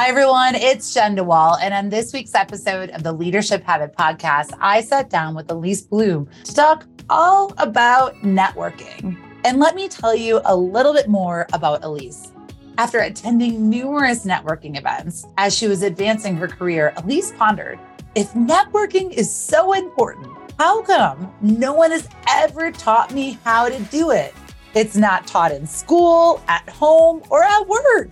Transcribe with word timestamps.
Hi, 0.00 0.06
everyone. 0.06 0.54
It's 0.54 0.94
Jenn 0.94 1.16
DeWall. 1.16 1.58
And 1.60 1.74
on 1.74 1.88
this 1.88 2.12
week's 2.12 2.36
episode 2.36 2.90
of 2.90 3.02
the 3.02 3.10
Leadership 3.10 3.64
Habit 3.64 3.96
Podcast, 3.96 4.56
I 4.60 4.80
sat 4.80 5.10
down 5.10 5.34
with 5.34 5.50
Alyce 5.50 5.82
Blum 5.82 6.28
to 6.44 6.54
talk 6.54 6.86
all 7.10 7.52
about 7.58 8.14
networking. 8.22 9.18
And 9.44 9.58
let 9.58 9.74
me 9.74 9.88
tell 9.88 10.14
you 10.14 10.40
a 10.44 10.56
little 10.56 10.92
bit 10.92 11.08
more 11.08 11.48
about 11.52 11.82
Alyce. 11.82 12.30
After 12.78 13.00
attending 13.00 13.68
numerous 13.68 14.24
networking 14.24 14.78
events 14.78 15.26
as 15.36 15.52
she 15.52 15.66
was 15.66 15.82
advancing 15.82 16.36
her 16.36 16.46
career, 16.46 16.94
Alyce 16.98 17.32
pondered 17.32 17.80
if 18.14 18.32
networking 18.34 19.10
is 19.10 19.34
so 19.34 19.72
important, 19.72 20.28
how 20.60 20.80
come 20.82 21.34
no 21.40 21.72
one 21.72 21.90
has 21.90 22.08
ever 22.28 22.70
taught 22.70 23.12
me 23.12 23.36
how 23.42 23.68
to 23.68 23.82
do 23.86 24.12
it? 24.12 24.32
It's 24.76 24.96
not 24.96 25.26
taught 25.26 25.50
in 25.50 25.66
school, 25.66 26.40
at 26.46 26.68
home, 26.68 27.20
or 27.30 27.42
at 27.42 27.66
work. 27.66 28.10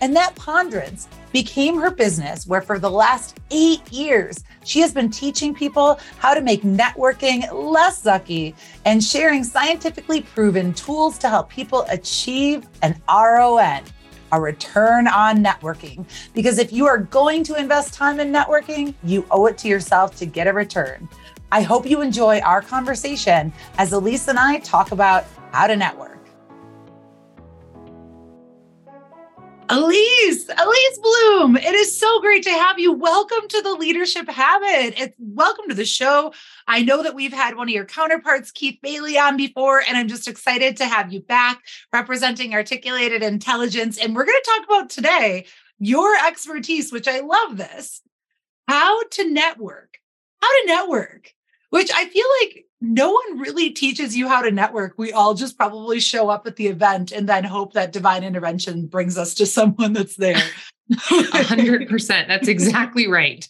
And 0.00 0.14
that 0.16 0.34
ponderance 0.34 1.08
became 1.36 1.76
her 1.76 1.90
business, 1.90 2.46
where 2.46 2.62
for 2.62 2.78
the 2.78 2.90
last 2.90 3.38
eight 3.50 3.86
years, 3.92 4.42
she 4.64 4.80
has 4.80 4.94
been 4.94 5.10
teaching 5.10 5.54
people 5.54 6.00
how 6.16 6.32
to 6.32 6.40
make 6.40 6.62
networking 6.62 7.46
less 7.52 8.02
sucky 8.02 8.54
and 8.86 9.04
sharing 9.04 9.44
scientifically 9.44 10.22
proven 10.22 10.72
tools 10.72 11.18
to 11.18 11.28
help 11.28 11.50
people 11.50 11.84
achieve 11.90 12.66
an 12.80 12.98
RON, 13.06 13.82
a 14.32 14.40
return 14.40 15.06
on 15.06 15.44
networking. 15.44 16.06
Because 16.32 16.58
if 16.58 16.72
you 16.72 16.86
are 16.86 16.96
going 16.96 17.44
to 17.44 17.54
invest 17.54 17.92
time 17.92 18.18
in 18.18 18.32
networking, 18.32 18.94
you 19.04 19.26
owe 19.30 19.44
it 19.44 19.58
to 19.58 19.68
yourself 19.68 20.16
to 20.16 20.24
get 20.24 20.46
a 20.46 20.54
return. 20.54 21.06
I 21.52 21.60
hope 21.60 21.84
you 21.84 22.00
enjoy 22.00 22.38
our 22.40 22.62
conversation 22.62 23.52
as 23.76 23.92
Alyce 23.92 24.28
and 24.28 24.38
I 24.38 24.60
talk 24.60 24.92
about 24.92 25.26
how 25.52 25.66
to 25.66 25.76
network. 25.76 26.15
Alyce, 29.68 30.48
Alyce 30.48 30.98
Blum, 31.02 31.56
it 31.56 31.74
is 31.74 31.98
so 31.98 32.20
great 32.20 32.44
to 32.44 32.50
have 32.50 32.78
you. 32.78 32.92
Welcome 32.92 33.48
to 33.48 33.62
the 33.62 33.74
Leadership 33.74 34.28
Habit. 34.28 34.94
It's 34.96 35.16
welcome 35.18 35.68
to 35.68 35.74
the 35.74 35.84
show. 35.84 36.32
I 36.68 36.82
know 36.82 37.02
that 37.02 37.16
we've 37.16 37.32
had 37.32 37.56
one 37.56 37.68
of 37.68 37.74
your 37.74 37.84
counterparts, 37.84 38.52
Keith 38.52 38.78
Bailey, 38.80 39.18
on 39.18 39.36
before, 39.36 39.82
and 39.88 39.96
I'm 39.96 40.06
just 40.06 40.28
excited 40.28 40.76
to 40.76 40.86
have 40.86 41.12
you 41.12 41.20
back 41.20 41.64
representing 41.92 42.54
articulated 42.54 43.24
intelligence. 43.24 43.98
And 43.98 44.14
we're 44.14 44.26
going 44.26 44.38
to 44.40 44.50
talk 44.50 44.64
about 44.66 44.90
today 44.90 45.46
your 45.80 46.14
expertise, 46.14 46.92
which 46.92 47.08
I 47.08 47.20
love 47.20 47.56
this 47.56 48.02
how 48.68 49.02
to 49.02 49.28
network, 49.28 49.98
how 50.40 50.48
to 50.48 50.66
network, 50.68 51.32
which 51.70 51.90
I 51.92 52.04
feel 52.06 52.26
like 52.40 52.65
no 52.80 53.10
one 53.10 53.38
really 53.38 53.70
teaches 53.70 54.16
you 54.16 54.28
how 54.28 54.42
to 54.42 54.50
network. 54.50 54.94
We 54.96 55.12
all 55.12 55.34
just 55.34 55.56
probably 55.56 56.00
show 56.00 56.28
up 56.28 56.46
at 56.46 56.56
the 56.56 56.66
event 56.66 57.12
and 57.12 57.28
then 57.28 57.44
hope 57.44 57.72
that 57.72 57.92
divine 57.92 58.22
intervention 58.24 58.86
brings 58.86 59.16
us 59.16 59.34
to 59.34 59.46
someone 59.46 59.92
that's 59.92 60.16
there. 60.16 60.42
100%. 60.92 62.28
That's 62.28 62.48
exactly 62.48 63.06
right 63.08 63.48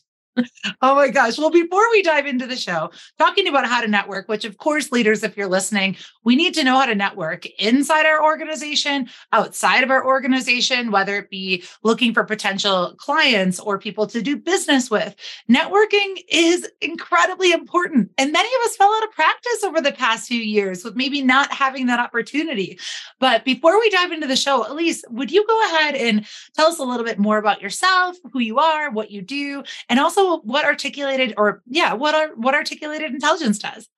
oh 0.82 0.94
my 0.94 1.08
gosh. 1.08 1.38
Well, 1.38 1.50
before 1.50 1.82
we 1.90 2.02
dive 2.02 2.26
into 2.26 2.46
the 2.46 2.56
show, 2.56 2.90
talking 3.18 3.48
about 3.48 3.66
how 3.66 3.80
to 3.80 3.88
network, 3.88 4.28
which 4.28 4.44
of 4.44 4.58
course, 4.58 4.92
leaders, 4.92 5.22
if 5.22 5.36
you're 5.36 5.48
listening, 5.48 5.96
we 6.24 6.36
need 6.36 6.54
to 6.54 6.64
know 6.64 6.78
how 6.78 6.86
to 6.86 6.94
network 6.94 7.46
inside 7.58 8.06
our 8.06 8.22
organization, 8.22 9.08
outside 9.32 9.82
of 9.82 9.90
our 9.90 10.04
organization, 10.04 10.90
whether 10.90 11.16
it 11.16 11.30
be 11.30 11.64
looking 11.82 12.12
for 12.12 12.24
potential 12.24 12.94
clients 12.98 13.58
or 13.60 13.78
people 13.78 14.06
to 14.06 14.22
do 14.22 14.36
business 14.36 14.90
with. 14.90 15.14
Networking 15.50 16.22
is 16.28 16.68
incredibly 16.80 17.52
important. 17.52 18.10
And 18.18 18.32
many 18.32 18.48
of 18.48 18.66
us 18.66 18.76
fell 18.76 18.92
out 18.92 19.04
of 19.04 19.12
practice 19.12 19.64
over 19.64 19.80
the 19.80 19.92
past 19.92 20.28
few 20.28 20.40
years 20.40 20.84
with 20.84 20.96
maybe 20.96 21.22
not 21.22 21.52
having 21.52 21.86
that 21.86 22.00
opportunity. 22.00 22.78
But 23.18 23.44
before 23.44 23.78
we 23.78 23.90
dive 23.90 24.12
into 24.12 24.26
the 24.26 24.36
show, 24.36 24.64
Alyce, 24.64 25.02
would 25.10 25.30
you 25.30 25.46
go 25.46 25.64
ahead 25.66 25.94
and 25.94 26.26
tell 26.54 26.66
us 26.66 26.78
a 26.78 26.84
little 26.84 27.04
bit 27.04 27.18
more 27.18 27.38
about 27.38 27.62
yourself, 27.62 28.16
who 28.32 28.40
you 28.40 28.58
are, 28.58 28.90
what 28.90 29.10
you 29.10 29.22
do, 29.22 29.62
and 29.88 29.98
also 29.98 30.25
what 30.44 30.64
articulated 30.64 31.34
or 31.36 31.62
yeah, 31.66 31.92
what 31.94 32.14
are 32.14 32.28
what 32.34 32.54
articulated 32.54 33.12
intelligence 33.12 33.58
does. 33.58 33.88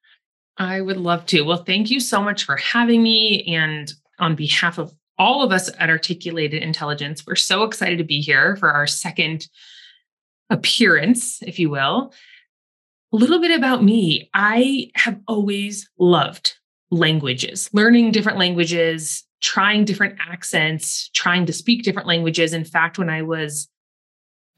I 0.56 0.80
would 0.80 0.96
love 0.96 1.24
to. 1.26 1.42
Well, 1.42 1.64
thank 1.64 1.90
you 1.90 2.00
so 2.00 2.20
much 2.20 2.44
for 2.44 2.56
having 2.56 3.02
me. 3.02 3.44
And 3.54 3.92
on 4.18 4.34
behalf 4.34 4.78
of 4.78 4.92
all 5.16 5.42
of 5.42 5.52
us 5.52 5.70
at 5.78 5.90
Articulated 5.90 6.62
Intelligence, 6.62 7.24
we're 7.26 7.36
so 7.36 7.62
excited 7.62 7.98
to 7.98 8.04
be 8.04 8.20
here 8.20 8.56
for 8.56 8.70
our 8.70 8.86
second 8.86 9.48
appearance, 10.50 11.42
if 11.42 11.58
you 11.58 11.70
will. 11.70 12.12
A 13.12 13.16
little 13.16 13.40
bit 13.40 13.56
about 13.56 13.82
me 13.82 14.30
I 14.34 14.90
have 14.94 15.20
always 15.26 15.88
loved 15.98 16.56
languages, 16.90 17.70
learning 17.72 18.12
different 18.12 18.38
languages, 18.38 19.24
trying 19.40 19.84
different 19.84 20.18
accents, 20.20 21.10
trying 21.14 21.46
to 21.46 21.52
speak 21.52 21.82
different 21.82 22.08
languages. 22.08 22.52
In 22.52 22.64
fact, 22.64 22.98
when 22.98 23.10
I 23.10 23.22
was 23.22 23.68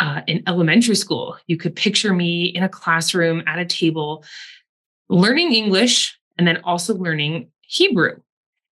uh, 0.00 0.22
in 0.26 0.42
elementary 0.48 0.96
school. 0.96 1.36
You 1.46 1.56
could 1.56 1.76
picture 1.76 2.12
me 2.12 2.46
in 2.46 2.62
a 2.62 2.68
classroom 2.68 3.42
at 3.46 3.58
a 3.58 3.66
table 3.66 4.24
learning 5.08 5.52
English 5.52 6.18
and 6.38 6.48
then 6.48 6.60
also 6.64 6.94
learning 6.94 7.50
Hebrew. 7.60 8.16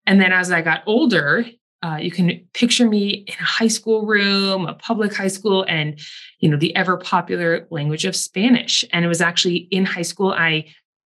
And 0.06 0.20
then 0.20 0.32
as 0.32 0.50
I 0.50 0.62
got 0.62 0.82
older, 0.86 1.44
uh, 1.82 1.98
you 2.00 2.10
can 2.10 2.48
picture 2.54 2.88
me 2.88 3.10
in 3.10 3.34
a 3.34 3.44
high 3.44 3.68
school 3.68 4.06
room, 4.06 4.66
a 4.66 4.74
public 4.74 5.14
high 5.14 5.28
school, 5.28 5.64
and 5.68 6.00
you 6.40 6.48
know 6.48 6.56
the 6.56 6.74
ever 6.74 6.96
popular 6.96 7.68
language 7.70 8.04
of 8.04 8.16
Spanish. 8.16 8.84
And 8.92 9.04
it 9.04 9.08
was 9.08 9.20
actually 9.20 9.68
in 9.70 9.84
high 9.84 10.02
school 10.02 10.32
I 10.32 10.66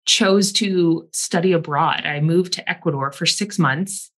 chose 0.06 0.50
to 0.52 1.06
study 1.12 1.52
abroad. 1.52 2.06
I 2.06 2.20
moved 2.20 2.54
to 2.54 2.68
Ecuador 2.68 3.12
for 3.12 3.26
six 3.26 3.58
months 3.58 4.10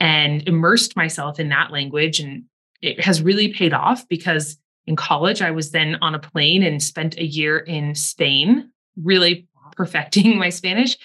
and 0.00 0.42
immersed 0.48 0.96
myself 0.96 1.38
in 1.38 1.50
that 1.50 1.70
language, 1.70 2.18
and 2.18 2.44
it 2.82 3.00
has 3.00 3.22
really 3.22 3.52
paid 3.52 3.72
off 3.72 4.08
because 4.08 4.56
in 4.86 4.96
college. 4.96 5.42
I 5.42 5.50
was 5.50 5.70
then 5.70 5.96
on 6.00 6.14
a 6.14 6.18
plane 6.18 6.62
and 6.62 6.82
spent 6.82 7.16
a 7.16 7.24
year 7.24 7.58
in 7.58 7.94
Spain, 7.94 8.70
really 9.02 9.48
perfecting 9.76 10.38
my 10.38 10.50
Spanish. 10.50 10.96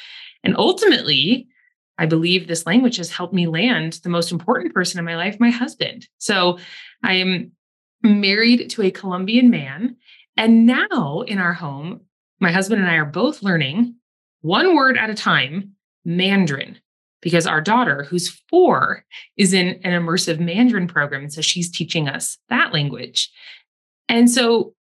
And 0.43 0.55
ultimately, 0.57 1.47
I 1.97 2.05
believe 2.05 2.47
this 2.47 2.65
language 2.65 2.95
has 2.97 3.11
helped 3.11 3.33
me 3.33 3.47
land 3.47 3.99
the 4.03 4.09
most 4.09 4.31
important 4.31 4.73
person 4.73 4.99
in 4.99 5.05
my 5.05 5.17
life, 5.17 5.39
my 5.39 5.49
husband. 5.49 6.07
So 6.17 6.57
I 7.03 7.15
am 7.15 7.51
married 8.03 8.69
to 8.71 8.83
a 8.83 8.91
Colombian 8.91 9.49
man. 9.49 9.97
And 10.37 10.65
now 10.65 11.21
in 11.27 11.39
our 11.39 11.53
home, 11.53 12.01
my 12.39 12.51
husband 12.51 12.81
and 12.81 12.89
I 12.89 12.95
are 12.95 13.05
both 13.05 13.43
learning 13.43 13.95
one 14.41 14.75
word 14.75 14.97
at 14.97 15.09
a 15.09 15.15
time 15.15 15.75
Mandarin 16.05 16.77
because 17.21 17.45
our 17.45 17.59
daughter, 17.59 18.05
who's 18.05 18.29
four, 18.49 19.03
is 19.35 19.51
in 19.51 19.79
an 19.83 19.91
immersive 19.91 20.39
Mandarin 20.39 20.87
program. 20.87 21.23
And 21.23 21.33
so 21.33 21.41
she's 21.41 21.69
teaching 21.69 22.07
us 22.07 22.37
that 22.47 22.73
language. 22.73 23.29
And 24.09 24.29
so, 24.29 24.73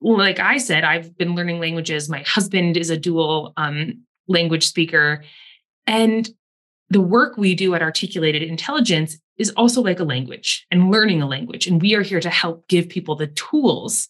like 0.00 0.40
I 0.40 0.56
said, 0.56 0.82
I've 0.82 1.16
been 1.16 1.34
learning 1.34 1.60
languages. 1.60 2.08
My 2.08 2.22
husband 2.22 2.76
is 2.76 2.90
a 2.90 2.96
dual 2.96 3.52
um, 3.56 4.02
language 4.26 4.66
speaker. 4.66 5.22
And 5.86 6.28
the 6.90 7.00
work 7.00 7.36
we 7.36 7.54
do 7.54 7.74
at 7.74 7.82
Articulated 7.82 8.42
Intelligence 8.42 9.16
is 9.36 9.50
also 9.50 9.82
like 9.82 10.00
a 10.00 10.04
language 10.04 10.66
and 10.70 10.90
learning 10.90 11.22
a 11.22 11.28
language. 11.28 11.66
And 11.66 11.80
we 11.80 11.94
are 11.94 12.02
here 12.02 12.20
to 12.20 12.30
help 12.30 12.66
give 12.68 12.88
people 12.88 13.16
the 13.16 13.26
tools 13.28 14.08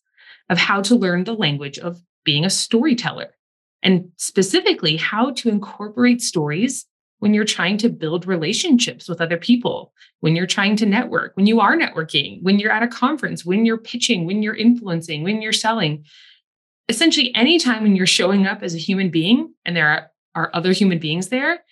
of 0.51 0.59
how 0.59 0.83
to 0.83 0.95
learn 0.95 1.25
the 1.25 1.35
language 1.35 1.79
of 1.79 2.01
being 2.25 2.45
a 2.45 2.51
storyteller 2.51 3.35
and 3.83 4.11
specifically 4.17 4.97
how 4.97 5.31
to 5.33 5.49
incorporate 5.49 6.23
stories 6.23 6.87
when 7.21 7.33
you're 7.33 7.45
trying 7.45 7.79
to 7.79 7.89
build 7.89 8.27
relationships 8.27 9.09
with 9.09 9.21
other 9.21 9.39
people, 9.39 9.93
when 10.21 10.37
you're 10.37 10.47
trying 10.47 10.77
to 10.77 10.87
network, 10.87 11.37
when 11.37 11.47
you 11.47 11.61
are 11.61 11.77
networking, 11.77 12.43
when 12.43 12.59
you're 12.59 12.73
at 12.73 12.83
a 12.83 12.89
conference, 12.89 13.45
when 13.45 13.65
you're 13.65 13.79
pitching, 13.79 14.27
when 14.27 14.43
you're 14.43 14.55
influencing, 14.55 15.23
when 15.23 15.41
you're 15.41 15.53
selling. 15.53 16.05
Essentially, 16.89 17.35
anytime 17.35 17.83
when 17.83 17.97
you're 17.97 18.07
showing 18.07 18.47
up 18.47 18.63
as 18.63 18.75
a 18.75 18.79
human 18.79 19.11
being 19.11 19.55
and 19.65 19.75
there 19.77 19.89
are, 19.89 20.11
are 20.35 20.51
other 20.53 20.73
human 20.73 20.99
beings 20.99 21.29
there, 21.29 21.65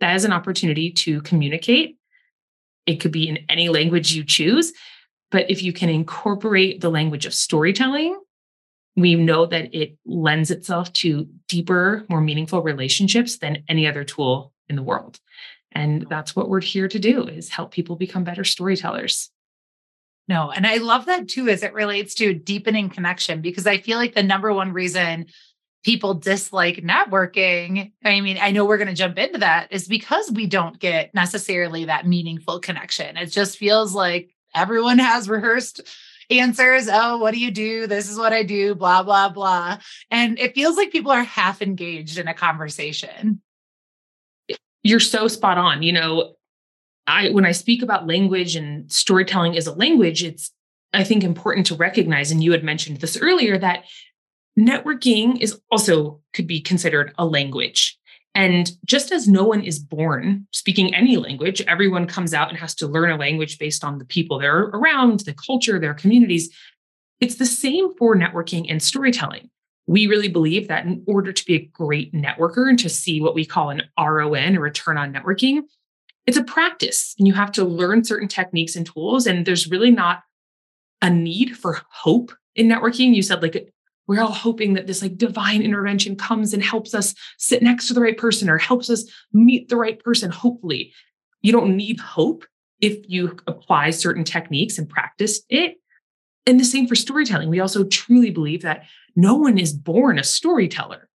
that 0.00 0.14
is 0.16 0.24
an 0.24 0.32
opportunity 0.32 0.92
to 0.92 1.20
communicate. 1.22 1.98
It 2.86 2.96
could 2.96 3.12
be 3.12 3.28
in 3.28 3.38
any 3.48 3.68
language 3.68 4.12
you 4.12 4.24
choose. 4.24 4.72
But 5.30 5.50
if 5.50 5.62
you 5.62 5.72
can 5.72 5.88
incorporate 5.88 6.80
the 6.80 6.90
language 6.90 7.26
of 7.26 7.34
storytelling, 7.34 8.18
we 8.96 9.14
know 9.14 9.46
that 9.46 9.74
it 9.74 9.96
lends 10.04 10.50
itself 10.50 10.92
to 10.94 11.28
deeper, 11.48 12.04
more 12.08 12.20
meaningful 12.20 12.62
relationships 12.62 13.38
than 13.38 13.62
any 13.68 13.86
other 13.86 14.04
tool 14.04 14.52
in 14.70 14.76
the 14.76 14.82
world. 14.82 15.20
And 15.72 16.06
that's 16.08 16.34
what 16.34 16.48
we're 16.48 16.62
here 16.62 16.88
to 16.88 16.98
do 16.98 17.24
is 17.24 17.50
help 17.50 17.72
people 17.72 17.96
become 17.96 18.24
better 18.24 18.44
storytellers. 18.44 19.30
No, 20.26 20.50
and 20.50 20.66
I 20.66 20.76
love 20.76 21.06
that 21.06 21.28
too 21.28 21.48
as 21.48 21.62
it 21.62 21.74
relates 21.74 22.14
to 22.16 22.32
deepening 22.32 22.88
connection 22.88 23.40
because 23.40 23.66
I 23.66 23.78
feel 23.78 23.98
like 23.98 24.14
the 24.14 24.22
number 24.22 24.52
one 24.52 24.72
reason 24.72 25.26
people 25.84 26.14
dislike 26.14 26.76
networking, 26.76 27.92
I 28.04 28.20
mean, 28.20 28.38
I 28.40 28.50
know 28.50 28.64
we're 28.64 28.78
going 28.78 28.88
to 28.88 28.94
jump 28.94 29.18
into 29.18 29.38
that 29.38 29.72
is 29.72 29.88
because 29.88 30.30
we 30.30 30.46
don't 30.46 30.78
get 30.78 31.14
necessarily 31.14 31.86
that 31.86 32.06
meaningful 32.06 32.60
connection. 32.60 33.16
It 33.16 33.26
just 33.26 33.58
feels 33.58 33.94
like 33.94 34.30
everyone 34.54 34.98
has 34.98 35.28
rehearsed 35.28 35.80
answers. 36.28 36.88
Oh, 36.90 37.18
what 37.18 37.32
do 37.32 37.40
you 37.40 37.50
do? 37.50 37.86
This 37.86 38.08
is 38.08 38.18
what 38.18 38.32
I 38.32 38.42
do, 38.42 38.74
blah, 38.74 39.02
blah, 39.02 39.30
blah. 39.30 39.78
And 40.10 40.38
it 40.38 40.54
feels 40.54 40.76
like 40.76 40.92
people 40.92 41.10
are 41.10 41.24
half 41.24 41.62
engaged 41.62 42.18
in 42.18 42.28
a 42.28 42.34
conversation 42.34 43.40
you're 44.82 45.00
so 45.00 45.28
spot 45.28 45.58
on. 45.58 45.82
You 45.82 45.92
know, 45.92 46.34
I 47.06 47.30
when 47.30 47.44
I 47.44 47.52
speak 47.52 47.82
about 47.82 48.06
language 48.06 48.56
and 48.56 48.90
storytelling 48.90 49.56
as 49.56 49.66
a 49.66 49.74
language, 49.74 50.22
it's 50.22 50.52
I 50.92 51.04
think, 51.04 51.22
important 51.22 51.66
to 51.66 51.74
recognize, 51.74 52.30
and 52.30 52.42
you 52.42 52.52
had 52.52 52.64
mentioned 52.64 52.98
this 52.98 53.16
earlier, 53.16 53.58
that 53.58 53.84
networking 54.58 55.40
is 55.40 55.60
also 55.70 56.20
could 56.32 56.46
be 56.46 56.60
considered 56.60 57.12
a 57.16 57.24
language. 57.24 57.96
And 58.34 58.70
just 58.84 59.10
as 59.12 59.26
no 59.26 59.44
one 59.44 59.62
is 59.62 59.78
born 59.78 60.46
speaking 60.52 60.94
any 60.94 61.16
language, 61.16 61.60
everyone 61.62 62.06
comes 62.06 62.32
out 62.32 62.48
and 62.48 62.58
has 62.58 62.74
to 62.76 62.86
learn 62.86 63.10
a 63.10 63.16
language 63.16 63.58
based 63.58 63.82
on 63.84 63.98
the 63.98 64.04
people 64.04 64.38
they're 64.38 64.58
around, 64.58 65.20
the 65.20 65.34
culture, 65.34 65.80
their 65.80 65.94
communities. 65.94 66.50
It's 67.20 67.36
the 67.36 67.46
same 67.46 67.94
for 67.96 68.16
networking 68.16 68.66
and 68.68 68.82
storytelling. 68.82 69.50
We 69.86 70.06
really 70.06 70.28
believe 70.28 70.68
that 70.68 70.84
in 70.86 71.02
order 71.06 71.32
to 71.32 71.44
be 71.44 71.54
a 71.54 71.70
great 71.72 72.12
networker 72.12 72.68
and 72.68 72.78
to 72.78 72.88
see 72.88 73.20
what 73.20 73.34
we 73.34 73.44
call 73.44 73.70
an 73.70 73.82
RON, 73.98 74.56
a 74.56 74.60
return 74.60 74.96
on 74.96 75.12
networking, 75.12 75.62
it's 76.26 76.36
a 76.36 76.44
practice 76.44 77.14
and 77.18 77.26
you 77.26 77.34
have 77.34 77.50
to 77.52 77.64
learn 77.64 78.04
certain 78.04 78.28
techniques 78.28 78.76
and 78.76 78.86
tools. 78.86 79.26
And 79.26 79.44
there's 79.44 79.70
really 79.70 79.90
not 79.90 80.22
a 81.02 81.10
need 81.10 81.56
for 81.56 81.80
hope 81.90 82.32
in 82.54 82.68
networking. 82.68 83.14
You 83.14 83.22
said 83.22 83.42
like 83.42 83.72
we're 84.10 84.20
all 84.20 84.32
hoping 84.32 84.74
that 84.74 84.88
this 84.88 85.02
like 85.02 85.16
divine 85.16 85.62
intervention 85.62 86.16
comes 86.16 86.52
and 86.52 86.64
helps 86.64 86.94
us 86.94 87.14
sit 87.38 87.62
next 87.62 87.86
to 87.86 87.94
the 87.94 88.00
right 88.00 88.18
person 88.18 88.50
or 88.50 88.58
helps 88.58 88.90
us 88.90 89.04
meet 89.32 89.68
the 89.68 89.76
right 89.76 90.02
person 90.02 90.32
hopefully 90.32 90.92
you 91.42 91.52
don't 91.52 91.76
need 91.76 92.00
hope 92.00 92.44
if 92.80 92.98
you 93.08 93.36
apply 93.46 93.90
certain 93.90 94.24
techniques 94.24 94.78
and 94.78 94.88
practice 94.88 95.42
it 95.48 95.76
and 96.46 96.58
the 96.58 96.64
same 96.64 96.86
for 96.86 96.94
storytelling 96.94 97.48
we 97.48 97.60
also 97.60 97.84
truly 97.84 98.30
believe 98.30 98.62
that 98.62 98.84
no 99.16 99.34
one 99.34 99.58
is 99.58 99.72
born 99.72 100.18
a 100.18 100.24
storyteller 100.24 101.08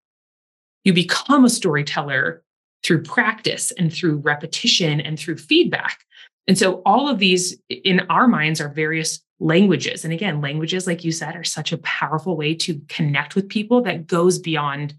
you 0.83 0.93
become 0.93 1.45
a 1.45 1.49
storyteller 1.49 2.43
through 2.83 3.01
practice 3.01 3.71
and 3.71 3.91
through 3.91 4.17
repetition 4.17 5.01
and 5.01 5.19
through 5.19 5.37
feedback 5.37 6.05
and 6.47 6.57
so 6.57 6.81
all 6.85 7.09
of 7.09 7.19
these 7.19 7.57
in 7.69 8.01
our 8.09 8.27
minds 8.27 8.61
are 8.61 8.69
various 8.69 9.21
languages. 9.39 10.03
And 10.03 10.13
again, 10.13 10.41
languages, 10.41 10.87
like 10.87 11.03
you 11.03 11.11
said, 11.11 11.35
are 11.35 11.43
such 11.43 11.71
a 11.71 11.77
powerful 11.79 12.37
way 12.37 12.55
to 12.55 12.81
connect 12.87 13.35
with 13.35 13.49
people 13.49 13.81
that 13.83 14.07
goes 14.07 14.39
beyond 14.39 14.93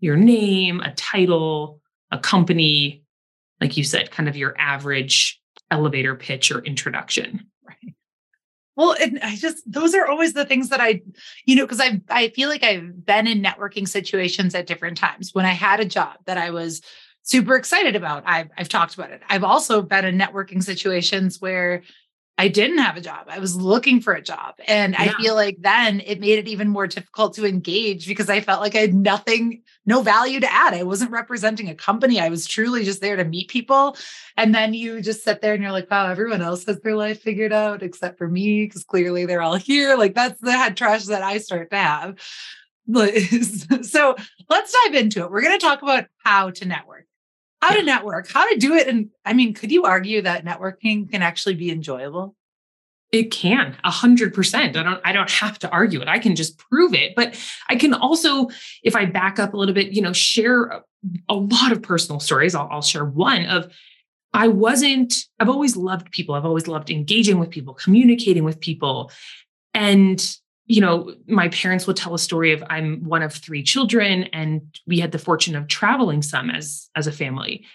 your 0.00 0.16
name, 0.16 0.80
a 0.80 0.92
title, 0.94 1.80
a 2.10 2.18
company, 2.18 3.04
like 3.60 3.76
you 3.76 3.84
said, 3.84 4.10
kind 4.10 4.28
of 4.28 4.36
your 4.36 4.54
average 4.58 5.40
elevator 5.70 6.14
pitch 6.14 6.50
or 6.50 6.60
introduction. 6.60 7.46
Right. 7.66 7.94
Well, 8.76 8.94
and 9.00 9.18
I 9.22 9.36
just 9.36 9.70
those 9.70 9.94
are 9.94 10.06
always 10.06 10.32
the 10.32 10.46
things 10.46 10.70
that 10.70 10.80
I, 10.80 11.02
you 11.44 11.56
know, 11.56 11.64
because 11.64 11.80
I 11.80 12.00
I 12.08 12.28
feel 12.28 12.48
like 12.48 12.62
I've 12.62 13.04
been 13.04 13.26
in 13.26 13.42
networking 13.42 13.86
situations 13.86 14.54
at 14.54 14.66
different 14.66 14.96
times. 14.96 15.34
When 15.34 15.44
I 15.44 15.52
had 15.52 15.80
a 15.80 15.84
job 15.84 16.16
that 16.24 16.38
I 16.38 16.50
was 16.50 16.80
super 17.22 17.54
excited 17.54 17.96
about, 17.96 18.22
I've 18.26 18.48
I've 18.56 18.68
talked 18.70 18.94
about 18.94 19.10
it. 19.10 19.20
I've 19.28 19.44
also 19.44 19.82
been 19.82 20.06
in 20.06 20.18
networking 20.18 20.62
situations 20.62 21.40
where 21.40 21.82
I 22.38 22.48
didn't 22.48 22.78
have 22.78 22.96
a 22.96 23.00
job. 23.00 23.26
I 23.28 23.38
was 23.38 23.54
looking 23.54 24.00
for 24.00 24.14
a 24.14 24.22
job. 24.22 24.54
And 24.66 24.94
yeah. 24.94 25.02
I 25.02 25.22
feel 25.22 25.34
like 25.34 25.58
then 25.60 26.00
it 26.00 26.18
made 26.18 26.38
it 26.38 26.48
even 26.48 26.68
more 26.68 26.86
difficult 26.86 27.34
to 27.34 27.46
engage 27.46 28.08
because 28.08 28.30
I 28.30 28.40
felt 28.40 28.60
like 28.60 28.74
I 28.74 28.78
had 28.78 28.94
nothing, 28.94 29.62
no 29.84 30.00
value 30.00 30.40
to 30.40 30.52
add. 30.52 30.72
I 30.72 30.82
wasn't 30.82 31.10
representing 31.10 31.68
a 31.68 31.74
company. 31.74 32.18
I 32.18 32.30
was 32.30 32.46
truly 32.46 32.84
just 32.84 33.02
there 33.02 33.16
to 33.16 33.24
meet 33.24 33.48
people. 33.48 33.96
And 34.36 34.54
then 34.54 34.72
you 34.72 35.02
just 35.02 35.24
sit 35.24 35.42
there 35.42 35.52
and 35.52 35.62
you're 35.62 35.72
like, 35.72 35.90
wow, 35.90 36.10
everyone 36.10 36.40
else 36.40 36.64
has 36.64 36.80
their 36.80 36.96
life 36.96 37.20
figured 37.20 37.52
out 37.52 37.82
except 37.82 38.16
for 38.16 38.28
me, 38.28 38.64
because 38.64 38.82
clearly 38.82 39.26
they're 39.26 39.42
all 39.42 39.54
here. 39.56 39.96
Like 39.96 40.14
that's 40.14 40.40
the 40.40 40.52
head 40.52 40.76
trash 40.76 41.04
that 41.04 41.22
I 41.22 41.38
start 41.38 41.70
to 41.70 41.76
have. 41.76 42.18
so 43.82 44.16
let's 44.48 44.76
dive 44.84 44.94
into 44.94 45.20
it. 45.20 45.30
We're 45.30 45.42
going 45.42 45.58
to 45.58 45.64
talk 45.64 45.82
about 45.82 46.06
how 46.24 46.50
to 46.50 46.66
network 46.66 47.06
how 47.62 47.74
to 47.74 47.82
network, 47.82 48.28
how 48.28 48.48
to 48.50 48.56
do 48.58 48.74
it. 48.74 48.88
And 48.88 49.10
I 49.24 49.32
mean, 49.32 49.54
could 49.54 49.70
you 49.70 49.84
argue 49.84 50.20
that 50.22 50.44
networking 50.44 51.10
can 51.10 51.22
actually 51.22 51.54
be 51.54 51.70
enjoyable? 51.70 52.34
It 53.12 53.30
can 53.30 53.76
a 53.84 53.90
hundred 53.90 54.34
percent. 54.34 54.76
I 54.76 54.82
don't, 54.82 55.00
I 55.04 55.12
don't 55.12 55.30
have 55.30 55.58
to 55.60 55.70
argue 55.70 56.00
it. 56.00 56.08
I 56.08 56.18
can 56.18 56.34
just 56.34 56.58
prove 56.58 56.92
it. 56.92 57.12
But 57.14 57.38
I 57.68 57.76
can 57.76 57.94
also, 57.94 58.48
if 58.82 58.96
I 58.96 59.04
back 59.04 59.38
up 59.38 59.54
a 59.54 59.56
little 59.56 59.74
bit, 59.74 59.92
you 59.92 60.02
know, 60.02 60.12
share 60.12 60.64
a, 60.64 60.82
a 61.28 61.34
lot 61.34 61.72
of 61.72 61.82
personal 61.82 62.20
stories. 62.20 62.54
I'll, 62.54 62.68
I'll 62.70 62.82
share 62.82 63.04
one 63.04 63.46
of 63.46 63.72
I 64.34 64.48
wasn't, 64.48 65.14
I've 65.38 65.50
always 65.50 65.76
loved 65.76 66.10
people. 66.10 66.34
I've 66.34 66.46
always 66.46 66.66
loved 66.66 66.90
engaging 66.90 67.38
with 67.38 67.50
people, 67.50 67.74
communicating 67.74 68.44
with 68.44 68.60
people. 68.60 69.12
And 69.74 70.36
you 70.72 70.80
know, 70.80 71.14
my 71.26 71.48
parents 71.50 71.86
would 71.86 71.96
tell 71.96 72.14
a 72.14 72.18
story 72.18 72.50
of 72.50 72.64
I'm 72.70 73.04
one 73.04 73.20
of 73.20 73.34
three 73.34 73.62
children, 73.62 74.24
and 74.32 74.62
we 74.86 75.00
had 75.00 75.12
the 75.12 75.18
fortune 75.18 75.54
of 75.54 75.68
traveling 75.68 76.22
some 76.22 76.48
as 76.48 76.88
as 76.96 77.06
a 77.06 77.12
family. 77.12 77.66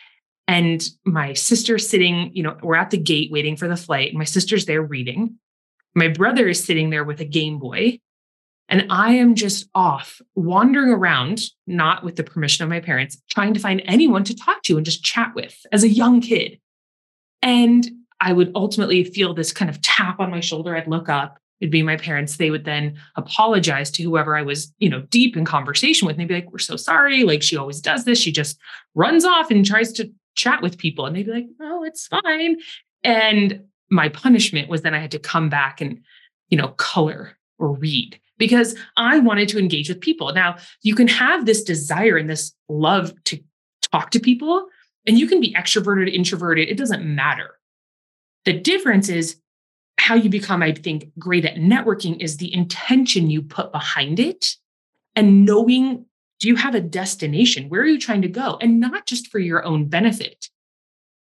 And 0.47 0.83
my 1.05 1.33
sister 1.33 1.77
sitting, 1.77 2.31
you 2.33 2.41
know, 2.41 2.57
we're 2.63 2.75
at 2.75 2.89
the 2.89 2.97
gate 2.97 3.31
waiting 3.31 3.55
for 3.55 3.67
the 3.67 3.77
flight. 3.77 4.15
My 4.15 4.23
sister's 4.23 4.65
there 4.65 4.81
reading. 4.81 5.35
My 5.93 6.07
brother 6.07 6.47
is 6.47 6.63
sitting 6.63 6.89
there 6.89 7.03
with 7.03 7.21
a 7.21 7.25
Game 7.25 7.59
Boy. 7.59 7.99
And 8.67 8.87
I 8.89 9.13
am 9.13 9.35
just 9.35 9.69
off 9.75 10.19
wandering 10.35 10.89
around, 10.89 11.41
not 11.67 12.03
with 12.03 12.15
the 12.15 12.23
permission 12.23 12.63
of 12.63 12.69
my 12.69 12.79
parents, 12.79 13.21
trying 13.29 13.53
to 13.53 13.59
find 13.59 13.81
anyone 13.85 14.23
to 14.23 14.35
talk 14.35 14.63
to 14.63 14.75
and 14.75 14.85
just 14.85 15.03
chat 15.03 15.35
with 15.35 15.55
as 15.71 15.83
a 15.83 15.89
young 15.89 16.19
kid. 16.19 16.59
And 17.43 17.87
I 18.19 18.33
would 18.33 18.51
ultimately 18.55 19.03
feel 19.03 19.33
this 19.33 19.53
kind 19.53 19.69
of 19.69 19.81
tap 19.81 20.19
on 20.19 20.31
my 20.31 20.39
shoulder. 20.39 20.75
I'd 20.75 20.87
look 20.87 21.09
up 21.09 21.39
it'd 21.59 21.71
be 21.71 21.83
my 21.83 21.97
parents 21.97 22.37
they 22.37 22.51
would 22.51 22.65
then 22.65 22.97
apologize 23.15 23.91
to 23.91 24.03
whoever 24.03 24.35
i 24.35 24.41
was 24.41 24.73
you 24.79 24.89
know 24.89 25.01
deep 25.09 25.35
in 25.35 25.45
conversation 25.45 26.05
with 26.05 26.13
and 26.13 26.21
they'd 26.21 26.27
be 26.27 26.35
like 26.35 26.51
we're 26.51 26.57
so 26.59 26.75
sorry 26.75 27.23
like 27.23 27.41
she 27.41 27.57
always 27.57 27.81
does 27.81 28.05
this 28.05 28.19
she 28.19 28.31
just 28.31 28.57
runs 28.95 29.25
off 29.25 29.51
and 29.51 29.65
tries 29.65 29.91
to 29.91 30.11
chat 30.35 30.61
with 30.61 30.77
people 30.77 31.05
and 31.05 31.15
they'd 31.15 31.25
be 31.25 31.31
like 31.31 31.47
oh 31.61 31.83
it's 31.83 32.07
fine 32.07 32.57
and 33.03 33.61
my 33.89 34.09
punishment 34.09 34.69
was 34.69 34.81
then 34.81 34.93
i 34.93 34.99
had 34.99 35.11
to 35.11 35.19
come 35.19 35.49
back 35.49 35.81
and 35.81 35.99
you 36.49 36.57
know 36.57 36.69
color 36.69 37.37
or 37.59 37.73
read 37.73 38.19
because 38.37 38.75
i 38.97 39.19
wanted 39.19 39.49
to 39.49 39.59
engage 39.59 39.89
with 39.89 40.01
people. 40.01 40.33
Now 40.33 40.57
you 40.83 40.95
can 40.95 41.07
have 41.07 41.45
this 41.45 41.63
desire 41.63 42.17
and 42.17 42.29
this 42.29 42.53
love 42.69 43.13
to 43.25 43.39
talk 43.91 44.11
to 44.11 44.19
people 44.19 44.67
and 45.05 45.17
you 45.17 45.27
can 45.27 45.39
be 45.39 45.53
extroverted 45.53 46.13
introverted 46.13 46.69
it 46.69 46.77
doesn't 46.77 47.03
matter. 47.03 47.55
The 48.45 48.53
difference 48.53 49.09
is 49.09 49.37
how 50.07 50.15
you 50.15 50.29
become, 50.29 50.63
I 50.63 50.71
think, 50.71 51.11
great 51.19 51.43
at 51.43 51.55
networking 51.55 52.21
is 52.21 52.37
the 52.37 52.53
intention 52.53 53.29
you 53.29 53.41
put 53.41 53.73
behind 53.73 54.21
it 54.21 54.55
and 55.17 55.43
knowing 55.43 56.05
do 56.39 56.47
you 56.47 56.55
have 56.55 56.75
a 56.75 56.79
destination? 56.79 57.67
Where 57.67 57.81
are 57.81 57.87
you 57.87 57.99
trying 57.99 58.21
to 58.21 58.29
go? 58.29 58.57
And 58.61 58.79
not 58.79 59.05
just 59.05 59.27
for 59.27 59.39
your 59.39 59.65
own 59.65 59.89
benefit. 59.89 60.49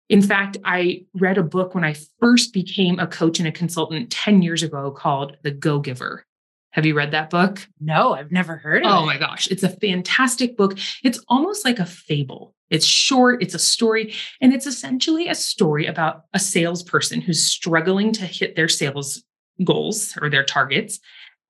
In 0.09 0.21
fact, 0.21 0.57
I 0.65 1.05
read 1.15 1.39
a 1.39 1.45
book 1.45 1.77
when 1.77 1.85
I 1.85 1.95
first 2.19 2.53
became 2.53 2.99
a 2.99 3.07
coach 3.07 3.39
and 3.39 3.47
a 3.47 3.53
consultant 3.53 4.11
10 4.11 4.43
years 4.43 4.65
ago 4.65 4.91
called 4.91 5.37
The 5.45 5.53
Go 5.53 5.79
Giver. 5.79 6.27
Have 6.71 6.85
you 6.85 6.97
read 6.97 7.13
that 7.13 7.31
book? 7.31 7.65
No, 7.79 8.15
I've 8.15 8.33
never 8.33 8.57
heard 8.57 8.85
of 8.85 8.91
oh 8.91 8.97
it. 8.97 9.03
Oh 9.03 9.07
my 9.07 9.17
gosh, 9.17 9.47
it's 9.49 9.63
a 9.63 9.69
fantastic 9.69 10.57
book. 10.57 10.77
It's 11.05 11.23
almost 11.29 11.65
like 11.65 11.79
a 11.79 11.87
fable. 11.87 12.57
It's 12.73 12.87
short, 12.87 13.43
it's 13.43 13.55
a 13.55 13.59
story, 13.59 14.15
and 14.41 14.53
it's 14.53 14.67
essentially 14.67 15.29
a 15.29 15.35
story 15.35 15.87
about 15.87 16.25
a 16.33 16.39
salesperson 16.39 17.21
who's 17.21 17.45
struggling 17.45 18.13
to 18.15 18.27
hit 18.27 18.57
their 18.57 18.69
sales 18.69 19.23
goals 19.63 20.17
or 20.21 20.31
their 20.31 20.43
targets. 20.43 20.99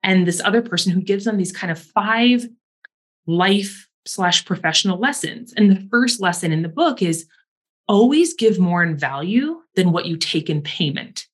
And 0.03 0.27
this 0.27 0.43
other 0.45 0.63
person 0.63 0.93
who 0.93 1.01
gives 1.01 1.25
them 1.25 1.37
these 1.37 1.53
kind 1.53 1.71
of 1.71 1.79
five 1.79 2.47
life 3.27 3.89
slash 4.05 4.45
professional 4.45 4.99
lessons. 4.99 5.53
And 5.57 5.71
the 5.71 5.89
first 5.91 6.21
lesson 6.21 6.53
in 6.53 6.63
the 6.63 6.69
book 6.69 7.03
is 7.03 7.27
always 7.87 8.35
give 8.35 8.59
more 8.59 8.83
in 8.83 8.97
value 8.97 9.63
than 9.77 9.93
what 9.93 10.07
you 10.07 10.17
take 10.17 10.51
in 10.51 10.61
payment. 10.63 11.27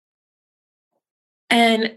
And 1.51 1.97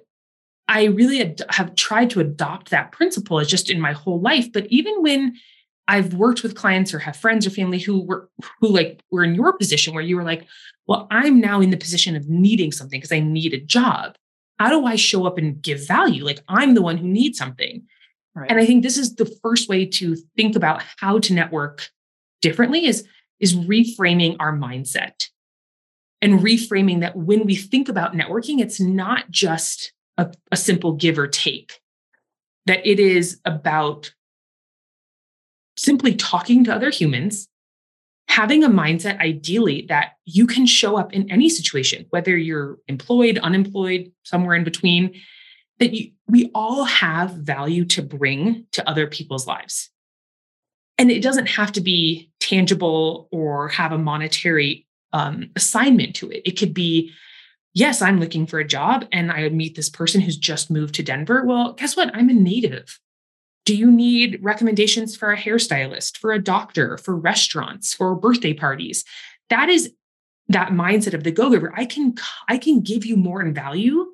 I 0.67 0.85
really 0.85 1.21
ad- 1.21 1.41
have 1.49 1.75
tried 1.75 2.11
to 2.11 2.21
adopt 2.21 2.69
that 2.69 2.93
principle 2.93 3.39
as 3.39 3.49
just 3.49 3.69
in 3.69 3.81
my 3.81 3.91
whole 3.91 4.21
life. 4.21 4.51
But 4.51 4.67
even 4.67 5.01
when 5.01 5.35
I've 5.87 6.13
worked 6.13 6.43
with 6.43 6.55
clients 6.55 6.93
or 6.93 6.99
have 6.99 7.17
friends 7.17 7.45
or 7.45 7.49
family 7.49 7.79
who 7.79 8.01
were 8.01 8.29
who 8.59 8.67
like 8.67 9.01
were 9.11 9.23
in 9.23 9.35
your 9.35 9.53
position 9.53 9.93
where 9.93 10.03
you 10.03 10.15
were 10.15 10.23
like, 10.23 10.47
well, 10.87 11.07
I'm 11.11 11.39
now 11.39 11.61
in 11.61 11.69
the 11.69 11.77
position 11.77 12.15
of 12.15 12.29
needing 12.29 12.71
something 12.71 12.99
because 12.99 13.11
I 13.11 13.19
need 13.19 13.53
a 13.53 13.59
job. 13.59 14.15
How 14.59 14.69
do 14.69 14.85
I 14.85 14.95
show 14.95 15.25
up 15.25 15.37
and 15.37 15.61
give 15.61 15.87
value? 15.87 16.23
Like 16.23 16.41
I'm 16.47 16.75
the 16.75 16.81
one 16.81 16.97
who 16.97 17.07
needs 17.07 17.37
something. 17.37 17.83
Right. 18.35 18.49
And 18.49 18.59
I 18.59 18.65
think 18.65 18.83
this 18.83 18.97
is 18.97 19.15
the 19.15 19.25
first 19.43 19.67
way 19.67 19.85
to 19.85 20.15
think 20.37 20.55
about 20.55 20.83
how 20.97 21.19
to 21.19 21.33
network 21.33 21.89
differently 22.41 22.85
is, 22.85 23.05
is 23.39 23.55
reframing 23.55 24.37
our 24.39 24.55
mindset 24.55 25.27
and 26.21 26.39
reframing 26.39 27.01
that 27.01 27.15
when 27.15 27.45
we 27.45 27.55
think 27.55 27.89
about 27.89 28.13
networking, 28.13 28.59
it's 28.59 28.79
not 28.79 29.29
just 29.29 29.91
a, 30.17 30.31
a 30.51 30.57
simple 30.57 30.93
give 30.93 31.17
or 31.17 31.27
take, 31.27 31.81
that 32.67 32.85
it 32.85 32.99
is 32.99 33.39
about 33.43 34.13
simply 35.81 36.13
talking 36.13 36.63
to 36.63 36.73
other 36.73 36.91
humans, 36.91 37.47
having 38.27 38.63
a 38.63 38.69
mindset 38.69 39.19
ideally 39.19 39.85
that 39.89 40.13
you 40.25 40.45
can 40.45 40.67
show 40.67 40.95
up 40.95 41.11
in 41.11 41.29
any 41.31 41.49
situation, 41.49 42.05
whether 42.11 42.37
you're 42.37 42.77
employed, 42.87 43.39
unemployed, 43.39 44.11
somewhere 44.23 44.55
in 44.55 44.63
between, 44.63 45.19
that 45.79 45.91
you, 45.91 46.11
we 46.27 46.51
all 46.53 46.83
have 46.83 47.31
value 47.31 47.83
to 47.83 48.03
bring 48.03 48.67
to 48.71 48.87
other 48.87 49.07
people's 49.07 49.47
lives. 49.47 49.89
And 50.99 51.09
it 51.09 51.23
doesn't 51.23 51.47
have 51.47 51.71
to 51.71 51.81
be 51.81 52.29
tangible 52.39 53.27
or 53.31 53.69
have 53.69 53.91
a 53.91 53.97
monetary 53.97 54.85
um, 55.13 55.49
assignment 55.55 56.15
to 56.17 56.29
it. 56.29 56.43
It 56.45 56.59
could 56.59 56.75
be 56.75 57.11
yes, 57.73 58.01
I'm 58.03 58.19
looking 58.19 58.45
for 58.45 58.59
a 58.59 58.67
job 58.67 59.05
and 59.11 59.31
I 59.31 59.49
meet 59.49 59.75
this 59.75 59.89
person 59.89 60.21
who's 60.21 60.37
just 60.37 60.69
moved 60.69 60.93
to 60.95 61.03
Denver. 61.03 61.43
Well, 61.43 61.73
guess 61.73 61.97
what? 61.97 62.13
I'm 62.13 62.29
a 62.29 62.33
native. 62.33 62.99
Do 63.65 63.75
you 63.75 63.91
need 63.91 64.39
recommendations 64.41 65.15
for 65.15 65.31
a 65.31 65.37
hairstylist, 65.37 66.17
for 66.17 66.31
a 66.31 66.41
doctor, 66.41 66.97
for 66.97 67.15
restaurants, 67.15 67.93
for 67.93 68.15
birthday 68.15 68.53
parties? 68.53 69.05
That 69.49 69.69
is 69.69 69.93
that 70.47 70.69
mindset 70.69 71.13
of 71.13 71.23
the 71.23 71.31
go-giver. 71.31 71.71
I 71.75 71.85
can 71.85 72.15
I 72.47 72.57
can 72.57 72.81
give 72.81 73.05
you 73.05 73.15
more 73.15 73.41
in 73.41 73.53
value 73.53 74.07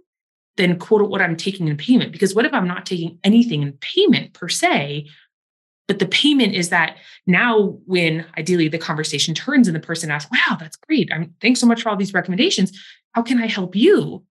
than 0.58 0.78
quote 0.80 1.10
what 1.10 1.22
I'm 1.22 1.38
taking 1.38 1.68
in 1.68 1.78
payment. 1.78 2.12
Because 2.12 2.36
what 2.36 2.46
if 2.46 2.54
I'm 2.54 2.68
not 2.68 2.86
taking 2.86 3.20
anything 3.24 3.62
in 3.62 3.74
payment 3.74 4.34
per 4.34 4.50
se? 4.50 5.08
But 5.88 6.00
the 6.00 6.06
payment 6.06 6.54
is 6.54 6.70
that 6.70 6.98
now 7.26 7.78
when 7.86 8.26
ideally 8.38 8.68
the 8.68 8.78
conversation 8.78 9.34
turns 9.34 9.68
and 9.68 9.76
the 9.76 9.80
person 9.80 10.12
asks, 10.12 10.30
wow, 10.32 10.58
that's 10.60 10.76
great. 10.76 11.10
I'm 11.14 11.34
thanks 11.40 11.62
so 11.62 11.68
much 11.68 11.82
for 11.82 11.90
all 11.90 11.96
these 11.96 12.14
recommendations. 12.14 12.78
How 13.14 13.22
can 13.22 13.42
I 13.42 13.48
help 13.48 13.76
you? 13.76 14.24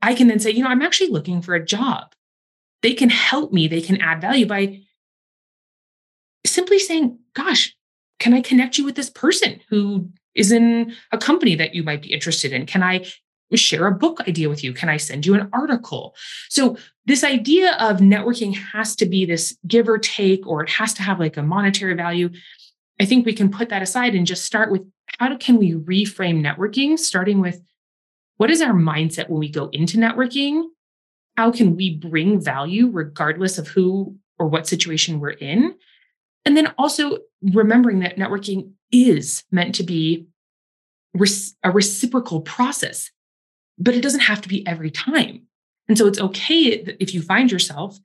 I 0.00 0.14
can 0.14 0.28
then 0.28 0.38
say, 0.38 0.50
you 0.50 0.64
know, 0.64 0.70
I'm 0.70 0.82
actually 0.82 1.10
looking 1.10 1.42
for 1.42 1.54
a 1.54 1.64
job. 1.64 2.14
They 2.82 2.94
can 2.94 3.10
help 3.10 3.52
me, 3.52 3.68
they 3.68 3.80
can 3.80 4.00
add 4.00 4.20
value 4.20 4.46
by 4.46 4.80
simply 6.44 6.78
saying, 6.78 7.18
gosh, 7.34 7.74
can 8.18 8.34
I 8.34 8.40
connect 8.40 8.78
you 8.78 8.84
with 8.84 8.94
this 8.94 9.10
person 9.10 9.60
who 9.68 10.10
is 10.34 10.52
in 10.52 10.94
a 11.10 11.18
company 11.18 11.54
that 11.56 11.74
you 11.74 11.82
might 11.82 12.02
be 12.02 12.12
interested 12.12 12.52
in? 12.52 12.66
Can 12.66 12.82
I 12.82 13.04
share 13.54 13.86
a 13.86 13.92
book 13.92 14.20
idea 14.26 14.48
with 14.48 14.64
you? 14.64 14.72
Can 14.72 14.88
I 14.88 14.96
send 14.96 15.26
you 15.26 15.34
an 15.34 15.48
article? 15.52 16.14
So, 16.48 16.76
this 17.04 17.24
idea 17.24 17.76
of 17.80 17.98
networking 17.98 18.54
has 18.54 18.94
to 18.96 19.06
be 19.06 19.24
this 19.24 19.56
give 19.66 19.88
or 19.88 19.98
take, 19.98 20.46
or 20.46 20.62
it 20.62 20.70
has 20.70 20.94
to 20.94 21.02
have 21.02 21.18
like 21.18 21.36
a 21.36 21.42
monetary 21.42 21.94
value. 21.94 22.30
I 23.00 23.04
think 23.04 23.26
we 23.26 23.32
can 23.32 23.50
put 23.50 23.70
that 23.70 23.82
aside 23.82 24.14
and 24.14 24.26
just 24.26 24.44
start 24.44 24.70
with 24.70 24.82
how 25.18 25.36
can 25.36 25.56
we 25.56 25.72
reframe 25.72 26.40
networking, 26.40 26.98
starting 26.98 27.40
with 27.40 27.60
what 28.36 28.50
is 28.50 28.62
our 28.62 28.72
mindset 28.72 29.28
when 29.28 29.40
we 29.40 29.50
go 29.50 29.68
into 29.72 29.98
networking? 29.98 30.64
How 31.36 31.50
can 31.50 31.76
we 31.76 31.96
bring 31.96 32.40
value 32.40 32.88
regardless 32.90 33.58
of 33.58 33.68
who 33.68 34.16
or 34.38 34.46
what 34.46 34.66
situation 34.66 35.20
we're 35.20 35.30
in? 35.30 35.74
And 36.44 36.56
then 36.56 36.72
also 36.78 37.18
remembering 37.42 38.00
that 38.00 38.16
networking 38.16 38.72
is 38.90 39.44
meant 39.50 39.74
to 39.76 39.82
be 39.82 40.26
a 41.62 41.70
reciprocal 41.70 42.40
process 42.40 43.10
but 43.78 43.94
it 43.94 44.02
doesn't 44.02 44.20
have 44.20 44.40
to 44.42 44.48
be 44.48 44.66
every 44.66 44.90
time. 44.90 45.42
And 45.88 45.98
so 45.98 46.06
it's 46.06 46.20
okay 46.20 46.66
if 47.00 47.12
you 47.12 47.22
find 47.22 47.50
yourself 47.50 47.98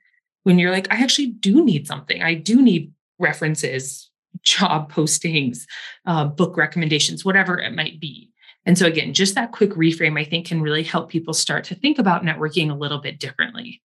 when 0.43 0.57
you're 0.59 0.71
like, 0.71 0.91
I 0.91 1.03
actually 1.03 1.27
do 1.27 1.63
need 1.63 1.87
something. 1.87 2.21
I 2.21 2.33
do 2.33 2.61
need 2.61 2.91
references, 3.19 4.09
job 4.41 4.91
postings, 4.91 5.65
uh, 6.05 6.25
book 6.25 6.57
recommendations, 6.57 7.23
whatever 7.23 7.59
it 7.59 7.75
might 7.75 7.99
be. 7.99 8.31
And 8.67 8.77
so, 8.77 8.85
again, 8.85 9.13
just 9.13 9.33
that 9.35 9.53
quick 9.53 9.71
reframe, 9.71 10.19
I 10.19 10.25
think, 10.25 10.47
can 10.47 10.61
really 10.61 10.83
help 10.83 11.09
people 11.09 11.33
start 11.33 11.63
to 11.65 11.75
think 11.75 11.97
about 11.97 12.23
networking 12.23 12.69
a 12.69 12.75
little 12.75 12.99
bit 12.99 13.17
differently. 13.17 13.81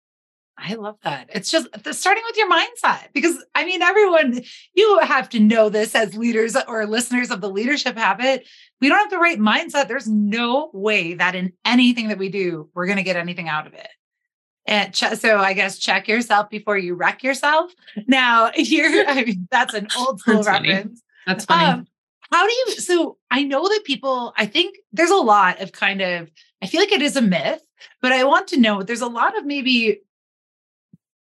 I 0.57 0.75
love 0.75 0.97
that. 1.05 1.29
It's 1.35 1.51
just 1.51 1.69
starting 1.93 2.23
with 2.27 2.37
your 2.37 2.51
mindset 2.51 3.13
because 3.13 3.45
I 3.55 3.65
mean, 3.65 3.83
everyone, 3.83 4.43
you 4.75 4.99
have 5.01 5.29
to 5.31 5.41
know 5.41 5.69
this 5.69 5.95
as 5.95 6.17
leaders 6.17 6.57
or 6.67 6.87
listeners 6.87 7.31
of 7.31 7.43
the 7.43 7.51
leadership 7.51 7.97
habit. 7.97 8.47
We 8.81 8.89
don't 8.89 8.99
have 8.99 9.11
the 9.11 9.19
right 9.19 9.39
mindset. 9.39 9.89
There's 9.89 10.09
no 10.09 10.71
way 10.73 11.15
that 11.15 11.35
in 11.35 11.53
anything 11.65 12.09
that 12.09 12.19
we 12.19 12.31
do, 12.31 12.71
we're 12.75 12.87
going 12.87 12.99
to 12.99 13.03
get 13.05 13.17
anything 13.17 13.49
out 13.49 13.67
of 13.67 13.75
it. 13.75 13.89
And 14.67 14.95
ch- 14.95 15.17
so 15.17 15.39
I 15.39 15.53
guess 15.53 15.79
check 15.79 16.09
yourself 16.09 16.49
before 16.49 16.79
you 16.79 16.95
wreck 16.95 17.23
yourself. 17.23 17.73
Now, 18.07 18.51
here, 18.55 19.05
I 19.07 19.25
mean, 19.25 19.47
that's 19.51 19.75
an 19.75 19.89
old 19.99 20.21
school 20.21 20.37
that's 20.37 20.47
reference. 20.47 20.83
Funny. 20.83 20.95
That's 21.27 21.45
funny. 21.45 21.65
Um, 21.67 21.87
how 22.31 22.47
do 22.47 22.53
you, 22.53 22.71
so 22.77 23.19
I 23.31 23.43
know 23.43 23.69
that 23.69 23.85
people, 23.85 24.33
I 24.37 24.47
think 24.47 24.77
there's 24.93 25.11
a 25.11 25.17
lot 25.17 25.61
of 25.61 25.73
kind 25.73 26.01
of, 26.01 26.31
I 26.63 26.67
feel 26.67 26.81
like 26.81 26.93
it 26.93 27.03
is 27.03 27.17
a 27.17 27.23
myth, 27.23 27.63
but 28.01 28.13
I 28.13 28.25
want 28.25 28.49
to 28.49 28.61
know 28.61 28.83
there's 28.83 29.01
a 29.01 29.07
lot 29.07 29.37
of 29.37 29.45
maybe 29.45 30.01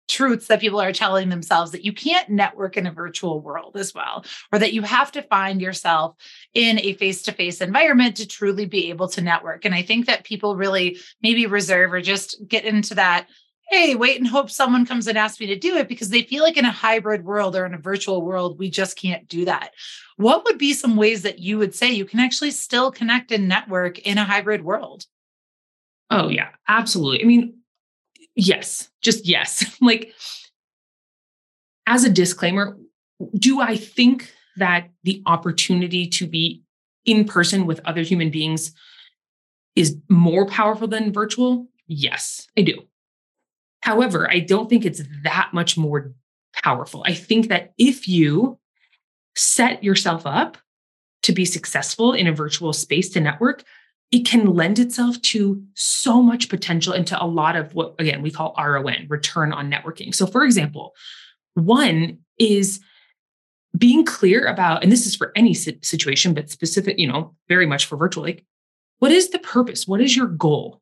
truths 0.08 0.48
that 0.48 0.60
people 0.60 0.82
are 0.82 0.92
telling 0.92 1.30
themselves 1.30 1.72
that 1.72 1.86
you 1.86 1.94
can't 1.94 2.30
network 2.30 2.76
in 2.76 2.88
a 2.88 2.92
virtual 2.92 3.40
world 3.42 3.78
as 3.78 3.94
well, 3.94 4.26
or 4.52 4.58
that 4.58 4.74
you 4.74 4.82
have 4.82 5.12
to 5.12 5.22
find 5.22 5.62
yourself 5.62 6.16
in 6.56 6.80
a 6.80 6.94
face 6.94 7.22
to 7.22 7.32
face 7.32 7.62
environment 7.62 8.18
to 8.18 8.28
truly 8.28 8.66
be 8.66 8.90
able 8.90 9.08
to 9.08 9.22
network. 9.22 9.66
And 9.66 9.76
I 9.76 9.84
think 9.84 10.08
that 10.08 10.24
people 10.24 10.58
really 10.58 10.98
maybe 11.22 11.46
reserve 11.46 11.94
or 11.94 12.02
just 12.02 12.42
get 12.48 12.66
into 12.66 12.96
that. 12.96 13.28
Hey, 13.70 13.94
wait 13.94 14.18
and 14.18 14.28
hope 14.28 14.50
someone 14.50 14.86
comes 14.86 15.08
and 15.08 15.16
asks 15.16 15.40
me 15.40 15.46
to 15.46 15.56
do 15.56 15.76
it 15.76 15.88
because 15.88 16.10
they 16.10 16.24
feel 16.24 16.44
like 16.44 16.58
in 16.58 16.66
a 16.66 16.72
hybrid 16.72 17.24
world 17.24 17.56
or 17.56 17.68
in 17.68 17.76
a 17.76 17.80
virtual 17.80 18.24
world, 18.24 18.58
we 18.58 18.68
just 18.70 18.98
can't 18.98 19.28
do 19.28 19.46
that. 19.46 19.74
What 20.18 20.44
would 20.46 20.58
be 20.58 20.74
some 20.74 20.96
ways 20.96 21.22
that 21.22 21.38
you 21.38 21.60
would 21.60 21.76
say 21.76 21.92
you 21.92 22.06
can 22.06 22.20
actually 22.20 22.50
still 22.50 22.92
connect 22.92 23.32
and 23.32 23.48
network 23.48 24.00
in 24.00 24.18
a 24.18 24.26
hybrid 24.26 24.64
world? 24.64 25.06
Oh, 26.10 26.30
yeah, 26.30 26.50
absolutely. 26.68 27.22
I 27.22 27.28
mean, 27.28 27.60
yes, 28.36 28.90
just 29.02 29.28
yes. 29.28 29.64
like, 29.82 30.14
as 31.86 32.04
a 32.04 32.10
disclaimer, 32.10 32.76
do 33.36 33.62
I 33.62 33.78
think 33.78 34.34
that 34.58 34.90
the 35.04 35.22
opportunity 35.28 36.08
to 36.08 36.26
be 36.26 36.64
in 37.06 37.26
person 37.26 37.68
with 37.68 37.82
other 37.86 38.02
human 38.02 38.32
beings 38.32 38.74
is 39.76 39.96
more 40.10 40.48
powerful 40.48 40.88
than 40.88 41.14
virtual? 41.14 41.68
Yes, 41.88 42.48
I 42.58 42.64
do. 42.64 42.89
However, 43.82 44.30
I 44.30 44.40
don't 44.40 44.70
think 44.70 44.86
it's 44.86 45.02
that 45.24 45.50
much 45.54 45.78
more 45.78 46.14
powerful. 46.64 47.04
I 47.06 47.14
think 47.14 47.48
that 47.48 47.74
if 47.78 48.08
you 48.08 48.60
set 49.36 49.84
yourself 49.84 50.26
up 50.26 50.58
to 51.24 51.32
be 51.32 51.46
successful 51.46 52.14
in 52.14 52.28
a 52.28 52.34
virtual 52.34 52.74
space 52.74 53.10
to 53.10 53.20
network, 53.20 53.64
it 54.12 54.26
can 54.26 54.54
lend 54.54 54.80
itself 54.80 55.22
to 55.22 55.64
so 55.76 56.22
much 56.22 56.50
potential 56.50 56.94
into 56.94 57.22
a 57.22 57.26
lot 57.26 57.56
of 57.56 57.74
what, 57.76 57.94
again, 58.00 58.22
we 58.22 58.32
call 58.32 58.56
RON, 58.58 59.06
return 59.08 59.54
on 59.54 59.72
networking. 59.72 60.14
So, 60.14 60.26
for 60.26 60.44
example, 60.44 60.96
one 61.54 62.18
is 62.40 62.80
being 63.78 64.04
clear 64.04 64.48
about, 64.48 64.82
and 64.82 64.92
this 64.92 65.06
is 65.06 65.16
for 65.16 65.32
any 65.36 65.54
situation, 65.54 66.34
but 66.34 66.50
specific, 66.50 66.98
you 66.98 67.08
know, 67.08 67.36
very 67.48 67.68
much 67.68 67.86
for 67.86 67.98
virtual, 67.98 68.24
like, 68.24 68.44
what 68.98 69.12
is 69.12 69.30
the 69.30 69.40
purpose? 69.40 69.88
What 69.88 70.02
is 70.02 70.16
your 70.18 70.28
goal? 70.28 70.82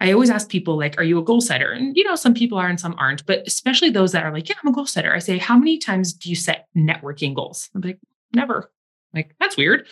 I 0.00 0.12
always 0.12 0.30
ask 0.30 0.48
people, 0.48 0.76
like, 0.76 0.96
are 0.98 1.04
you 1.04 1.18
a 1.18 1.24
goal 1.24 1.40
setter? 1.40 1.72
And, 1.72 1.96
you 1.96 2.04
know, 2.04 2.14
some 2.14 2.34
people 2.34 2.56
are 2.56 2.68
and 2.68 2.78
some 2.78 2.94
aren't, 2.98 3.26
but 3.26 3.46
especially 3.46 3.90
those 3.90 4.12
that 4.12 4.24
are 4.24 4.32
like, 4.32 4.48
yeah, 4.48 4.54
I'm 4.62 4.68
a 4.68 4.74
goal 4.74 4.86
setter. 4.86 5.12
I 5.14 5.18
say, 5.18 5.38
how 5.38 5.58
many 5.58 5.78
times 5.78 6.12
do 6.12 6.28
you 6.30 6.36
set 6.36 6.66
networking 6.76 7.34
goals? 7.34 7.68
I'm 7.74 7.80
like, 7.80 7.98
never. 8.34 8.70
I'm 9.12 9.18
like, 9.18 9.34
that's 9.40 9.56
weird. 9.56 9.88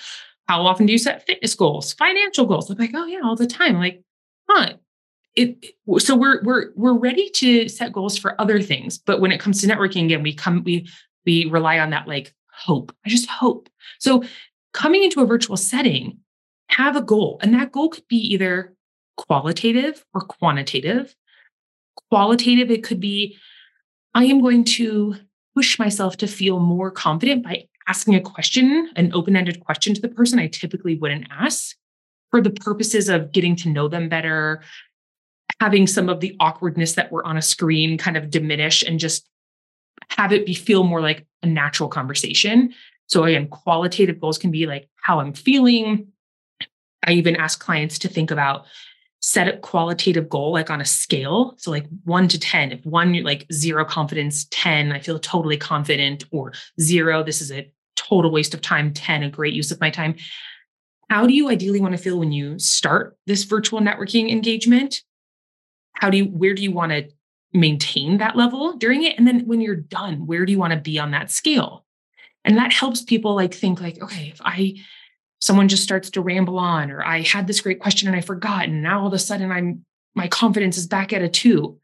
How 0.48 0.64
often 0.64 0.86
do 0.86 0.92
you 0.92 0.98
set 0.98 1.26
fitness 1.26 1.54
goals, 1.54 1.92
financial 1.94 2.46
goals? 2.46 2.70
I'm 2.70 2.78
like, 2.78 2.92
oh 2.94 3.06
yeah, 3.06 3.20
all 3.24 3.34
the 3.34 3.46
time. 3.46 3.74
I'm 3.74 3.80
like, 3.80 4.02
huh. 4.48 4.74
It, 5.34 5.58
it, 5.62 6.00
so 6.00 6.16
we're 6.16 6.42
we're 6.44 6.70
we're 6.76 6.94
ready 6.98 7.28
to 7.30 7.68
set 7.68 7.92
goals 7.92 8.16
for 8.16 8.40
other 8.40 8.62
things, 8.62 8.96
but 8.96 9.20
when 9.20 9.32
it 9.32 9.40
comes 9.40 9.60
to 9.60 9.66
networking, 9.66 10.06
again, 10.06 10.22
we 10.22 10.32
come 10.32 10.62
we 10.64 10.88
we 11.26 11.44
rely 11.44 11.78
on 11.78 11.90
that 11.90 12.08
like 12.08 12.32
hope. 12.50 12.90
I 13.04 13.10
just 13.10 13.28
hope. 13.28 13.68
So 13.98 14.22
coming 14.72 15.04
into 15.04 15.20
a 15.20 15.26
virtual 15.26 15.58
setting, 15.58 16.20
have 16.68 16.96
a 16.96 17.02
goal, 17.02 17.38
and 17.42 17.52
that 17.52 17.70
goal 17.70 17.90
could 17.90 18.08
be 18.08 18.16
either 18.16 18.74
qualitative 19.16 20.04
or 20.14 20.20
quantitative. 20.20 21.14
Qualitative, 22.10 22.70
it 22.70 22.84
could 22.84 23.00
be 23.00 23.38
I 24.14 24.24
am 24.24 24.40
going 24.40 24.64
to 24.64 25.16
push 25.54 25.78
myself 25.78 26.16
to 26.18 26.26
feel 26.26 26.58
more 26.58 26.90
confident 26.90 27.44
by 27.44 27.68
asking 27.88 28.14
a 28.14 28.20
question, 28.20 28.90
an 28.96 29.12
open 29.14 29.36
ended 29.36 29.60
question 29.60 29.94
to 29.94 30.00
the 30.00 30.08
person 30.08 30.38
I 30.38 30.48
typically 30.48 30.96
wouldn't 30.96 31.26
ask 31.30 31.76
for 32.30 32.40
the 32.40 32.50
purposes 32.50 33.08
of 33.08 33.32
getting 33.32 33.56
to 33.56 33.68
know 33.68 33.88
them 33.88 34.08
better, 34.08 34.62
having 35.60 35.86
some 35.86 36.08
of 36.08 36.20
the 36.20 36.34
awkwardness 36.40 36.94
that 36.94 37.12
we're 37.12 37.24
on 37.24 37.36
a 37.36 37.42
screen 37.42 37.96
kind 37.96 38.16
of 38.16 38.30
diminish 38.30 38.82
and 38.82 38.98
just 38.98 39.28
have 40.08 40.32
it 40.32 40.46
be 40.46 40.54
feel 40.54 40.84
more 40.84 41.00
like 41.00 41.26
a 41.42 41.46
natural 41.46 41.88
conversation. 41.88 42.74
So 43.06 43.24
again, 43.24 43.48
qualitative 43.48 44.20
goals 44.20 44.38
can 44.38 44.50
be 44.50 44.66
like 44.66 44.88
how 44.96 45.20
I'm 45.20 45.32
feeling. 45.32 46.08
I 47.06 47.12
even 47.12 47.36
ask 47.36 47.60
clients 47.60 47.98
to 48.00 48.08
think 48.08 48.30
about 48.30 48.66
set 49.26 49.48
a 49.48 49.56
qualitative 49.56 50.28
goal 50.28 50.52
like 50.52 50.70
on 50.70 50.80
a 50.80 50.84
scale. 50.84 51.56
So 51.58 51.72
like 51.72 51.88
1 52.04 52.28
to 52.28 52.38
10 52.38 52.70
if 52.70 52.86
1 52.86 53.12
you're 53.12 53.24
like 53.24 53.44
0 53.52 53.84
confidence 53.84 54.46
10 54.52 54.92
i 54.92 55.00
feel 55.00 55.18
totally 55.18 55.56
confident 55.56 56.24
or 56.30 56.52
0 56.80 57.24
this 57.24 57.40
is 57.40 57.50
a 57.50 57.68
total 57.96 58.30
waste 58.30 58.54
of 58.54 58.60
time 58.60 58.92
10 58.92 59.24
a 59.24 59.28
great 59.28 59.52
use 59.52 59.72
of 59.72 59.80
my 59.80 59.90
time. 59.90 60.14
How 61.10 61.26
do 61.26 61.34
you 61.34 61.48
ideally 61.48 61.80
want 61.80 61.96
to 61.96 62.00
feel 62.00 62.20
when 62.20 62.30
you 62.30 62.56
start 62.60 63.18
this 63.26 63.42
virtual 63.42 63.80
networking 63.80 64.30
engagement? 64.30 65.02
How 65.94 66.08
do 66.08 66.18
you 66.18 66.26
where 66.26 66.54
do 66.54 66.62
you 66.62 66.70
want 66.70 66.92
to 66.92 67.08
maintain 67.52 68.18
that 68.18 68.36
level 68.36 68.76
during 68.76 69.02
it? 69.02 69.18
And 69.18 69.26
then 69.26 69.44
when 69.44 69.60
you're 69.60 69.74
done 69.74 70.26
where 70.28 70.46
do 70.46 70.52
you 70.52 70.58
want 70.58 70.72
to 70.72 70.78
be 70.78 71.00
on 71.00 71.10
that 71.10 71.32
scale? 71.32 71.84
And 72.44 72.56
that 72.58 72.72
helps 72.72 73.02
people 73.02 73.34
like 73.34 73.54
think 73.54 73.80
like 73.80 74.00
okay 74.00 74.28
if 74.28 74.40
i 74.44 74.76
someone 75.40 75.68
just 75.68 75.82
starts 75.82 76.10
to 76.10 76.20
ramble 76.20 76.58
on 76.58 76.90
or 76.90 77.04
i 77.04 77.20
had 77.20 77.46
this 77.46 77.60
great 77.60 77.80
question 77.80 78.08
and 78.08 78.16
i 78.16 78.20
forgot 78.20 78.64
and 78.64 78.82
now 78.82 79.00
all 79.00 79.06
of 79.06 79.12
a 79.12 79.18
sudden 79.18 79.50
i'm 79.50 79.84
my 80.14 80.28
confidence 80.28 80.78
is 80.78 80.86
back 80.86 81.12
at 81.12 81.22
a 81.22 81.28
2 81.28 81.78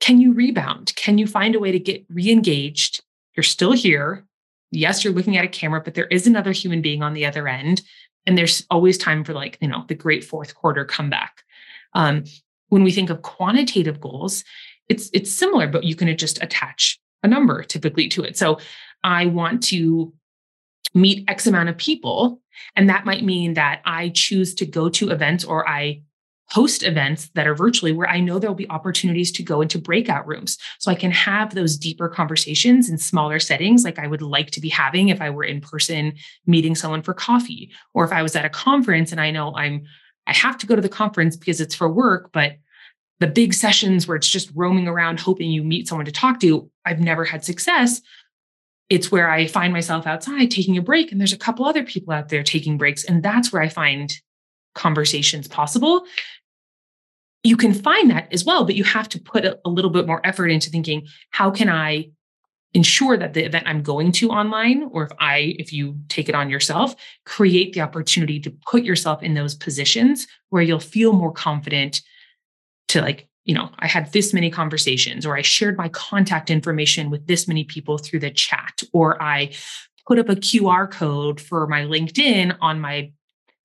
can 0.00 0.20
you 0.20 0.32
rebound 0.32 0.94
can 0.96 1.18
you 1.18 1.26
find 1.26 1.54
a 1.54 1.60
way 1.60 1.72
to 1.72 1.78
get 1.78 2.04
re-engaged 2.08 3.02
you're 3.34 3.44
still 3.44 3.72
here 3.72 4.24
yes, 4.70 5.04
you're 5.04 5.12
looking 5.12 5.36
at 5.36 5.44
a 5.44 5.48
camera, 5.48 5.80
but 5.82 5.94
there 5.94 6.06
is 6.06 6.26
another 6.26 6.52
human 6.52 6.82
being 6.82 7.02
on 7.02 7.14
the 7.14 7.26
other 7.26 7.48
end. 7.48 7.82
And 8.26 8.36
there's 8.36 8.66
always 8.70 8.98
time 8.98 9.24
for 9.24 9.32
like, 9.32 9.58
you 9.60 9.68
know, 9.68 9.84
the 9.88 9.94
great 9.94 10.24
fourth 10.24 10.54
quarter 10.54 10.84
comeback. 10.84 11.42
Um, 11.94 12.24
when 12.68 12.84
we 12.84 12.92
think 12.92 13.10
of 13.10 13.22
quantitative 13.22 14.00
goals, 14.00 14.44
it's 14.88 15.08
it's 15.12 15.30
similar, 15.30 15.66
but 15.66 15.84
you 15.84 15.94
can 15.94 16.14
just 16.16 16.42
attach 16.42 16.98
a 17.22 17.28
number 17.28 17.62
typically 17.62 18.08
to 18.08 18.22
it. 18.22 18.36
So 18.36 18.58
I 19.02 19.26
want 19.26 19.62
to 19.64 20.12
meet 20.94 21.28
X 21.28 21.46
amount 21.46 21.70
of 21.70 21.78
people. 21.78 22.40
And 22.76 22.88
that 22.88 23.04
might 23.04 23.24
mean 23.24 23.54
that 23.54 23.80
I 23.84 24.10
choose 24.10 24.54
to 24.56 24.66
go 24.66 24.88
to 24.90 25.10
events 25.10 25.44
or 25.44 25.68
I 25.68 26.02
host 26.50 26.82
events 26.82 27.28
that 27.34 27.46
are 27.46 27.54
virtually 27.54 27.92
where 27.92 28.08
I 28.08 28.20
know 28.20 28.38
there'll 28.38 28.54
be 28.54 28.70
opportunities 28.70 29.30
to 29.32 29.42
go 29.42 29.60
into 29.60 29.78
breakout 29.78 30.26
rooms. 30.26 30.56
So 30.78 30.90
I 30.90 30.94
can 30.94 31.10
have 31.10 31.54
those 31.54 31.76
deeper 31.76 32.08
conversations 32.08 32.88
in 32.88 32.96
smaller 32.96 33.38
settings, 33.38 33.84
like 33.84 33.98
I 33.98 34.06
would 34.06 34.22
like 34.22 34.50
to 34.52 34.60
be 34.60 34.70
having 34.70 35.08
if 35.10 35.20
I 35.20 35.28
were 35.30 35.44
in 35.44 35.60
person 35.60 36.14
meeting 36.46 36.74
someone 36.74 37.02
for 37.02 37.12
coffee, 37.12 37.70
or 37.92 38.04
if 38.04 38.12
I 38.12 38.22
was 38.22 38.34
at 38.34 38.46
a 38.46 38.50
conference 38.50 39.12
and 39.12 39.20
I 39.20 39.30
know 39.30 39.54
I'm 39.54 39.84
I 40.26 40.34
have 40.34 40.58
to 40.58 40.66
go 40.66 40.76
to 40.76 40.82
the 40.82 40.90
conference 40.90 41.36
because 41.36 41.60
it's 41.60 41.74
for 41.74 41.90
work, 41.90 42.30
but 42.32 42.56
the 43.18 43.26
big 43.26 43.54
sessions 43.54 44.06
where 44.06 44.16
it's 44.16 44.28
just 44.28 44.50
roaming 44.54 44.86
around 44.86 45.20
hoping 45.20 45.50
you 45.50 45.62
meet 45.64 45.88
someone 45.88 46.04
to 46.04 46.12
talk 46.12 46.38
to, 46.40 46.70
I've 46.84 47.00
never 47.00 47.24
had 47.24 47.44
success. 47.44 48.00
It's 48.90 49.12
where 49.12 49.30
I 49.30 49.46
find 49.46 49.72
myself 49.72 50.06
outside 50.06 50.50
taking 50.50 50.76
a 50.78 50.82
break, 50.82 51.12
and 51.12 51.20
there's 51.20 51.32
a 51.32 51.38
couple 51.38 51.66
other 51.66 51.84
people 51.84 52.12
out 52.12 52.28
there 52.28 52.42
taking 52.42 52.78
breaks. 52.78 53.04
And 53.04 53.22
that's 53.22 53.52
where 53.52 53.62
I 53.62 53.68
find 53.68 54.12
conversations 54.74 55.48
possible 55.48 56.04
you 57.42 57.56
can 57.56 57.72
find 57.72 58.10
that 58.10 58.32
as 58.32 58.44
well, 58.44 58.64
but 58.64 58.74
you 58.74 58.84
have 58.84 59.08
to 59.10 59.20
put 59.20 59.44
a, 59.44 59.58
little 59.64 59.90
bit 59.90 60.06
more 60.06 60.24
effort 60.24 60.48
into 60.48 60.70
thinking, 60.70 61.06
how 61.30 61.50
can 61.50 61.68
I 61.68 62.10
ensure 62.74 63.16
that 63.16 63.32
the 63.32 63.44
event 63.44 63.66
I'm 63.66 63.82
going 63.82 64.12
to 64.12 64.30
online, 64.30 64.88
or 64.92 65.04
if 65.04 65.10
I, 65.18 65.56
if 65.58 65.72
you 65.72 65.98
take 66.08 66.28
it 66.28 66.34
on 66.34 66.50
yourself, 66.50 66.94
create 67.24 67.72
the 67.72 67.80
opportunity 67.80 68.40
to 68.40 68.50
put 68.50 68.82
yourself 68.82 69.22
in 69.22 69.34
those 69.34 69.54
positions 69.54 70.26
where 70.50 70.62
you'll 70.62 70.80
feel 70.80 71.12
more 71.12 71.32
confident 71.32 72.02
to 72.88 73.00
like, 73.00 73.28
you 73.48 73.54
know, 73.54 73.70
I 73.78 73.86
had 73.86 74.12
this 74.12 74.34
many 74.34 74.50
conversations, 74.50 75.24
or 75.24 75.34
I 75.34 75.40
shared 75.40 75.78
my 75.78 75.88
contact 75.88 76.50
information 76.50 77.08
with 77.08 77.26
this 77.26 77.48
many 77.48 77.64
people 77.64 77.96
through 77.96 78.20
the 78.20 78.30
chat, 78.30 78.82
or 78.92 79.20
I 79.22 79.52
put 80.06 80.18
up 80.18 80.28
a 80.28 80.36
QR 80.36 80.88
code 80.88 81.40
for 81.40 81.66
my 81.66 81.80
LinkedIn 81.80 82.58
on 82.60 82.78
my 82.78 83.10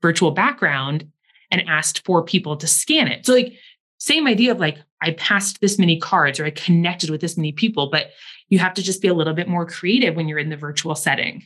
virtual 0.02 0.32
background 0.32 1.12
and 1.52 1.68
asked 1.68 2.06
for 2.06 2.24
people 2.24 2.56
to 2.58 2.66
scan 2.66 3.10
it. 3.10 3.26
So 3.26 3.34
like 3.34 3.54
same 3.98 4.26
idea 4.26 4.54
of 4.54 4.60
like 4.60 4.78
I 5.02 5.12
passed 5.12 5.60
this 5.60 5.78
many 5.78 6.00
cards 6.00 6.40
or 6.40 6.46
I 6.46 6.52
connected 6.52 7.10
with 7.10 7.20
this 7.20 7.36
many 7.36 7.52
people, 7.52 7.90
but 7.90 8.12
you 8.48 8.60
have 8.60 8.74
to 8.76 8.84
just 8.84 9.02
be 9.02 9.10
a 9.10 9.14
little 9.14 9.34
bit 9.34 9.50
more 9.50 9.66
creative 9.66 10.16
when 10.16 10.30
you're 10.30 10.40
in 10.40 10.50
the 10.50 10.56
virtual 10.56 10.96
setting. 10.96 11.44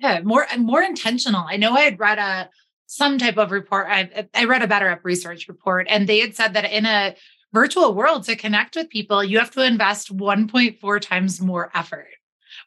Yeah, 0.00 0.22
more 0.22 0.46
and 0.50 0.64
more 0.64 0.82
intentional. 0.82 1.44
I 1.46 1.58
know 1.58 1.74
I 1.74 1.82
had 1.82 2.00
read 2.00 2.18
a 2.18 2.48
some 2.86 3.18
type 3.18 3.36
of 3.36 3.52
report. 3.52 3.86
I, 3.88 4.28
I 4.34 4.44
read 4.46 4.62
a 4.62 4.66
BetterUp 4.66 5.00
research 5.04 5.46
report, 5.46 5.86
and 5.90 6.08
they 6.08 6.20
had 6.20 6.34
said 6.34 6.54
that 6.54 6.72
in 6.72 6.86
a 6.86 7.14
virtual 7.52 7.94
world 7.94 8.24
to 8.24 8.36
connect 8.36 8.76
with 8.76 8.90
people, 8.90 9.24
you 9.24 9.38
have 9.38 9.50
to 9.52 9.64
invest 9.64 10.16
1.4 10.16 11.00
times 11.00 11.40
more 11.40 11.70
effort. 11.74 12.08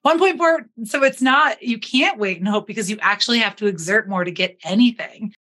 1.4. 0.05 0.65
So 0.85 1.03
it's 1.03 1.21
not, 1.21 1.61
you 1.61 1.79
can't 1.79 2.19
wait 2.19 2.39
and 2.39 2.47
hope 2.47 2.67
because 2.67 2.89
you 2.89 2.97
actually 3.01 3.39
have 3.39 3.55
to 3.57 3.67
exert 3.67 4.09
more 4.09 4.23
to 4.23 4.31
get 4.31 4.57
anything. 4.63 5.33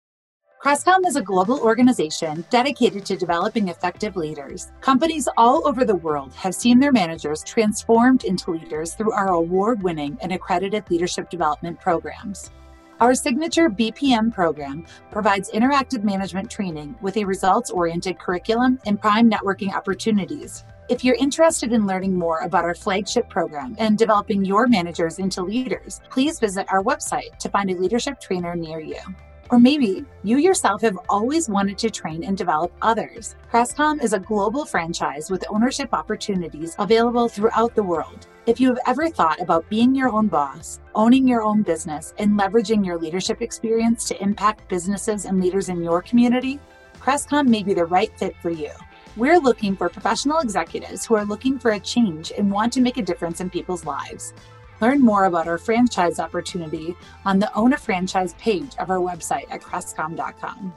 Crestcom 0.63 1.05
is 1.05 1.17
a 1.17 1.23
global 1.23 1.59
organization 1.59 2.45
dedicated 2.49 3.05
to 3.07 3.17
developing 3.17 3.67
effective 3.67 4.15
leaders. 4.15 4.71
Companies 4.81 5.29
all 5.37 5.67
over 5.67 5.85
the 5.85 5.97
world 5.97 6.33
have 6.35 6.55
seen 6.55 6.79
their 6.79 6.93
managers 6.93 7.43
transformed 7.43 8.23
into 8.23 8.53
leaders 8.53 8.95
through 8.95 9.11
our 9.11 9.31
award 9.33 9.83
winning 9.83 10.17
and 10.23 10.31
accredited 10.31 10.89
leadership 10.89 11.29
development 11.31 11.81
programs. 11.81 12.53
Our 13.03 13.17
signature 13.17 13.69
BPM 13.69 14.33
program 14.33 14.87
provides 15.11 15.51
interactive 15.51 16.05
management 16.05 16.49
training 16.49 16.95
with 17.01 17.17
a 17.17 17.25
results 17.25 17.69
oriented 17.69 18.17
curriculum 18.17 18.79
and 18.87 19.01
prime 19.01 19.29
networking 19.29 19.75
opportunities. 19.75 20.63
If 20.89 21.03
you're 21.03 21.17
interested 21.17 21.73
in 21.73 21.85
learning 21.85 22.15
more 22.15 22.39
about 22.43 22.63
our 22.63 22.77
flagship 22.77 23.29
program 23.29 23.75
and 23.81 23.99
developing 23.99 24.45
your 24.45 24.69
managers 24.69 25.19
into 25.19 25.43
leaders, 25.43 26.01
please 26.11 26.39
visit 26.39 26.65
our 26.71 26.81
website 26.81 27.37
to 27.41 27.49
find 27.49 27.71
a 27.71 27.75
leadership 27.75 28.21
trainer 28.21 28.55
near 28.55 28.79
you. 28.79 29.01
Or 29.51 29.59
maybe 29.59 30.05
you 30.23 30.37
yourself 30.37 30.81
have 30.83 30.97
always 31.09 31.49
wanted 31.49 31.79
to 31.79 31.91
train 31.91 32.23
and 32.23 32.39
develop 32.39 32.73
others. 32.83 33.35
Crestcom 33.53 34.01
is 34.01 34.13
a 34.13 34.21
global 34.21 34.65
franchise 34.65 35.29
with 35.29 35.45
ownership 35.51 35.93
opportunities 35.93 36.77
available 36.79 37.29
throughout 37.29 37.75
the 37.75 37.83
world. 37.83 38.29
If 38.45 38.59
you 38.59 38.67
have 38.71 38.81
ever 38.89 39.09
thought 39.09 39.41
about 39.41 39.69
being 39.69 39.95
your 39.95 40.09
own 40.09 40.27
boss, 40.27 40.81
owning 40.97 41.29
your 41.29 41.43
own 41.43 41.63
business, 41.63 42.13
and 42.19 42.37
leveraging 42.37 42.85
your 42.85 42.99
leadership 42.99 43.41
experience 43.41 44.05
to 44.07 44.21
impact 44.21 44.69
businesses 44.69 45.27
and 45.27 45.41
leaders 45.41 45.69
in 45.69 45.81
your 45.81 46.03
community, 46.03 46.59
Crestcom 46.99 47.47
may 47.47 47.63
be 47.63 47.73
the 47.73 47.85
right 47.85 48.11
fit 48.19 48.35
for 48.43 48.51
you. 48.51 48.71
We're 49.17 49.39
looking 49.39 49.77
for 49.77 49.89
professional 49.89 50.41
executives 50.41 51.07
who 51.07 51.15
are 51.15 51.25
looking 51.25 51.57
for 51.57 51.71
a 51.73 51.79
change 51.81 52.33
and 52.37 52.51
want 52.51 52.73
to 52.73 52.81
make 52.81 52.97
a 52.97 53.03
difference 53.03 53.41
in 53.41 53.49
people's 53.49 53.85
lives. 53.85 54.35
Learn 54.81 55.01
more 55.01 55.27
about 55.27 55.47
our 55.47 55.59
franchise 55.59 56.19
opportunity 56.19 56.97
on 57.25 57.39
the 57.39 57.55
Own 57.55 57.75
a 57.75 57.77
Franchise 57.77 58.35
page 58.41 58.75
of 58.81 58.91
our 58.91 58.99
website 58.99 59.47
at 59.53 59.63
crestcom.com. 59.63 60.75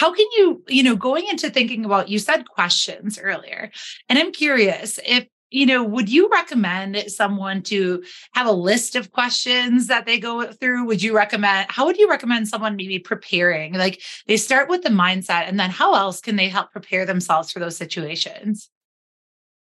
How 0.00 0.14
can 0.14 0.24
you, 0.38 0.64
you 0.66 0.82
know, 0.82 0.96
going 0.96 1.26
into 1.26 1.50
thinking 1.50 1.84
about, 1.84 2.08
you 2.08 2.18
said 2.18 2.48
questions 2.48 3.18
earlier, 3.22 3.70
and 4.08 4.18
I'm 4.18 4.32
curious 4.32 4.98
if 5.04 5.26
you 5.50 5.66
know, 5.66 5.82
would 5.82 6.08
you 6.08 6.30
recommend 6.30 6.96
someone 7.08 7.60
to 7.64 8.02
have 8.32 8.46
a 8.46 8.52
list 8.52 8.94
of 8.96 9.10
questions 9.10 9.88
that 9.88 10.06
they 10.06 10.18
go 10.18 10.52
through? 10.52 10.86
Would 10.86 11.02
you 11.02 11.14
recommend, 11.14 11.70
how 11.70 11.84
would 11.84 11.98
you 11.98 12.08
recommend 12.08 12.48
someone 12.48 12.76
maybe 12.76 12.98
preparing? 12.98 13.74
Like 13.74 14.00
they 14.26 14.38
start 14.38 14.70
with 14.70 14.82
the 14.82 14.88
mindset, 14.88 15.48
and 15.48 15.60
then 15.60 15.68
how 15.68 15.94
else 15.94 16.22
can 16.22 16.36
they 16.36 16.48
help 16.48 16.70
prepare 16.70 17.04
themselves 17.04 17.52
for 17.52 17.58
those 17.58 17.76
situations? 17.76 18.70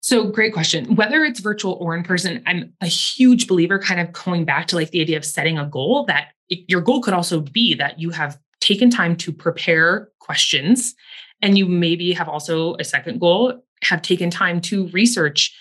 So, 0.01 0.29
great 0.29 0.51
question. 0.51 0.95
Whether 0.95 1.23
it's 1.23 1.39
virtual 1.39 1.77
or 1.79 1.95
in 1.95 2.03
person, 2.03 2.43
I'm 2.45 2.73
a 2.81 2.87
huge 2.87 3.47
believer, 3.47 3.79
kind 3.79 4.01
of 4.01 4.11
going 4.11 4.43
back 4.43 4.67
to 4.67 4.75
like 4.75 4.91
the 4.91 4.99
idea 4.99 5.15
of 5.15 5.23
setting 5.23 5.57
a 5.57 5.65
goal 5.65 6.03
that 6.07 6.33
your 6.49 6.81
goal 6.81 7.01
could 7.01 7.13
also 7.13 7.39
be 7.39 7.75
that 7.75 7.99
you 7.99 8.09
have 8.09 8.37
taken 8.61 8.89
time 8.89 9.15
to 9.17 9.31
prepare 9.31 10.09
questions. 10.19 10.95
And 11.41 11.57
you 11.57 11.67
maybe 11.67 12.13
have 12.13 12.27
also 12.27 12.75
a 12.75 12.83
second 12.83 13.19
goal, 13.19 13.63
have 13.83 14.01
taken 14.01 14.29
time 14.29 14.59
to 14.61 14.87
research 14.87 15.55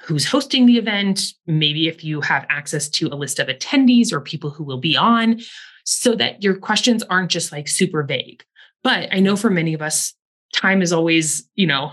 who's 0.00 0.24
hosting 0.24 0.66
the 0.66 0.78
event, 0.78 1.32
maybe 1.46 1.88
if 1.88 2.04
you 2.04 2.20
have 2.20 2.46
access 2.48 2.88
to 2.88 3.08
a 3.08 3.16
list 3.16 3.38
of 3.38 3.48
attendees 3.48 4.12
or 4.12 4.20
people 4.20 4.50
who 4.50 4.62
will 4.62 4.78
be 4.78 4.96
on, 4.96 5.40
so 5.84 6.14
that 6.14 6.42
your 6.42 6.54
questions 6.54 7.02
aren't 7.04 7.30
just 7.30 7.50
like 7.50 7.66
super 7.66 8.02
vague. 8.02 8.44
But 8.84 9.12
I 9.12 9.20
know 9.20 9.36
for 9.36 9.50
many 9.50 9.74
of 9.74 9.82
us, 9.82 10.14
time 10.54 10.82
is 10.82 10.92
always, 10.92 11.48
you 11.56 11.66
know, 11.66 11.92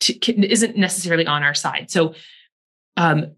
to, 0.00 0.46
isn't 0.46 0.76
necessarily 0.76 1.26
on 1.26 1.42
our 1.42 1.54
side. 1.54 1.90
So 1.90 2.14
um, 2.96 3.34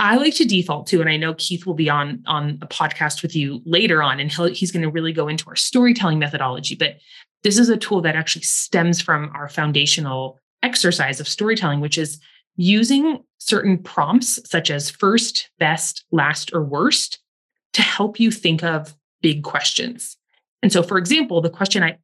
I 0.00 0.16
like 0.16 0.34
to 0.36 0.46
default 0.46 0.86
to, 0.88 1.02
and 1.02 1.10
I 1.10 1.18
know 1.18 1.34
Keith 1.34 1.66
will 1.66 1.74
be 1.74 1.90
on 1.90 2.24
on 2.26 2.58
a 2.62 2.66
podcast 2.66 3.20
with 3.20 3.36
you 3.36 3.60
later 3.66 4.02
on, 4.02 4.18
and 4.18 4.32
he's 4.32 4.72
going 4.72 4.82
to 4.82 4.90
really 4.90 5.12
go 5.12 5.28
into 5.28 5.46
our 5.48 5.56
storytelling 5.56 6.18
methodology. 6.18 6.74
But 6.74 6.96
this 7.42 7.58
is 7.58 7.68
a 7.68 7.76
tool 7.76 8.00
that 8.00 8.16
actually 8.16 8.42
stems 8.42 9.02
from 9.02 9.30
our 9.34 9.46
foundational 9.46 10.38
exercise 10.62 11.20
of 11.20 11.28
storytelling, 11.28 11.80
which 11.80 11.98
is 11.98 12.18
using 12.56 13.22
certain 13.36 13.76
prompts 13.76 14.40
such 14.48 14.70
as 14.70 14.88
first, 14.88 15.50
best, 15.58 16.06
last, 16.10 16.54
or 16.54 16.64
worst 16.64 17.18
to 17.74 17.82
help 17.82 18.18
you 18.18 18.30
think 18.30 18.64
of 18.64 18.96
big 19.20 19.42
questions. 19.42 20.16
And 20.62 20.72
so, 20.72 20.82
for 20.82 20.96
example, 20.96 21.42
the 21.42 21.50
question 21.50 21.82
I 21.82 21.98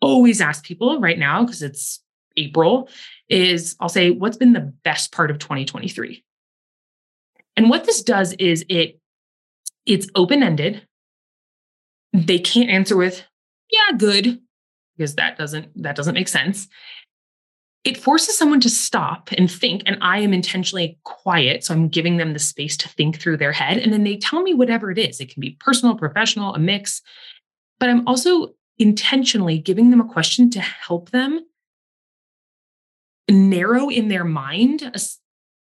always 0.00 0.40
ask 0.40 0.64
people 0.64 1.00
right 1.00 1.18
now, 1.18 1.44
because 1.44 1.62
it's 1.62 2.02
April, 2.36 2.88
is 3.28 3.76
I'll 3.78 3.88
say, 3.88 4.10
what's 4.10 4.36
been 4.36 4.52
the 4.52 4.72
best 4.82 5.12
part 5.12 5.30
of 5.30 5.38
2023? 5.38 6.24
And 7.56 7.68
what 7.68 7.84
this 7.84 8.02
does 8.02 8.32
is 8.34 8.64
it 8.68 8.98
it's 9.86 10.08
open-ended. 10.14 10.86
They 12.12 12.38
can't 12.38 12.70
answer 12.70 12.96
with, 12.96 13.24
yeah, 13.70 13.96
good, 13.96 14.40
because 14.96 15.14
that 15.16 15.38
doesn't 15.38 15.82
that 15.82 15.96
doesn't 15.96 16.14
make 16.14 16.28
sense. 16.28 16.68
It 17.82 17.96
forces 17.96 18.36
someone 18.36 18.60
to 18.60 18.68
stop 18.68 19.30
and 19.38 19.50
think, 19.50 19.82
and 19.86 19.96
I 20.02 20.18
am 20.18 20.34
intentionally 20.34 20.98
quiet. 21.04 21.64
So 21.64 21.72
I'm 21.72 21.88
giving 21.88 22.18
them 22.18 22.34
the 22.34 22.38
space 22.38 22.76
to 22.78 22.88
think 22.90 23.18
through 23.18 23.38
their 23.38 23.52
head. 23.52 23.78
And 23.78 23.90
then 23.90 24.04
they 24.04 24.16
tell 24.16 24.42
me 24.42 24.52
whatever 24.52 24.90
it 24.90 24.98
is. 24.98 25.18
It 25.18 25.32
can 25.32 25.40
be 25.40 25.56
personal, 25.60 25.96
professional, 25.96 26.54
a 26.54 26.58
mix. 26.58 27.00
But 27.78 27.88
I'm 27.88 28.06
also 28.06 28.54
intentionally 28.78 29.58
giving 29.58 29.90
them 29.90 30.00
a 30.00 30.08
question 30.08 30.50
to 30.50 30.60
help 30.60 31.10
them 31.10 31.40
narrow 33.30 33.88
in 33.88 34.08
their 34.08 34.24
mind 34.24 34.82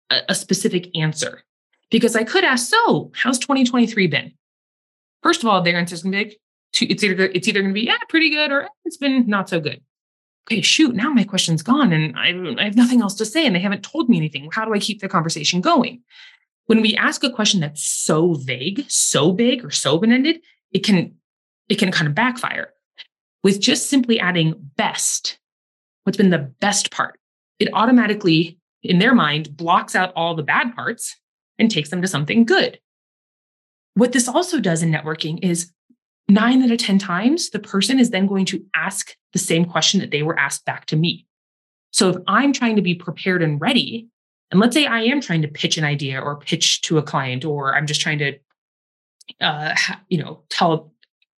a, 0.09 0.15
a 0.27 0.35
specific 0.35 0.89
answer. 0.97 1.43
Because 1.91 2.15
I 2.15 2.23
could 2.23 2.43
ask, 2.43 2.69
so 2.69 3.11
how's 3.15 3.39
2023 3.39 4.07
been? 4.07 4.33
First 5.23 5.43
of 5.43 5.49
all, 5.49 5.61
their 5.61 5.77
answer 5.77 5.95
is 5.95 6.03
going 6.03 6.13
to 6.13 6.17
be 6.17 6.23
like, 6.25 6.39
it's 6.81 7.03
either 7.03 7.25
it's 7.25 7.47
either 7.47 7.61
going 7.61 7.73
to 7.73 7.79
be 7.79 7.87
yeah 7.87 7.97
pretty 8.09 8.29
good 8.29 8.51
or 8.51 8.61
eh, 8.61 8.67
it's 8.85 8.95
been 8.95 9.25
not 9.25 9.49
so 9.49 9.59
good 9.59 9.81
okay 10.47 10.61
shoot 10.61 10.95
now 10.95 11.09
my 11.11 11.23
question's 11.23 11.63
gone 11.63 11.91
and 11.91 12.15
I, 12.15 12.29
I 12.61 12.65
have 12.65 12.75
nothing 12.75 13.01
else 13.01 13.15
to 13.15 13.25
say 13.25 13.45
and 13.45 13.55
they 13.55 13.59
haven't 13.59 13.81
told 13.81 14.07
me 14.07 14.17
anything 14.17 14.49
how 14.51 14.65
do 14.65 14.73
i 14.73 14.79
keep 14.79 15.01
the 15.01 15.09
conversation 15.09 15.61
going 15.61 16.03
when 16.67 16.81
we 16.81 16.95
ask 16.95 17.23
a 17.23 17.31
question 17.31 17.59
that's 17.59 17.83
so 17.83 18.35
vague 18.35 18.85
so 18.87 19.33
big 19.33 19.65
or 19.65 19.71
so 19.71 19.93
open-ended 19.93 20.41
it 20.71 20.85
can 20.85 21.15
it 21.69 21.77
can 21.77 21.91
kind 21.91 22.07
of 22.07 22.15
backfire. 22.15 22.73
With 23.43 23.61
just 23.61 23.89
simply 23.89 24.19
adding 24.19 24.55
best, 24.75 25.39
what's 26.03 26.17
been 26.17 26.31
the 26.31 26.51
best 26.59 26.91
part, 26.91 27.17
it 27.59 27.69
automatically, 27.73 28.57
in 28.83 28.99
their 28.99 29.15
mind, 29.15 29.55
blocks 29.55 29.95
out 29.95 30.11
all 30.15 30.35
the 30.35 30.43
bad 30.43 30.75
parts 30.75 31.15
and 31.59 31.69
takes 31.69 31.89
them 31.89 32.01
to 32.01 32.07
something 32.07 32.45
good. 32.45 32.79
What 33.93 34.13
this 34.13 34.27
also 34.27 34.59
does 34.59 34.81
in 34.81 34.91
networking 34.91 35.43
is 35.43 35.71
nine 36.29 36.63
out 36.63 36.71
of 36.71 36.77
10 36.77 36.99
times, 36.99 37.49
the 37.49 37.59
person 37.59 37.99
is 37.99 38.11
then 38.11 38.27
going 38.27 38.45
to 38.45 38.63
ask 38.75 39.15
the 39.33 39.39
same 39.39 39.65
question 39.65 39.99
that 39.99 40.11
they 40.11 40.23
were 40.23 40.37
asked 40.39 40.65
back 40.65 40.85
to 40.87 40.95
me. 40.95 41.25
So 41.91 42.09
if 42.09 42.17
I'm 42.27 42.53
trying 42.53 42.75
to 42.75 42.81
be 42.81 42.95
prepared 42.95 43.41
and 43.41 43.59
ready, 43.59 44.07
and 44.51 44.59
let's 44.59 44.75
say 44.75 44.85
I 44.85 45.01
am 45.01 45.21
trying 45.21 45.41
to 45.41 45.47
pitch 45.47 45.77
an 45.77 45.83
idea 45.83 46.19
or 46.19 46.39
pitch 46.39 46.81
to 46.83 46.97
a 46.97 47.03
client, 47.03 47.45
or 47.45 47.75
I'm 47.75 47.87
just 47.87 48.01
trying 48.01 48.19
to, 48.19 48.37
uh, 49.41 49.75
you 50.07 50.23
know, 50.23 50.43
tell, 50.49 50.93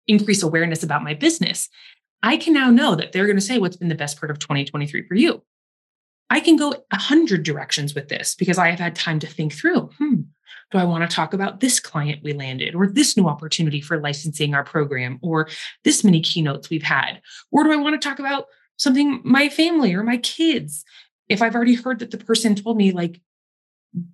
increase 0.07 0.43
awareness 0.43 0.83
about 0.83 1.03
my 1.03 1.13
business, 1.13 1.69
I 2.23 2.37
can 2.37 2.53
now 2.53 2.69
know 2.69 2.95
that 2.95 3.11
they're 3.11 3.25
going 3.25 3.37
to 3.37 3.41
say 3.41 3.59
what's 3.59 3.77
been 3.77 3.89
the 3.89 3.95
best 3.95 4.19
part 4.19 4.29
of 4.29 4.39
2023 4.39 5.07
for 5.07 5.15
you. 5.15 5.41
I 6.31 6.39
can 6.39 6.55
go 6.55 6.73
a 6.91 6.97
hundred 6.97 7.43
directions 7.43 7.93
with 7.93 8.07
this 8.07 8.35
because 8.35 8.57
I 8.57 8.69
have 8.69 8.79
had 8.79 8.95
time 8.95 9.19
to 9.19 9.27
think 9.27 9.51
through. 9.51 9.89
Hmm, 9.97 10.21
do 10.71 10.77
I 10.77 10.85
want 10.85 11.07
to 11.07 11.13
talk 11.13 11.33
about 11.33 11.59
this 11.59 11.81
client 11.81 12.23
we 12.23 12.31
landed, 12.31 12.73
or 12.73 12.87
this 12.87 13.17
new 13.17 13.27
opportunity 13.27 13.81
for 13.81 13.99
licensing 13.99 14.55
our 14.55 14.63
program, 14.63 15.19
or 15.21 15.49
this 15.83 16.05
many 16.05 16.21
keynotes 16.21 16.69
we've 16.69 16.83
had? 16.83 17.21
Or 17.51 17.65
do 17.65 17.73
I 17.73 17.75
want 17.75 18.01
to 18.01 18.07
talk 18.07 18.19
about 18.19 18.45
something 18.77 19.19
my 19.25 19.49
family 19.49 19.93
or 19.93 20.03
my 20.03 20.17
kids? 20.17 20.85
If 21.27 21.41
I've 21.41 21.53
already 21.53 21.75
heard 21.75 21.99
that 21.99 22.11
the 22.11 22.17
person 22.17 22.55
told 22.55 22.77
me, 22.77 22.93
like, 22.93 23.19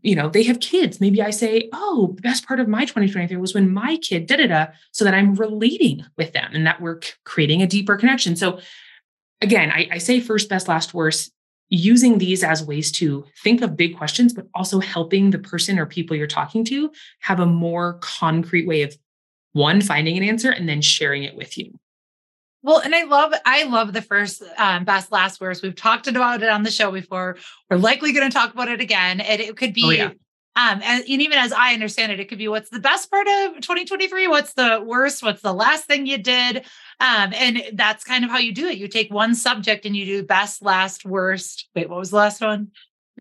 you 0.02 0.16
know, 0.16 0.28
they 0.28 0.42
have 0.42 0.60
kids, 0.60 1.00
maybe 1.00 1.22
I 1.22 1.30
say, 1.30 1.70
oh, 1.72 2.14
the 2.16 2.24
best 2.24 2.48
part 2.48 2.60
of 2.60 2.68
my 2.68 2.86
2023 2.86 3.38
was 3.38 3.54
when 3.54 3.72
my 3.72 3.98
kid 3.98 4.26
da 4.26 4.38
da 4.38 4.48
da, 4.48 4.68
so 4.92 5.06
that 5.06 5.14
I'm 5.14 5.36
relating 5.36 6.04
with 6.18 6.34
them 6.34 6.50
and 6.52 6.66
that 6.66 6.82
we're 6.82 7.00
creating 7.26 7.62
a 7.62 7.68
deeper 7.68 7.96
connection. 7.96 8.36
So, 8.36 8.60
again, 9.40 9.70
I, 9.70 9.88
I 9.92 9.98
say 10.00 10.20
first, 10.20 10.50
best, 10.50 10.68
last, 10.68 10.96
worst 10.96 11.32
using 11.70 12.18
these 12.18 12.44
as 12.44 12.64
ways 12.64 12.92
to 12.94 13.26
think 13.44 13.62
of 13.62 13.76
big 13.76 13.98
questions, 13.98 14.34
but 14.34 14.48
also 14.54 14.80
helping 14.80 15.32
the 15.32 15.40
person 15.40 15.78
or 15.78 15.86
people 15.86 16.16
you're 16.16 16.28
talking 16.28 16.64
to 16.66 16.92
have 17.20 17.40
a 17.40 17.46
more 17.46 18.00
concrete 18.02 18.68
way 18.68 18.84
of 18.84 18.98
one, 19.54 19.82
finding 19.82 20.18
an 20.18 20.24
answer 20.24 20.52
and 20.52 20.70
then 20.70 20.82
sharing 20.82 21.24
it 21.24 21.36
with 21.36 21.58
you. 21.58 21.78
Well, 22.64 22.80
and 22.80 22.94
I 22.94 23.04
love, 23.04 23.34
I 23.46 23.64
love 23.64 23.94
the 23.94 24.02
first 24.02 24.44
um, 24.58 24.84
best 24.84 25.12
last 25.12 25.40
words. 25.40 25.62
We've 25.62 25.76
talked 25.76 26.08
about 26.08 26.42
it 26.42 26.50
on 26.50 26.64
the 26.64 26.72
show 26.72 26.92
before. 26.92 27.38
We're 27.70 27.78
likely 27.78 28.14
going 28.14 28.30
to 28.30 28.34
talk 28.34 28.54
about 28.54 28.68
it 28.68 28.82
again. 28.82 29.22
And 29.22 29.40
it 29.40 29.56
could 29.56 29.74
be, 29.74 29.84
oh, 29.86 29.90
yeah. 29.90 30.12
Um, 30.58 30.82
and, 30.84 31.04
and 31.08 31.22
even 31.22 31.38
as 31.38 31.54
I 31.54 31.74
understand 31.74 32.12
it, 32.12 32.20
it 32.20 32.30
could 32.30 32.40
be 32.40 32.48
what's 32.48 32.72
the 32.72 32.80
best 32.80 33.12
part 33.12 33.28
of 33.28 33.62
2023? 33.62 34.28
What's 34.28 34.54
the 34.54 34.82
worst? 34.84 35.22
What's 35.22 35.44
the 35.44 35.54
last 35.54 35.86
thing 35.86 36.08
you 36.08 36.18
did? 36.18 36.66
Um, 37.00 37.32
and 37.36 37.62
that's 37.74 38.04
kind 38.04 38.26
of 38.26 38.32
how 38.32 38.40
you 38.40 38.52
do 38.56 38.66
it. 38.68 38.80
You 38.80 38.88
take 38.88 39.14
one 39.14 39.36
subject 39.36 39.86
and 39.86 39.96
you 39.96 40.06
do 40.06 40.24
best, 40.24 40.64
last, 40.64 41.06
worst. 41.06 41.70
Wait, 41.76 41.88
what 41.88 42.00
was 42.00 42.10
the 42.10 42.16
last 42.16 42.42
one? 42.42 42.72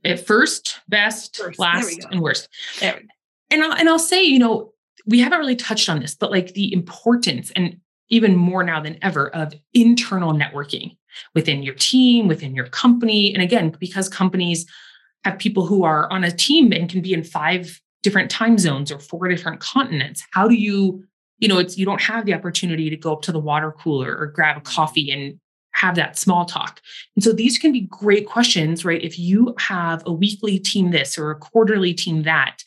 At 0.02 0.26
first, 0.26 0.80
best, 0.88 1.36
first. 1.36 1.58
last, 1.58 2.06
and 2.10 2.22
worst. 2.22 2.48
And 2.80 3.62
I'll, 3.62 3.72
and 3.72 3.86
I'll 3.86 3.98
say, 3.98 4.24
you 4.24 4.38
know, 4.38 4.72
we 5.04 5.20
haven't 5.20 5.38
really 5.38 5.56
touched 5.56 5.90
on 5.90 6.00
this, 6.00 6.14
but 6.14 6.30
like 6.30 6.54
the 6.54 6.72
importance 6.72 7.50
and 7.50 7.78
even 8.08 8.34
more 8.34 8.64
now 8.64 8.80
than 8.80 8.98
ever 9.02 9.28
of 9.28 9.52
internal 9.74 10.32
networking 10.32 10.96
within 11.34 11.62
your 11.62 11.74
team, 11.74 12.28
within 12.28 12.54
your 12.54 12.68
company. 12.68 13.34
And 13.34 13.42
again, 13.42 13.74
because 13.78 14.08
companies 14.08 14.64
have 15.26 15.38
people 15.38 15.66
who 15.66 15.84
are 15.84 16.10
on 16.10 16.24
a 16.24 16.30
team 16.30 16.72
and 16.72 16.88
can 16.88 17.02
be 17.02 17.12
in 17.12 17.24
five 17.24 17.80
different 18.02 18.30
time 18.30 18.58
zones 18.58 18.92
or 18.92 18.98
four 18.98 19.28
different 19.28 19.60
continents, 19.60 20.24
how 20.32 20.46
do 20.48 20.54
you 20.54 21.04
you 21.38 21.48
know, 21.48 21.58
it's 21.58 21.76
you 21.76 21.84
don't 21.84 22.00
have 22.00 22.24
the 22.24 22.32
opportunity 22.32 22.88
to 22.88 22.96
go 22.96 23.12
up 23.12 23.22
to 23.22 23.32
the 23.32 23.38
water 23.38 23.70
cooler 23.70 24.16
or 24.16 24.26
grab 24.26 24.56
a 24.56 24.60
mm-hmm. 24.60 24.74
coffee 24.74 25.10
and 25.10 25.38
have 25.72 25.94
that 25.96 26.18
small 26.18 26.46
talk. 26.46 26.80
And 27.14 27.22
so 27.22 27.32
these 27.32 27.58
can 27.58 27.72
be 27.72 27.82
great 27.82 28.26
questions, 28.26 28.84
right? 28.84 29.02
If 29.02 29.18
you 29.18 29.54
have 29.58 30.02
a 30.06 30.12
weekly 30.12 30.58
team 30.58 30.90
this 30.90 31.18
or 31.18 31.30
a 31.30 31.36
quarterly 31.36 31.92
team 31.92 32.22
that, 32.22 32.62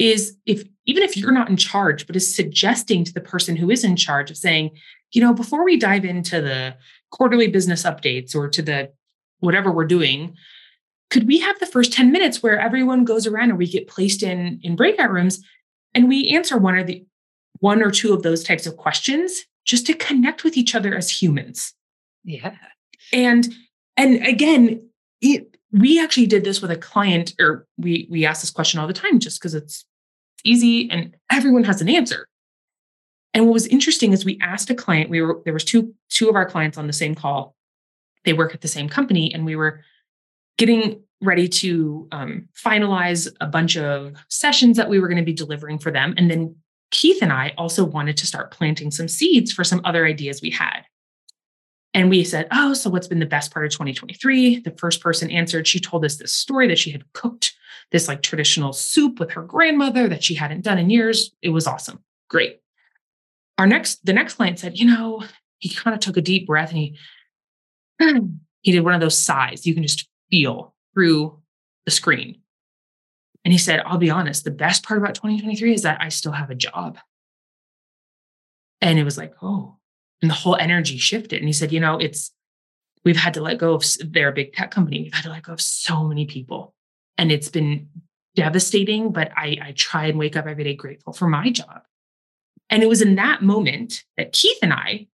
is 0.00 0.36
if 0.46 0.64
even 0.84 1.04
if 1.04 1.16
you're 1.16 1.30
not 1.30 1.48
in 1.48 1.56
charge, 1.56 2.08
but 2.08 2.16
is 2.16 2.34
suggesting 2.34 3.04
to 3.04 3.12
the 3.12 3.20
person 3.20 3.54
who 3.54 3.70
is 3.70 3.84
in 3.84 3.94
charge 3.94 4.32
of 4.32 4.36
saying, 4.36 4.72
you 5.12 5.20
know, 5.20 5.32
before 5.32 5.64
we 5.64 5.76
dive 5.76 6.04
into 6.04 6.40
the 6.40 6.74
quarterly 7.10 7.46
business 7.46 7.84
updates 7.84 8.34
or 8.34 8.48
to 8.48 8.62
the 8.62 8.90
whatever 9.38 9.70
we're 9.70 9.84
doing, 9.84 10.34
could 11.12 11.26
we 11.26 11.38
have 11.38 11.58
the 11.58 11.66
first 11.66 11.92
10 11.92 12.10
minutes 12.10 12.42
where 12.42 12.58
everyone 12.58 13.04
goes 13.04 13.26
around 13.26 13.52
or 13.52 13.54
we 13.54 13.68
get 13.68 13.86
placed 13.86 14.22
in 14.22 14.58
in 14.62 14.74
breakout 14.74 15.10
rooms 15.10 15.44
and 15.94 16.08
we 16.08 16.28
answer 16.28 16.56
one 16.56 16.74
or 16.74 16.82
the 16.82 17.04
one 17.58 17.82
or 17.82 17.90
two 17.90 18.14
of 18.14 18.22
those 18.22 18.42
types 18.42 18.66
of 18.66 18.78
questions 18.78 19.44
just 19.66 19.86
to 19.86 19.94
connect 19.94 20.42
with 20.42 20.56
each 20.56 20.74
other 20.74 20.94
as 20.96 21.10
humans. 21.10 21.74
Yeah. 22.24 22.54
And 23.12 23.46
and 23.98 24.26
again, 24.26 24.88
it, 25.20 25.54
we 25.70 26.02
actually 26.02 26.26
did 26.26 26.44
this 26.44 26.62
with 26.62 26.70
a 26.70 26.76
client 26.76 27.34
or 27.38 27.66
we 27.76 28.08
we 28.10 28.24
ask 28.24 28.40
this 28.40 28.50
question 28.50 28.80
all 28.80 28.86
the 28.86 28.94
time 28.94 29.18
just 29.18 29.38
because 29.38 29.54
it's 29.54 29.84
easy 30.44 30.90
and 30.90 31.14
everyone 31.30 31.64
has 31.64 31.82
an 31.82 31.90
answer. 31.90 32.26
And 33.34 33.44
what 33.44 33.52
was 33.52 33.66
interesting 33.66 34.14
is 34.14 34.24
we 34.24 34.38
asked 34.40 34.70
a 34.70 34.74
client, 34.74 35.10
we 35.10 35.20
were 35.20 35.42
there 35.44 35.52
was 35.52 35.64
two 35.64 35.94
two 36.08 36.30
of 36.30 36.36
our 36.36 36.48
clients 36.48 36.78
on 36.78 36.86
the 36.86 36.92
same 36.94 37.14
call. 37.14 37.54
They 38.24 38.32
work 38.32 38.54
at 38.54 38.62
the 38.62 38.68
same 38.68 38.88
company 38.88 39.34
and 39.34 39.44
we 39.44 39.56
were 39.56 39.82
getting 40.58 41.02
ready 41.20 41.48
to 41.48 42.08
um, 42.10 42.48
finalize 42.54 43.28
a 43.40 43.46
bunch 43.46 43.76
of 43.76 44.12
sessions 44.28 44.76
that 44.76 44.88
we 44.88 44.98
were 44.98 45.08
going 45.08 45.18
to 45.18 45.24
be 45.24 45.32
delivering 45.32 45.78
for 45.78 45.90
them 45.90 46.14
and 46.16 46.30
then 46.30 46.54
Keith 46.92 47.22
and 47.22 47.32
I 47.32 47.54
also 47.58 47.84
wanted 47.84 48.16
to 48.18 48.26
start 48.26 48.52
planting 48.52 48.90
some 48.90 49.08
seeds 49.08 49.50
for 49.50 49.64
some 49.64 49.80
other 49.84 50.06
ideas 50.06 50.40
we 50.40 50.50
had. 50.50 50.82
And 51.94 52.08
we 52.08 52.22
said, 52.22 52.46
Oh, 52.52 52.74
so 52.74 52.90
what's 52.90 53.08
been 53.08 53.18
the 53.18 53.26
best 53.26 53.52
part 53.52 53.64
of 53.64 53.72
2023? 53.72 54.60
The 54.60 54.70
first 54.72 55.00
person 55.00 55.30
answered, 55.30 55.66
she 55.66 55.80
told 55.80 56.04
us 56.04 56.16
this 56.16 56.32
story 56.32 56.68
that 56.68 56.78
she 56.78 56.90
had 56.90 57.10
cooked 57.12 57.54
this 57.90 58.08
like 58.08 58.22
traditional 58.22 58.72
soup 58.72 59.18
with 59.18 59.32
her 59.32 59.42
grandmother 59.42 60.08
that 60.08 60.22
she 60.22 60.34
hadn't 60.34 60.62
done 60.62 60.78
in 60.78 60.90
years. 60.90 61.32
It 61.42 61.50
was 61.50 61.66
awesome. 61.66 62.02
Great. 62.28 62.60
Our 63.58 63.66
next, 63.66 64.04
the 64.04 64.14
next 64.14 64.34
client 64.34 64.58
said, 64.58 64.78
You 64.78 64.86
know, 64.86 65.24
he 65.58 65.70
kind 65.70 65.94
of 65.94 66.00
took 66.00 66.16
a 66.16 66.22
deep 66.22 66.46
breath 66.46 66.70
and 66.70 66.78
he, 66.78 66.98
he 68.62 68.72
did 68.72 68.80
one 68.80 68.94
of 68.94 69.00
those 69.00 69.18
sighs 69.18 69.66
you 69.66 69.74
can 69.74 69.82
just 69.82 70.08
feel 70.32 70.74
through 70.94 71.38
the 71.84 71.92
screen. 71.92 72.40
And 73.44 73.52
he 73.52 73.58
said, 73.58 73.82
I'll 73.84 73.98
be 73.98 74.10
honest, 74.10 74.44
the 74.44 74.50
best 74.50 74.82
part 74.82 74.98
about 74.98 75.14
2023 75.14 75.74
is 75.74 75.82
that 75.82 76.00
I 76.00 76.08
still 76.08 76.32
have 76.32 76.50
a 76.50 76.54
job. 76.54 76.98
And 78.80 78.98
it 78.98 79.04
was 79.04 79.18
like, 79.18 79.34
oh, 79.42 79.76
and 80.22 80.30
the 80.30 80.34
whole 80.34 80.56
energy 80.56 80.96
shifted. 80.96 81.38
And 81.38 81.48
he 81.48 81.52
said, 81.52 81.72
you 81.72 81.80
know, 81.80 81.98
it's, 81.98 82.32
we've 83.04 83.16
had 83.16 83.34
to 83.34 83.42
let 83.42 83.58
go 83.58 83.74
of, 83.74 83.84
they're 84.00 84.28
a 84.28 84.32
big 84.32 84.54
tech 84.54 84.70
company. 84.70 85.02
We've 85.02 85.14
had 85.14 85.24
to 85.24 85.30
let 85.30 85.42
go 85.42 85.52
of 85.52 85.60
so 85.60 86.04
many 86.04 86.26
people. 86.26 86.74
And 87.18 87.30
it's 87.30 87.48
been 87.48 87.88
devastating, 88.34 89.12
but 89.12 89.30
I, 89.36 89.58
I 89.60 89.72
try 89.76 90.06
and 90.06 90.18
wake 90.18 90.36
up 90.36 90.46
every 90.46 90.64
day 90.64 90.74
grateful 90.74 91.12
for 91.12 91.28
my 91.28 91.50
job. 91.50 91.82
And 92.70 92.82
it 92.82 92.88
was 92.88 93.02
in 93.02 93.16
that 93.16 93.42
moment 93.42 94.04
that 94.16 94.32
Keith 94.32 94.58
and 94.62 94.72
I 94.72 95.08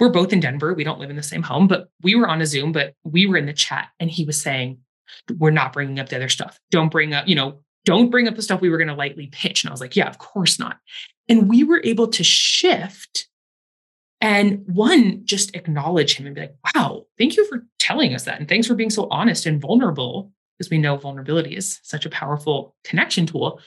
we're 0.00 0.08
both 0.08 0.32
in 0.32 0.40
Denver. 0.40 0.74
We 0.74 0.82
don't 0.82 0.98
live 0.98 1.10
in 1.10 1.16
the 1.16 1.22
same 1.22 1.42
home, 1.42 1.68
but 1.68 1.88
we 2.02 2.14
were 2.14 2.28
on 2.28 2.40
a 2.40 2.46
Zoom, 2.46 2.72
but 2.72 2.94
we 3.04 3.26
were 3.26 3.36
in 3.36 3.46
the 3.46 3.52
chat 3.52 3.88
and 4.00 4.10
he 4.10 4.24
was 4.24 4.40
saying, 4.40 4.78
we're 5.38 5.50
not 5.50 5.72
bringing 5.72 6.00
up 6.00 6.08
the 6.08 6.16
other 6.16 6.28
stuff. 6.28 6.58
Don't 6.70 6.90
bring 6.90 7.12
up, 7.12 7.28
you 7.28 7.34
know, 7.34 7.60
don't 7.84 8.10
bring 8.10 8.26
up 8.26 8.36
the 8.36 8.42
stuff 8.42 8.60
we 8.60 8.70
were 8.70 8.78
going 8.78 8.88
to 8.88 8.94
lightly 8.94 9.28
pitch. 9.30 9.62
And 9.62 9.70
I 9.70 9.72
was 9.72 9.80
like, 9.80 9.96
yeah, 9.96 10.08
of 10.08 10.18
course 10.18 10.58
not. 10.58 10.78
And 11.28 11.48
we 11.48 11.64
were 11.64 11.80
able 11.84 12.08
to 12.08 12.24
shift 12.24 13.28
and 14.20 14.62
one, 14.66 15.22
just 15.24 15.54
acknowledge 15.56 16.16
him 16.16 16.26
and 16.26 16.34
be 16.34 16.42
like, 16.42 16.56
wow, 16.74 17.06
thank 17.16 17.36
you 17.36 17.46
for 17.46 17.66
telling 17.78 18.14
us 18.14 18.24
that. 18.24 18.38
And 18.38 18.48
thanks 18.48 18.66
for 18.66 18.74
being 18.74 18.90
so 18.90 19.08
honest 19.10 19.46
and 19.46 19.60
vulnerable, 19.60 20.30
because 20.58 20.70
we 20.70 20.78
know 20.78 20.96
vulnerability 20.96 21.56
is 21.56 21.80
such 21.82 22.04
a 22.04 22.10
powerful 22.10 22.76
connection 22.84 23.24
tool. 23.24 23.60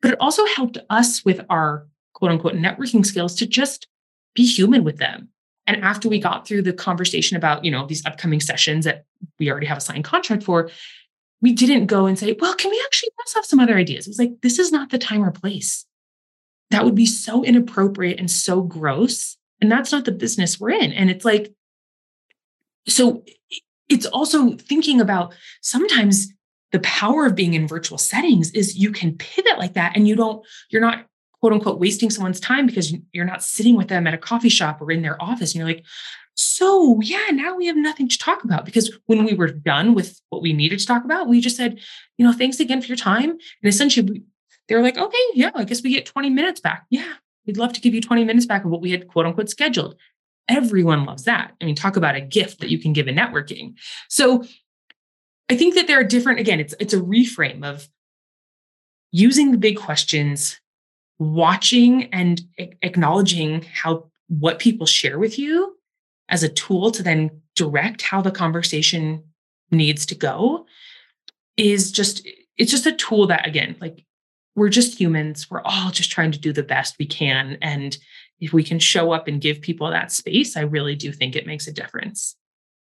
But 0.00 0.12
it 0.12 0.20
also 0.20 0.46
helped 0.46 0.78
us 0.90 1.24
with 1.24 1.40
our 1.50 1.88
quote 2.12 2.30
unquote 2.30 2.54
networking 2.54 3.04
skills 3.04 3.34
to 3.36 3.46
just 3.46 3.88
be 4.34 4.46
human 4.46 4.84
with 4.84 4.98
them. 4.98 5.30
And 5.66 5.82
after 5.82 6.08
we 6.08 6.18
got 6.18 6.46
through 6.46 6.62
the 6.62 6.72
conversation 6.72 7.36
about, 7.36 7.64
you 7.64 7.70
know, 7.70 7.86
these 7.86 8.04
upcoming 8.06 8.40
sessions 8.40 8.84
that 8.84 9.04
we 9.38 9.50
already 9.50 9.66
have 9.66 9.78
a 9.78 9.80
signed 9.80 10.04
contract 10.04 10.42
for, 10.42 10.70
we 11.42 11.52
didn't 11.52 11.86
go 11.86 12.06
and 12.06 12.18
say, 12.18 12.36
well, 12.38 12.54
can 12.54 12.70
we 12.70 12.82
actually 12.84 13.10
let's 13.18 13.34
have 13.34 13.44
some 13.44 13.60
other 13.60 13.76
ideas? 13.76 14.06
It 14.06 14.10
was 14.10 14.18
like, 14.18 14.40
this 14.42 14.58
is 14.58 14.72
not 14.72 14.90
the 14.90 14.98
time 14.98 15.24
or 15.24 15.30
place. 15.30 15.84
That 16.70 16.84
would 16.84 16.94
be 16.94 17.06
so 17.06 17.44
inappropriate 17.44 18.18
and 18.18 18.30
so 18.30 18.62
gross. 18.62 19.36
And 19.60 19.70
that's 19.70 19.92
not 19.92 20.04
the 20.04 20.12
business 20.12 20.58
we're 20.58 20.70
in. 20.70 20.92
And 20.92 21.10
it's 21.10 21.24
like, 21.24 21.52
so 22.88 23.24
it's 23.88 24.06
also 24.06 24.52
thinking 24.56 25.00
about 25.00 25.34
sometimes 25.60 26.28
the 26.72 26.80
power 26.80 27.26
of 27.26 27.34
being 27.34 27.54
in 27.54 27.68
virtual 27.68 27.98
settings 27.98 28.50
is 28.50 28.76
you 28.76 28.90
can 28.92 29.16
pivot 29.16 29.58
like 29.58 29.74
that 29.74 29.96
and 29.96 30.06
you 30.08 30.16
don't, 30.16 30.44
you're 30.70 30.82
not 30.82 31.06
quote 31.46 31.54
unquote 31.54 31.78
wasting 31.78 32.10
someone's 32.10 32.40
time 32.40 32.66
because 32.66 32.92
you're 33.12 33.24
not 33.24 33.40
sitting 33.40 33.76
with 33.76 33.86
them 33.86 34.04
at 34.08 34.14
a 34.14 34.18
coffee 34.18 34.48
shop 34.48 34.82
or 34.82 34.90
in 34.90 35.02
their 35.02 35.22
office 35.22 35.54
and 35.54 35.60
you're 35.60 35.68
like, 35.68 35.84
so, 36.34 37.00
yeah, 37.00 37.26
now 37.30 37.54
we 37.54 37.66
have 37.66 37.76
nothing 37.76 38.08
to 38.08 38.18
talk 38.18 38.42
about 38.42 38.64
because 38.64 38.98
when 39.06 39.24
we 39.24 39.34
were 39.34 39.46
done 39.46 39.94
with 39.94 40.20
what 40.30 40.42
we 40.42 40.52
needed 40.52 40.80
to 40.80 40.86
talk 40.86 41.04
about, 41.04 41.28
we 41.28 41.40
just 41.40 41.56
said, 41.56 41.78
you 42.18 42.26
know, 42.26 42.32
thanks 42.32 42.58
again 42.58 42.82
for 42.82 42.88
your 42.88 42.96
time. 42.96 43.30
And 43.30 43.40
essentially, 43.62 44.24
they 44.66 44.74
were 44.74 44.82
like, 44.82 44.98
okay, 44.98 45.24
yeah, 45.34 45.52
I 45.54 45.62
guess 45.62 45.84
we 45.84 45.94
get 45.94 46.04
20 46.04 46.30
minutes 46.30 46.60
back. 46.60 46.84
Yeah, 46.90 47.12
we'd 47.46 47.56
love 47.56 47.72
to 47.74 47.80
give 47.80 47.94
you 47.94 48.00
20 48.00 48.24
minutes 48.24 48.44
back 48.44 48.64
of 48.64 48.70
what 48.72 48.80
we 48.80 48.90
had 48.90 49.06
quote 49.06 49.24
unquote 49.24 49.48
scheduled. 49.48 49.94
Everyone 50.48 51.04
loves 51.04 51.24
that. 51.24 51.52
I 51.60 51.64
mean, 51.64 51.76
talk 51.76 51.96
about 51.96 52.16
a 52.16 52.20
gift 52.20 52.58
that 52.58 52.70
you 52.70 52.80
can 52.80 52.92
give 52.92 53.06
in 53.06 53.14
networking. 53.14 53.74
So 54.08 54.44
I 55.48 55.56
think 55.56 55.76
that 55.76 55.86
there 55.86 56.00
are 56.00 56.04
different, 56.04 56.40
again, 56.40 56.58
it's 56.58 56.74
it's 56.80 56.92
a 56.92 57.00
reframe 57.00 57.64
of 57.64 57.88
using 59.12 59.52
the 59.52 59.58
big 59.58 59.76
questions, 59.76 60.60
watching 61.18 62.12
and 62.12 62.42
acknowledging 62.58 63.64
how 63.74 64.10
what 64.28 64.58
people 64.58 64.86
share 64.86 65.18
with 65.18 65.38
you 65.38 65.76
as 66.28 66.42
a 66.42 66.48
tool 66.48 66.90
to 66.90 67.02
then 67.02 67.30
direct 67.54 68.02
how 68.02 68.20
the 68.20 68.30
conversation 68.30 69.22
needs 69.70 70.04
to 70.06 70.14
go 70.14 70.66
is 71.56 71.90
just 71.90 72.26
it's 72.56 72.70
just 72.70 72.86
a 72.86 72.92
tool 72.92 73.26
that 73.26 73.46
again 73.46 73.76
like 73.80 74.04
we're 74.54 74.68
just 74.70 74.98
humans. 74.98 75.50
We're 75.50 75.60
all 75.66 75.90
just 75.90 76.10
trying 76.10 76.32
to 76.32 76.38
do 76.38 76.50
the 76.50 76.62
best 76.62 76.96
we 76.98 77.04
can. 77.04 77.58
And 77.60 77.98
if 78.40 78.52
we 78.52 78.62
can 78.62 78.78
show 78.78 79.12
up 79.12 79.28
and 79.28 79.40
give 79.40 79.60
people 79.60 79.90
that 79.90 80.12
space 80.12 80.56
i 80.56 80.60
really 80.60 80.94
do 80.94 81.12
think 81.12 81.36
it 81.36 81.46
makes 81.46 81.66
a 81.66 81.72
difference 81.72 82.36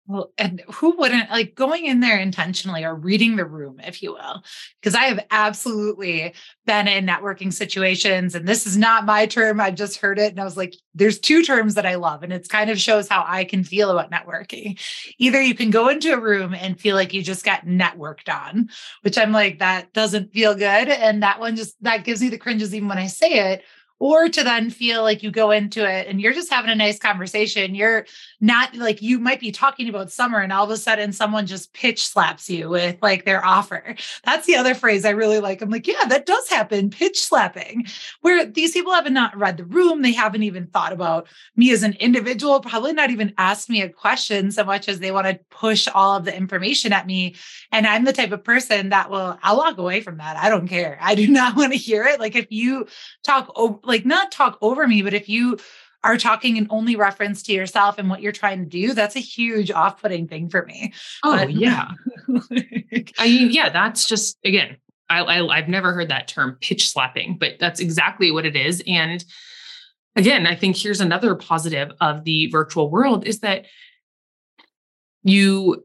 well, 0.07 0.33
and 0.38 0.62
who 0.73 0.97
wouldn't 0.97 1.31
like 1.31 1.55
going 1.55 1.87
in 1.87 2.01
there 2.01 2.19
intentionally 2.19 2.85
or 2.85 2.95
reading 2.95 3.37
the 3.37 3.45
room, 3.45 3.81
if 3.81 4.03
you 4.03 4.12
will? 4.12 4.42
Because 4.81 4.95
I 4.95 5.05
have 5.05 5.25
absolutely 5.31 6.35
been 6.64 6.87
in 6.87 7.07
networking 7.07 7.53
situations, 7.53 8.35
and 8.35 8.47
this 8.47 8.66
is 8.66 8.77
not 8.77 9.05
my 9.05 9.27
term. 9.27 9.61
I've 9.61 9.75
just 9.75 9.99
heard 9.99 10.19
it. 10.19 10.31
And 10.31 10.40
I 10.40 10.45
was 10.45 10.57
like, 10.57 10.75
there's 10.95 11.19
two 11.19 11.42
terms 11.42 11.75
that 11.75 11.87
I 11.87 11.97
love, 11.97 12.23
and 12.23 12.33
it 12.33 12.49
kind 12.49 12.71
of 12.71 12.81
shows 12.81 13.09
how 13.09 13.25
I 13.27 13.45
can 13.45 13.64
feel 13.64 13.90
about 13.90 14.11
networking. 14.11 14.81
Either 15.19 15.42
you 15.42 15.55
can 15.55 15.71
go 15.71 15.88
into 15.88 16.12
a 16.12 16.21
room 16.21 16.55
and 16.55 16.81
feel 16.81 16.95
like 16.95 17.12
you 17.12 17.23
just 17.23 17.45
got 17.45 17.66
networked 17.66 18.33
on, 18.33 18.69
which 19.03 19.19
I'm 19.19 19.33
like, 19.33 19.59
that 19.59 19.92
doesn't 19.92 20.33
feel 20.33 20.55
good. 20.55 20.88
And 20.88 21.23
that 21.23 21.40
one 21.40 21.57
just 21.57 21.75
that 21.83 22.05
gives 22.05 22.21
me 22.21 22.29
the 22.29 22.38
cringes 22.38 22.75
even 22.75 22.88
when 22.88 22.99
I 22.99 23.07
say 23.07 23.53
it 23.53 23.64
or 23.99 24.29
to 24.29 24.45
then 24.45 24.69
feel 24.71 25.03
like 25.03 25.23
you 25.23 25.31
go 25.31 25.51
into 25.51 25.89
it 25.89 26.07
and 26.07 26.21
you're 26.21 26.35
just 26.35 26.51
having 26.51 26.71
a 26.71 26.75
nice 26.75 26.99
conversation. 26.99 27.75
You're 27.75 28.07
not 28.41 28.75
like 28.75 29.01
you 29.01 29.19
might 29.19 29.41
be 29.41 29.53
talking 29.53 29.89
about 29.89 30.13
summer 30.13 30.39
and 30.39 30.53
all 30.53 30.65
of 30.65 30.71
a 30.71 30.77
sudden 30.77 31.13
someone 31.13 31.47
just 31.47 31.73
pitch 31.73 32.07
slaps 32.07 32.51
you 32.51 32.69
with 32.69 32.99
like 33.01 33.25
their 33.25 33.45
offer. 33.45 33.95
That's 34.25 34.47
the 34.47 34.57
other 34.57 34.75
phrase 34.75 35.05
I 35.05 35.11
really 35.11 35.41
like. 35.41 35.63
I'm 35.63 35.71
like, 35.71 35.87
yeah, 35.87 36.05
that 36.09 36.27
does 36.27 36.49
happen. 36.49 36.91
Pitch 36.91 37.21
slapping, 37.21 37.87
where 38.21 38.45
these 38.45 38.73
people 38.73 38.93
haven't 38.93 39.15
not 39.15 39.37
read 39.37 39.57
the 39.57 39.65
room. 39.65 40.03
They 40.03 40.13
haven't 40.13 40.43
even 40.43 40.67
thought 40.67 40.93
about 40.93 41.29
me 41.57 41.73
as 41.73 41.83
an 41.83 41.95
individual, 41.95 42.61
probably 42.61 42.93
not 42.93 43.11
even 43.11 43.33
asked 43.39 43.71
me 43.71 43.81
a 43.81 43.89
question 43.89 44.51
so 44.51 44.65
much 44.65 44.89
as 44.89 44.99
they 44.99 45.11
want 45.11 45.27
to 45.27 45.41
push 45.51 45.89
all 45.95 46.17
of 46.17 46.25
the 46.25 46.37
information 46.37 46.93
at 46.93 47.07
me. 47.07 47.35
And 47.73 47.87
I'm 47.87 48.05
the 48.05 48.13
type 48.13 48.33
of 48.33 48.45
person 48.45 48.91
that 48.91 49.11
will, 49.11 49.39
I'll 49.43 49.57
walk 49.57 49.79
away 49.79 50.03
from 50.03 50.19
that. 50.19 50.37
I 50.37 50.51
don't 50.51 50.69
care. 50.69 50.99
I 51.01 51.15
do 51.15 51.27
not 51.29 51.57
want 51.57 51.73
to 51.73 51.79
hear 51.79 52.05
it. 52.05 52.21
Like 52.21 52.37
if 52.37 52.47
you 52.51 52.87
talk 53.25 53.51
like 53.87 54.05
not 54.05 54.33
talk 54.33 54.59
over 54.61 54.87
me, 54.87 55.03
but 55.03 55.14
if 55.14 55.29
you 55.29 55.59
are 56.05 56.16
talking 56.16 56.57
in 56.57 56.66
only 56.70 56.94
reference 56.94 57.42
to 57.44 57.53
yourself 57.53 57.99
and 57.99 58.09
what 58.09 58.22
you're 58.22 58.33
trying 58.33 58.62
to 58.62 58.68
do, 58.68 58.94
that's 58.94 59.16
a 59.16 59.20
huge 59.20 59.70
off-putting 59.70 60.29
thing 60.29 60.49
for 60.49 60.64
me. 60.64 60.92
Oh 61.25 61.37
but, 61.37 61.53
yeah. 61.53 61.88
like, 62.29 63.12
I 63.18 63.27
mean, 63.27 63.51
yeah, 63.51 63.70
that's 63.70 64.07
just 64.07 64.38
again, 64.44 64.77
I, 65.09 65.20
I 65.20 65.57
I've 65.57 65.68
never 65.68 65.92
heard 65.92 66.09
that 66.09 66.29
term 66.29 66.59
pitch 66.61 66.90
slapping, 66.90 67.38
but 67.38 67.55
that's 67.59 67.81
exactly 67.81 68.31
what 68.31 68.46
it 68.46 68.57
is. 68.57 68.83
And 68.87 69.25
again, 70.14 70.46
I 70.46 70.55
think 70.55 70.77
here's 70.77 71.01
another 71.01 71.35
positive 71.35 71.92
of 72.01 72.25
the 72.25 72.46
virtual 72.49 72.90
world 72.90 73.27
is 73.27 73.40
that 73.40 73.66
you 75.22 75.85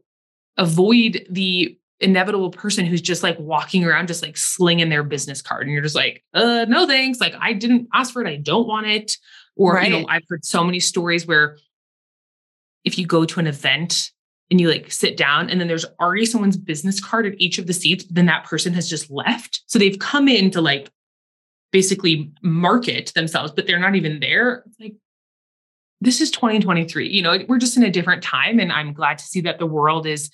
avoid 0.56 1.26
the 1.28 1.78
inevitable 2.02 2.50
person 2.50 2.84
who's 2.84 3.00
just 3.00 3.22
like 3.22 3.38
walking 3.38 3.84
around, 3.84 4.08
just 4.08 4.22
like 4.22 4.36
slinging 4.36 4.88
their 4.88 5.02
business 5.02 5.40
card. 5.40 5.62
And 5.62 5.72
you're 5.72 5.82
just 5.82 5.94
like, 5.94 6.24
uh, 6.34 6.66
no 6.68 6.86
thanks. 6.86 7.20
Like, 7.20 7.34
I 7.38 7.52
didn't 7.52 7.88
ask 7.92 8.12
for 8.12 8.22
it. 8.22 8.28
I 8.28 8.36
don't 8.36 8.66
want 8.66 8.86
it. 8.86 9.16
Or, 9.56 9.74
right. 9.74 9.90
you 9.90 10.00
know, 10.00 10.08
I've 10.08 10.24
heard 10.28 10.44
so 10.44 10.64
many 10.64 10.80
stories 10.80 11.26
where 11.26 11.58
if 12.84 12.98
you 12.98 13.06
go 13.06 13.24
to 13.24 13.40
an 13.40 13.46
event 13.46 14.10
and 14.50 14.60
you 14.60 14.68
like 14.68 14.90
sit 14.90 15.16
down 15.16 15.48
and 15.50 15.60
then 15.60 15.68
there's 15.68 15.86
already 16.00 16.26
someone's 16.26 16.56
business 16.56 17.00
card 17.00 17.26
at 17.26 17.40
each 17.40 17.58
of 17.58 17.66
the 17.66 17.72
seats, 17.72 18.04
then 18.10 18.26
that 18.26 18.44
person 18.44 18.74
has 18.74 18.88
just 18.88 19.10
left. 19.10 19.62
So 19.66 19.78
they've 19.78 19.98
come 19.98 20.28
in 20.28 20.50
to 20.52 20.60
like 20.60 20.90
basically 21.70 22.32
market 22.42 23.12
themselves, 23.14 23.52
but 23.52 23.66
they're 23.66 23.78
not 23.78 23.94
even 23.94 24.20
there. 24.20 24.64
It's 24.66 24.80
like, 24.80 24.94
this 26.00 26.20
is 26.20 26.30
2023. 26.32 27.08
You 27.08 27.22
know, 27.22 27.38
we're 27.48 27.58
just 27.58 27.76
in 27.76 27.84
a 27.84 27.90
different 27.90 28.22
time. 28.22 28.58
And 28.58 28.72
I'm 28.72 28.92
glad 28.92 29.18
to 29.18 29.24
see 29.24 29.40
that 29.42 29.58
the 29.58 29.66
world 29.66 30.06
is 30.06 30.30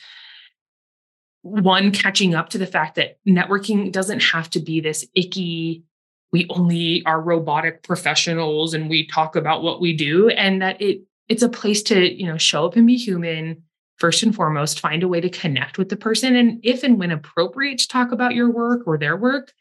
one 1.48 1.90
catching 1.90 2.34
up 2.34 2.48
to 2.50 2.58
the 2.58 2.66
fact 2.66 2.94
that 2.96 3.18
networking 3.26 3.92
doesn't 3.92 4.22
have 4.22 4.48
to 4.50 4.60
be 4.60 4.80
this 4.80 5.06
icky 5.14 5.82
we 6.30 6.46
only 6.50 7.02
are 7.06 7.22
robotic 7.22 7.82
professionals 7.82 8.74
and 8.74 8.90
we 8.90 9.06
talk 9.06 9.34
about 9.34 9.62
what 9.62 9.80
we 9.80 9.96
do 9.96 10.28
and 10.30 10.60
that 10.60 10.80
it 10.80 11.02
it's 11.28 11.42
a 11.42 11.48
place 11.48 11.82
to 11.82 12.12
you 12.12 12.26
know 12.26 12.36
show 12.36 12.66
up 12.66 12.76
and 12.76 12.86
be 12.86 12.96
human 12.96 13.62
first 13.96 14.22
and 14.22 14.34
foremost 14.34 14.80
find 14.80 15.02
a 15.02 15.08
way 15.08 15.20
to 15.20 15.30
connect 15.30 15.78
with 15.78 15.88
the 15.88 15.96
person 15.96 16.36
and 16.36 16.60
if 16.62 16.82
and 16.82 16.98
when 16.98 17.10
appropriate 17.10 17.78
to 17.78 17.88
talk 17.88 18.12
about 18.12 18.34
your 18.34 18.50
work 18.50 18.82
or 18.86 18.98
their 18.98 19.16
work 19.16 19.52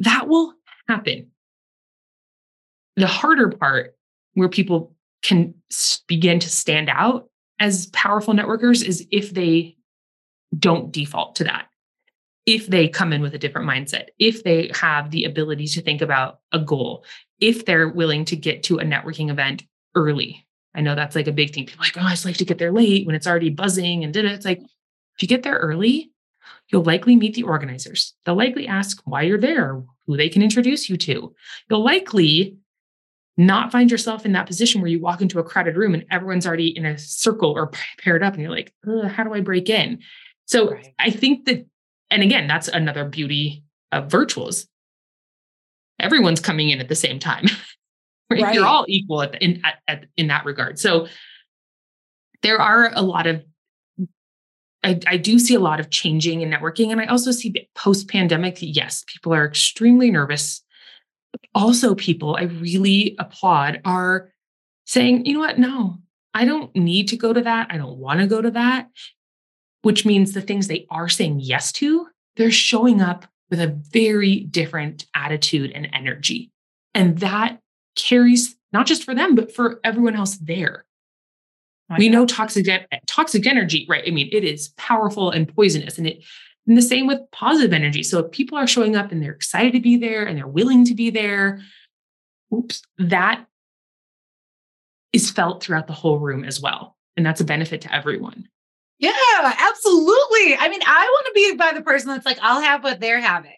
that 0.00 0.26
will 0.28 0.54
happen. 0.88 1.30
The 2.96 3.06
harder 3.06 3.50
part 3.50 3.94
where 4.34 4.48
people 4.48 4.96
can 5.22 5.54
begin 6.08 6.40
to 6.40 6.48
stand 6.48 6.88
out 6.88 7.28
as 7.60 7.86
powerful 7.88 8.34
networkers 8.34 8.84
is 8.84 9.06
if 9.10 9.30
they 9.30 9.76
don't 10.56 10.92
default 10.92 11.36
to 11.36 11.44
that. 11.44 11.66
If 12.46 12.66
they 12.66 12.88
come 12.88 13.12
in 13.12 13.22
with 13.22 13.34
a 13.34 13.38
different 13.38 13.68
mindset, 13.68 14.08
if 14.18 14.42
they 14.42 14.70
have 14.74 15.10
the 15.10 15.24
ability 15.24 15.66
to 15.68 15.82
think 15.82 16.02
about 16.02 16.40
a 16.52 16.58
goal, 16.58 17.04
if 17.40 17.64
they're 17.64 17.88
willing 17.88 18.24
to 18.26 18.36
get 18.36 18.62
to 18.64 18.78
a 18.78 18.84
networking 18.84 19.30
event 19.30 19.64
early. 19.94 20.46
I 20.74 20.82
know 20.82 20.94
that's 20.94 21.16
like 21.16 21.26
a 21.26 21.32
big 21.32 21.52
thing. 21.52 21.66
People 21.66 21.84
like, 21.84 21.96
oh, 21.98 22.06
I 22.06 22.10
just 22.10 22.24
like 22.24 22.36
to 22.36 22.44
get 22.44 22.58
there 22.58 22.72
late 22.72 23.06
when 23.06 23.16
it's 23.16 23.26
already 23.26 23.50
buzzing 23.50 24.04
and 24.04 24.12
did 24.12 24.24
it. 24.24 24.32
It's 24.32 24.44
like, 24.44 24.60
if 24.60 25.22
you 25.22 25.28
get 25.28 25.42
there 25.42 25.58
early, 25.58 26.12
you'll 26.68 26.84
likely 26.84 27.16
meet 27.16 27.34
the 27.34 27.42
organizers. 27.42 28.14
They'll 28.24 28.36
likely 28.36 28.66
ask 28.66 29.00
why 29.04 29.22
you're 29.22 29.38
there, 29.38 29.82
who 30.06 30.16
they 30.16 30.28
can 30.28 30.42
introduce 30.42 30.88
you 30.88 30.96
to. 30.98 31.34
You'll 31.68 31.84
likely 31.84 32.56
not 33.36 33.72
find 33.72 33.90
yourself 33.90 34.24
in 34.26 34.32
that 34.32 34.46
position 34.46 34.80
where 34.80 34.90
you 34.90 35.00
walk 35.00 35.22
into 35.22 35.38
a 35.38 35.44
crowded 35.44 35.76
room 35.76 35.94
and 35.94 36.04
everyone's 36.10 36.46
already 36.46 36.76
in 36.76 36.84
a 36.84 36.98
circle 36.98 37.50
or 37.50 37.70
paired 37.98 38.22
up 38.22 38.34
and 38.34 38.42
you're 38.42 38.50
like, 38.50 38.72
how 38.84 39.24
do 39.24 39.34
I 39.34 39.40
break 39.40 39.68
in? 39.68 40.00
So 40.50 40.72
right. 40.72 40.92
I 40.98 41.10
think 41.10 41.44
that, 41.44 41.64
and 42.10 42.24
again, 42.24 42.48
that's 42.48 42.66
another 42.66 43.04
beauty 43.04 43.62
of 43.92 44.08
virtuals. 44.08 44.66
Everyone's 46.00 46.40
coming 46.40 46.70
in 46.70 46.80
at 46.80 46.88
the 46.88 46.96
same 46.96 47.20
time. 47.20 47.44
right? 48.28 48.42
right. 48.42 48.54
You're 48.54 48.66
all 48.66 48.84
equal 48.88 49.22
at, 49.22 49.40
in 49.40 49.62
at, 49.64 49.74
at, 49.86 50.06
in 50.16 50.26
that 50.26 50.44
regard. 50.44 50.80
So 50.80 51.06
there 52.42 52.60
are 52.60 52.90
a 52.92 53.00
lot 53.00 53.28
of 53.28 53.44
I, 54.82 54.98
I, 55.06 55.18
do 55.18 55.38
see 55.38 55.54
a 55.54 55.60
lot 55.60 55.78
of 55.78 55.90
changing 55.90 56.40
in 56.40 56.48
networking. 56.50 56.90
And 56.90 57.02
I 57.02 57.06
also 57.06 57.32
see 57.32 57.68
post 57.74 58.08
pandemic, 58.08 58.56
yes, 58.60 59.04
people 59.06 59.34
are 59.34 59.44
extremely 59.44 60.10
nervous. 60.10 60.62
But 61.32 61.42
also, 61.54 61.94
people 61.94 62.34
I 62.36 62.44
really 62.44 63.14
applaud 63.18 63.82
are 63.84 64.32
saying, 64.86 65.26
you 65.26 65.34
know 65.34 65.40
what? 65.40 65.58
No, 65.58 65.98
I 66.32 66.46
don't 66.46 66.74
need 66.74 67.08
to 67.08 67.16
go 67.16 67.32
to 67.34 67.42
that. 67.42 67.68
I 67.70 67.76
don't 67.76 67.98
want 67.98 68.20
to 68.20 68.26
go 68.26 68.40
to 68.40 68.50
that 68.52 68.88
which 69.82 70.04
means 70.04 70.32
the 70.32 70.40
things 70.40 70.66
they 70.66 70.86
are 70.90 71.08
saying 71.08 71.40
yes 71.40 71.72
to, 71.72 72.06
they're 72.36 72.50
showing 72.50 73.00
up 73.00 73.26
with 73.50 73.60
a 73.60 73.68
very 73.90 74.40
different 74.40 75.06
attitude 75.14 75.72
and 75.72 75.88
energy. 75.92 76.50
And 76.94 77.18
that 77.18 77.60
carries 77.96 78.56
not 78.72 78.86
just 78.86 79.04
for 79.04 79.14
them, 79.14 79.34
but 79.34 79.52
for 79.52 79.80
everyone 79.84 80.16
else 80.16 80.36
there. 80.36 80.84
Oh 81.90 81.96
we 81.98 82.08
know 82.08 82.24
toxic 82.24 82.66
toxic 83.06 83.46
energy, 83.46 83.84
right? 83.88 84.04
I 84.06 84.10
mean, 84.10 84.28
it 84.30 84.44
is 84.44 84.68
powerful 84.76 85.30
and 85.30 85.52
poisonous, 85.52 85.98
and 85.98 86.06
it 86.06 86.24
and 86.66 86.76
the 86.76 86.82
same 86.82 87.08
with 87.08 87.18
positive 87.32 87.72
energy. 87.72 88.04
So 88.04 88.20
if 88.20 88.30
people 88.30 88.56
are 88.56 88.66
showing 88.66 88.94
up 88.94 89.10
and 89.10 89.20
they're 89.20 89.32
excited 89.32 89.72
to 89.72 89.80
be 89.80 89.96
there 89.96 90.24
and 90.24 90.38
they're 90.38 90.46
willing 90.46 90.84
to 90.84 90.94
be 90.94 91.10
there, 91.10 91.60
oops, 92.54 92.82
that 92.98 93.44
is 95.12 95.30
felt 95.30 95.62
throughout 95.62 95.88
the 95.88 95.92
whole 95.92 96.20
room 96.20 96.44
as 96.44 96.60
well. 96.60 96.96
And 97.16 97.26
that's 97.26 97.40
a 97.40 97.44
benefit 97.44 97.80
to 97.82 97.92
everyone. 97.92 98.46
Yeah, 99.00 99.12
absolutely. 99.42 100.56
I 100.56 100.68
mean, 100.68 100.82
I 100.86 101.06
want 101.06 101.26
to 101.26 101.32
be 101.34 101.56
by 101.56 101.72
the 101.72 101.80
person 101.80 102.10
that's 102.10 102.26
like, 102.26 102.38
I'll 102.42 102.60
have 102.60 102.84
what 102.84 103.00
they're 103.00 103.20
having. 103.20 103.56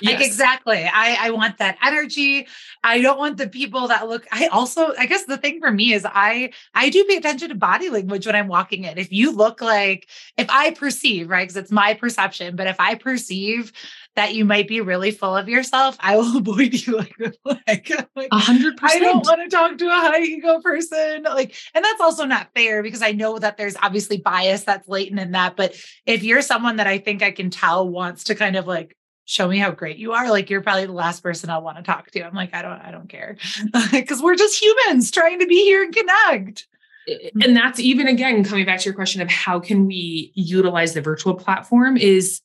Yes. 0.00 0.14
Like, 0.14 0.24
exactly. 0.24 0.84
I, 0.84 1.16
I 1.20 1.30
want 1.30 1.58
that 1.58 1.76
energy. 1.84 2.46
I 2.84 3.00
don't 3.00 3.18
want 3.18 3.36
the 3.36 3.48
people 3.48 3.88
that 3.88 4.08
look. 4.08 4.24
I 4.30 4.46
also, 4.46 4.92
I 4.96 5.06
guess 5.06 5.24
the 5.24 5.36
thing 5.36 5.58
for 5.58 5.72
me 5.72 5.94
is 5.94 6.06
I, 6.08 6.52
I 6.74 6.90
do 6.90 7.04
pay 7.06 7.16
attention 7.16 7.48
to 7.48 7.56
body 7.56 7.90
language 7.90 8.24
when 8.24 8.36
I'm 8.36 8.46
walking 8.46 8.84
in. 8.84 8.96
If 8.96 9.10
you 9.10 9.32
look 9.32 9.60
like, 9.60 10.08
if 10.36 10.46
I 10.48 10.70
perceive, 10.70 11.28
right, 11.28 11.42
because 11.42 11.56
it's 11.56 11.72
my 11.72 11.94
perception, 11.94 12.54
but 12.54 12.68
if 12.68 12.78
I 12.78 12.94
perceive 12.94 13.72
that 14.16 14.34
you 14.34 14.44
might 14.44 14.68
be 14.68 14.80
really 14.80 15.10
full 15.10 15.36
of 15.36 15.48
yourself, 15.48 15.96
I 16.00 16.16
will 16.16 16.36
avoid 16.38 16.74
you 16.74 16.96
like 17.44 17.90
like 18.14 18.28
a 18.30 18.38
hundred 18.38 18.76
percent. 18.76 19.02
I 19.02 19.06
don't 19.06 19.26
want 19.26 19.40
to 19.42 19.54
talk 19.54 19.78
to 19.78 19.86
a 19.86 19.90
high 19.90 20.22
ego 20.22 20.60
person. 20.60 21.24
Like, 21.24 21.54
and 21.74 21.84
that's 21.84 22.00
also 22.00 22.24
not 22.24 22.50
fair 22.54 22.82
because 22.82 23.02
I 23.02 23.12
know 23.12 23.38
that 23.38 23.56
there's 23.56 23.76
obviously 23.82 24.18
bias 24.18 24.64
that's 24.64 24.88
latent 24.88 25.20
in 25.20 25.32
that. 25.32 25.56
But 25.56 25.76
if 26.06 26.22
you're 26.22 26.42
someone 26.42 26.76
that 26.76 26.86
I 26.86 26.98
think 26.98 27.22
I 27.22 27.30
can 27.30 27.50
tell 27.50 27.88
wants 27.88 28.24
to 28.24 28.34
kind 28.34 28.56
of 28.56 28.66
like 28.66 28.96
show 29.26 29.48
me 29.48 29.58
how 29.58 29.70
great 29.70 29.96
you 29.96 30.12
are, 30.12 30.30
like 30.30 30.50
you're 30.50 30.60
probably 30.60 30.86
the 30.86 30.92
last 30.92 31.22
person 31.22 31.50
I'll 31.50 31.62
want 31.62 31.78
to 31.78 31.82
talk 31.82 32.10
to. 32.10 32.22
I'm 32.22 32.34
like, 32.34 32.54
I 32.54 32.62
don't, 32.62 32.80
I 32.80 32.90
don't 32.90 33.08
care. 33.08 33.36
Because 33.90 34.22
we're 34.22 34.36
just 34.36 34.60
humans 34.60 35.10
trying 35.10 35.40
to 35.40 35.46
be 35.46 35.64
here 35.64 35.82
and 35.82 35.94
connect. 35.94 36.66
Mm. 37.08 37.44
And 37.44 37.56
that's 37.56 37.80
even 37.80 38.08
again 38.08 38.44
coming 38.44 38.66
back 38.66 38.80
to 38.80 38.84
your 38.84 38.94
question 38.94 39.22
of 39.22 39.30
how 39.30 39.60
can 39.60 39.86
we 39.86 40.32
utilize 40.34 40.94
the 40.94 41.00
virtual 41.00 41.34
platform 41.34 41.96
is 41.96 42.40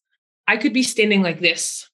I 0.50 0.58
could 0.58 0.74
be 0.74 0.82
standing 0.82 1.22
like 1.22 1.42
this 1.42 1.88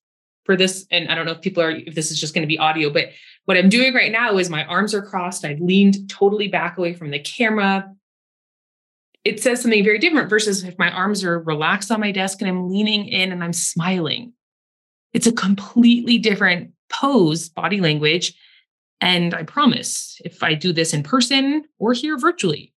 for 0.45 0.55
this. 0.55 0.87
And 0.89 1.09
I 1.09 1.15
don't 1.15 1.25
know 1.25 1.33
if 1.33 1.41
people 1.41 1.61
are, 1.61 1.71
if 1.71 1.93
this 1.93 2.09
is 2.09 2.17
just 2.17 2.33
going 2.33 2.43
to 2.43 2.47
be 2.47 2.57
audio, 2.57 2.89
but 2.89 3.09
what 3.43 3.57
I'm 3.57 3.67
doing 3.67 3.93
right 3.93 4.13
now 4.13 4.37
is 4.37 4.49
my 4.49 4.63
arms 4.63 4.93
are 4.93 5.01
crossed. 5.01 5.43
I've 5.43 5.59
leaned 5.59 6.09
totally 6.09 6.47
back 6.47 6.77
away 6.77 6.93
from 6.93 7.11
the 7.11 7.19
camera. 7.19 7.91
It 9.25 9.43
says 9.43 9.61
something 9.61 9.83
very 9.83 9.99
different 9.99 10.29
versus 10.29 10.63
if 10.63 10.79
my 10.79 10.89
arms 10.89 11.21
are 11.25 11.41
relaxed 11.41 11.91
on 11.91 11.99
my 11.99 12.13
desk 12.13 12.41
and 12.41 12.49
I'm 12.49 12.69
leaning 12.69 13.07
in 13.07 13.33
and 13.33 13.43
I'm 13.43 13.51
smiling. 13.51 14.31
It's 15.11 15.27
a 15.27 15.33
completely 15.33 16.17
different 16.17 16.71
pose, 16.89 17.49
body 17.49 17.81
language. 17.81 18.35
And 19.01 19.33
I 19.33 19.43
promise 19.43 20.21
if 20.23 20.41
I 20.41 20.53
do 20.53 20.71
this 20.71 20.93
in 20.93 21.03
person 21.03 21.65
or 21.77 21.91
here 21.91 22.17
virtually, 22.17 22.71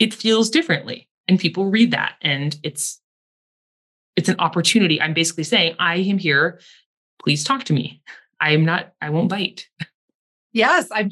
it 0.00 0.12
feels 0.12 0.50
differently. 0.50 1.08
And 1.28 1.38
people 1.38 1.66
read 1.70 1.92
that. 1.92 2.16
And 2.22 2.56
it's 2.64 2.98
it's 4.16 4.28
an 4.28 4.36
opportunity. 4.38 5.00
I'm 5.00 5.14
basically 5.14 5.44
saying, 5.44 5.76
I 5.78 5.96
am 5.96 6.18
here. 6.18 6.60
Please 7.22 7.44
talk 7.44 7.64
to 7.64 7.72
me. 7.72 8.02
I 8.40 8.52
am 8.52 8.64
not, 8.64 8.92
I 9.00 9.10
won't 9.10 9.28
bite. 9.28 9.68
Yes, 10.52 10.88
I'm. 10.92 11.10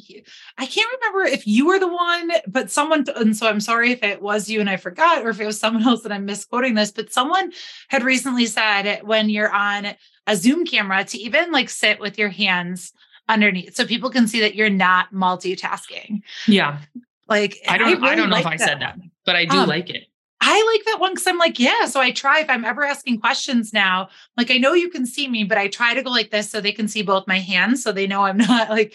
I 0.58 0.66
can't 0.66 0.92
remember 1.00 1.22
if 1.32 1.46
you 1.46 1.66
were 1.66 1.78
the 1.78 1.88
one, 1.88 2.30
but 2.46 2.70
someone. 2.70 3.06
And 3.16 3.34
so 3.34 3.48
I'm 3.48 3.60
sorry 3.60 3.90
if 3.90 4.02
it 4.02 4.20
was 4.20 4.50
you 4.50 4.60
and 4.60 4.68
I 4.68 4.76
forgot, 4.76 5.24
or 5.24 5.30
if 5.30 5.40
it 5.40 5.46
was 5.46 5.58
someone 5.58 5.82
else 5.86 6.02
that 6.02 6.12
I'm 6.12 6.26
misquoting 6.26 6.74
this. 6.74 6.92
But 6.92 7.12
someone 7.12 7.52
had 7.88 8.02
recently 8.02 8.46
said 8.46 9.00
when 9.02 9.30
you're 9.30 9.52
on 9.52 9.94
a 10.26 10.36
Zoom 10.36 10.66
camera 10.66 11.04
to 11.04 11.18
even 11.18 11.52
like 11.52 11.70
sit 11.70 12.00
with 12.00 12.18
your 12.18 12.28
hands 12.28 12.92
underneath, 13.28 13.74
so 13.74 13.86
people 13.86 14.10
can 14.10 14.28
see 14.28 14.40
that 14.40 14.54
you're 14.54 14.68
not 14.68 15.10
multitasking. 15.10 16.20
Yeah, 16.46 16.80
like 17.26 17.56
I 17.66 17.78
don't. 17.78 17.88
I, 17.88 17.92
really 17.92 18.08
I 18.08 18.14
don't 18.16 18.28
know 18.28 18.36
if 18.36 18.46
I 18.46 18.58
that. 18.58 18.68
said 18.68 18.80
that, 18.82 18.98
but 19.24 19.36
I 19.36 19.46
do 19.46 19.56
um, 19.56 19.68
like 19.68 19.88
it. 19.88 20.04
I 20.52 20.72
like 20.74 20.84
that 20.86 21.00
one 21.00 21.12
because 21.12 21.28
I'm 21.28 21.38
like, 21.38 21.60
yeah. 21.60 21.86
So 21.86 22.00
I 22.00 22.10
try 22.10 22.40
if 22.40 22.50
I'm 22.50 22.64
ever 22.64 22.82
asking 22.82 23.20
questions 23.20 23.72
now, 23.72 24.08
like 24.36 24.50
I 24.50 24.56
know 24.56 24.72
you 24.72 24.90
can 24.90 25.06
see 25.06 25.28
me, 25.28 25.44
but 25.44 25.58
I 25.58 25.68
try 25.68 25.94
to 25.94 26.02
go 26.02 26.10
like 26.10 26.32
this 26.32 26.50
so 26.50 26.60
they 26.60 26.72
can 26.72 26.88
see 26.88 27.02
both 27.02 27.28
my 27.28 27.38
hands, 27.38 27.84
so 27.84 27.92
they 27.92 28.08
know 28.08 28.24
I'm 28.24 28.36
not 28.48 28.68
like 28.68 28.94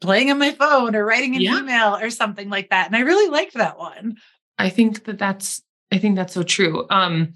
playing 0.00 0.30
on 0.30 0.38
my 0.38 0.52
phone 0.52 0.96
or 0.96 1.04
writing 1.04 1.36
an 1.36 1.42
yeah. 1.42 1.58
email 1.58 1.96
or 1.96 2.08
something 2.08 2.48
like 2.48 2.70
that. 2.70 2.86
And 2.86 2.96
I 2.96 3.00
really 3.00 3.28
liked 3.30 3.54
that 3.54 3.78
one. 3.78 4.16
I 4.58 4.70
think 4.70 5.04
that 5.04 5.18
that's, 5.18 5.60
I 5.92 5.98
think 5.98 6.16
that's 6.16 6.32
so 6.32 6.42
true. 6.42 6.86
Um, 6.88 7.34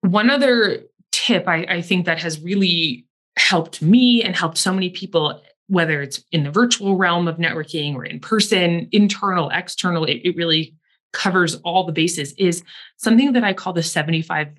one 0.00 0.30
other 0.30 0.84
tip 1.10 1.46
I, 1.46 1.66
I 1.68 1.82
think 1.82 2.06
that 2.06 2.18
has 2.22 2.40
really 2.40 3.06
helped 3.36 3.82
me 3.82 4.22
and 4.22 4.34
helped 4.34 4.56
so 4.56 4.72
many 4.72 4.88
people, 4.88 5.42
whether 5.66 6.00
it's 6.00 6.24
in 6.32 6.44
the 6.44 6.50
virtual 6.50 6.96
realm 6.96 7.28
of 7.28 7.36
networking 7.36 7.94
or 7.94 8.06
in 8.06 8.20
person, 8.20 8.88
internal, 8.90 9.50
external, 9.50 10.06
it, 10.06 10.22
it 10.24 10.34
really 10.34 10.74
covers 11.12 11.56
all 11.56 11.84
the 11.84 11.92
bases, 11.92 12.32
is 12.34 12.62
something 12.96 13.32
that 13.32 13.44
I 13.44 13.52
call 13.52 13.72
the 13.72 13.80
75% 13.80 14.56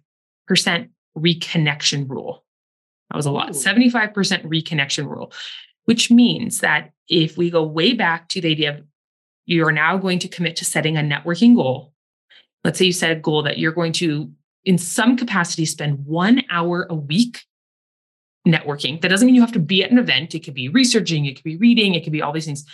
reconnection 1.18 2.10
rule. 2.10 2.44
That 3.10 3.18
was 3.18 3.26
a 3.26 3.32
lot. 3.32 3.50
Ooh. 3.50 3.54
75% 3.54 4.14
reconnection 4.46 5.08
rule 5.08 5.32
which 5.86 6.10
means 6.10 6.60
that 6.60 6.92
if 7.08 7.38
we 7.38 7.50
go 7.50 7.64
way 7.64 7.94
back 7.94 8.30
to 8.30 8.42
the 8.42 8.52
idea 8.52 8.76
of 8.76 8.84
you 9.46 9.66
are 9.66 9.72
now 9.72 9.98
going 9.98 10.20
to 10.20 10.28
commit 10.28 10.56
to 10.58 10.66
setting 10.66 10.98
a 10.98 11.02
networking 11.02 11.56
goal, 11.56 11.94
let's 12.64 12.80
say 12.80 12.86
you 12.86 12.94
set 12.94 13.12
a 13.12 13.16
goal 13.16 13.44
that 13.44 13.58
you're 13.58 13.74
going 13.74 13.92
to, 13.94 14.32
in 14.64 14.78
some 14.78 15.18
capacity, 15.18 15.66
spend 15.66 16.06
one 16.06 16.44
hour 16.50 16.88
a 16.90 16.96
week 16.96 17.44
networking. 18.48 19.02
That 19.02 19.10
doesn't 19.10 19.26
mean 19.26 19.36
you 19.36 19.42
have 19.42 19.52
to 19.54 19.60
be 19.60 19.84
at 19.84 19.92
an 19.92 19.98
event. 19.98 20.34
It 20.34 20.42
could 20.42 20.54
be 20.54 20.70
researching, 20.70 21.26
it 21.26 21.36
could 21.36 21.44
be 21.44 21.58
reading, 21.58 21.94
it 21.94 22.04
could 22.04 22.14
be 22.14 22.22
all 22.22 22.32
these 22.32 22.46
things. 22.46 22.66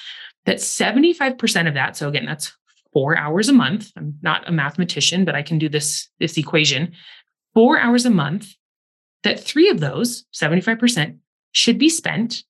That 0.45 0.57
75% 0.57 1.67
of 1.67 1.73
that, 1.73 1.97
so 1.97 2.07
again, 2.07 2.25
that's 2.25 2.55
four 2.93 3.17
hours 3.17 3.49
a 3.49 3.53
month. 3.53 3.91
I'm 3.95 4.15
not 4.21 4.47
a 4.47 4.51
mathematician, 4.51 5.25
but 5.25 5.35
I 5.35 5.41
can 5.41 5.59
do 5.59 5.69
this, 5.69 6.09
this 6.19 6.37
equation. 6.37 6.93
Four 7.53 7.79
hours 7.79 8.05
a 8.05 8.09
month, 8.09 8.53
that 9.23 9.39
three 9.39 9.69
of 9.69 9.79
those, 9.79 10.25
75%, 10.33 11.17
should 11.51 11.77
be 11.77 11.89
spent 11.89 12.43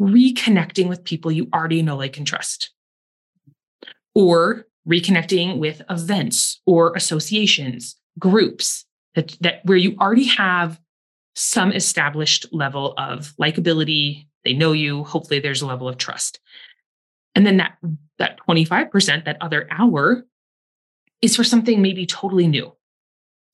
reconnecting 0.00 0.88
with 0.88 1.04
people 1.04 1.30
you 1.30 1.48
already 1.54 1.82
know, 1.82 1.96
like, 1.96 2.18
and 2.18 2.26
trust, 2.26 2.70
or 4.14 4.66
reconnecting 4.88 5.58
with 5.58 5.82
events 5.88 6.60
or 6.66 6.94
associations, 6.94 7.96
groups 8.18 8.84
that, 9.14 9.36
that 9.40 9.60
where 9.64 9.78
you 9.78 9.96
already 9.98 10.26
have 10.26 10.78
some 11.34 11.72
established 11.72 12.46
level 12.52 12.94
of 12.98 13.34
likability. 13.40 14.26
They 14.44 14.52
know 14.52 14.72
you. 14.72 15.04
Hopefully, 15.04 15.40
there's 15.40 15.62
a 15.62 15.66
level 15.66 15.88
of 15.88 15.96
trust. 15.96 16.40
And 17.34 17.46
then 17.46 17.56
that 17.58 17.78
that 18.18 18.38
25%, 18.48 19.24
that 19.24 19.36
other 19.40 19.66
hour, 19.70 20.24
is 21.20 21.34
for 21.34 21.44
something 21.44 21.82
maybe 21.82 22.06
totally 22.06 22.46
new 22.46 22.72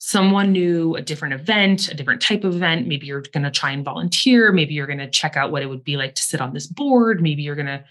someone 0.00 0.50
new, 0.50 0.96
a 0.96 1.02
different 1.02 1.34
event, 1.34 1.88
a 1.88 1.94
different 1.94 2.22
type 2.22 2.42
of 2.42 2.56
event. 2.56 2.88
Maybe 2.88 3.06
you're 3.06 3.20
going 3.20 3.44
to 3.44 3.50
try 3.50 3.70
and 3.70 3.84
volunteer. 3.84 4.50
Maybe 4.50 4.74
you're 4.74 4.86
going 4.86 4.98
to 4.98 5.10
check 5.10 5.36
out 5.36 5.52
what 5.52 5.62
it 5.62 5.66
would 5.66 5.84
be 5.84 5.98
like 5.98 6.14
to 6.14 6.22
sit 6.22 6.40
on 6.40 6.54
this 6.54 6.66
board. 6.66 7.20
Maybe 7.20 7.42
you're 7.42 7.54
going 7.54 7.66
to, 7.66 7.84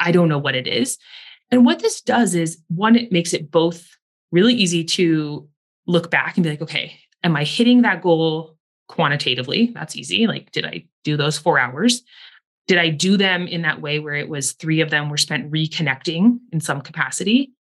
I 0.00 0.10
don't 0.10 0.30
know 0.30 0.38
what 0.38 0.54
it 0.54 0.66
is. 0.66 0.96
And 1.50 1.66
what 1.66 1.80
this 1.80 2.00
does 2.00 2.34
is 2.34 2.58
one, 2.68 2.96
it 2.96 3.12
makes 3.12 3.34
it 3.34 3.50
both 3.50 3.86
really 4.32 4.54
easy 4.54 4.84
to 4.84 5.46
look 5.86 6.10
back 6.10 6.36
and 6.36 6.44
be 6.44 6.50
like, 6.50 6.62
okay, 6.62 6.98
am 7.22 7.36
I 7.36 7.44
hitting 7.44 7.82
that 7.82 8.00
goal 8.00 8.56
quantitatively? 8.88 9.70
That's 9.74 9.96
easy. 9.96 10.26
Like, 10.26 10.50
did 10.52 10.64
I 10.64 10.86
do 11.04 11.18
those 11.18 11.36
four 11.36 11.58
hours? 11.58 12.02
Did 12.68 12.78
I 12.78 12.90
do 12.90 13.16
them 13.16 13.48
in 13.48 13.62
that 13.62 13.80
way 13.80 13.98
where 13.98 14.14
it 14.14 14.28
was 14.28 14.52
three 14.52 14.80
of 14.80 14.90
them 14.90 15.10
were 15.10 15.16
spent 15.16 15.50
reconnecting 15.50 16.38
in 16.52 16.60
some 16.60 16.80
capacity? 16.80 17.52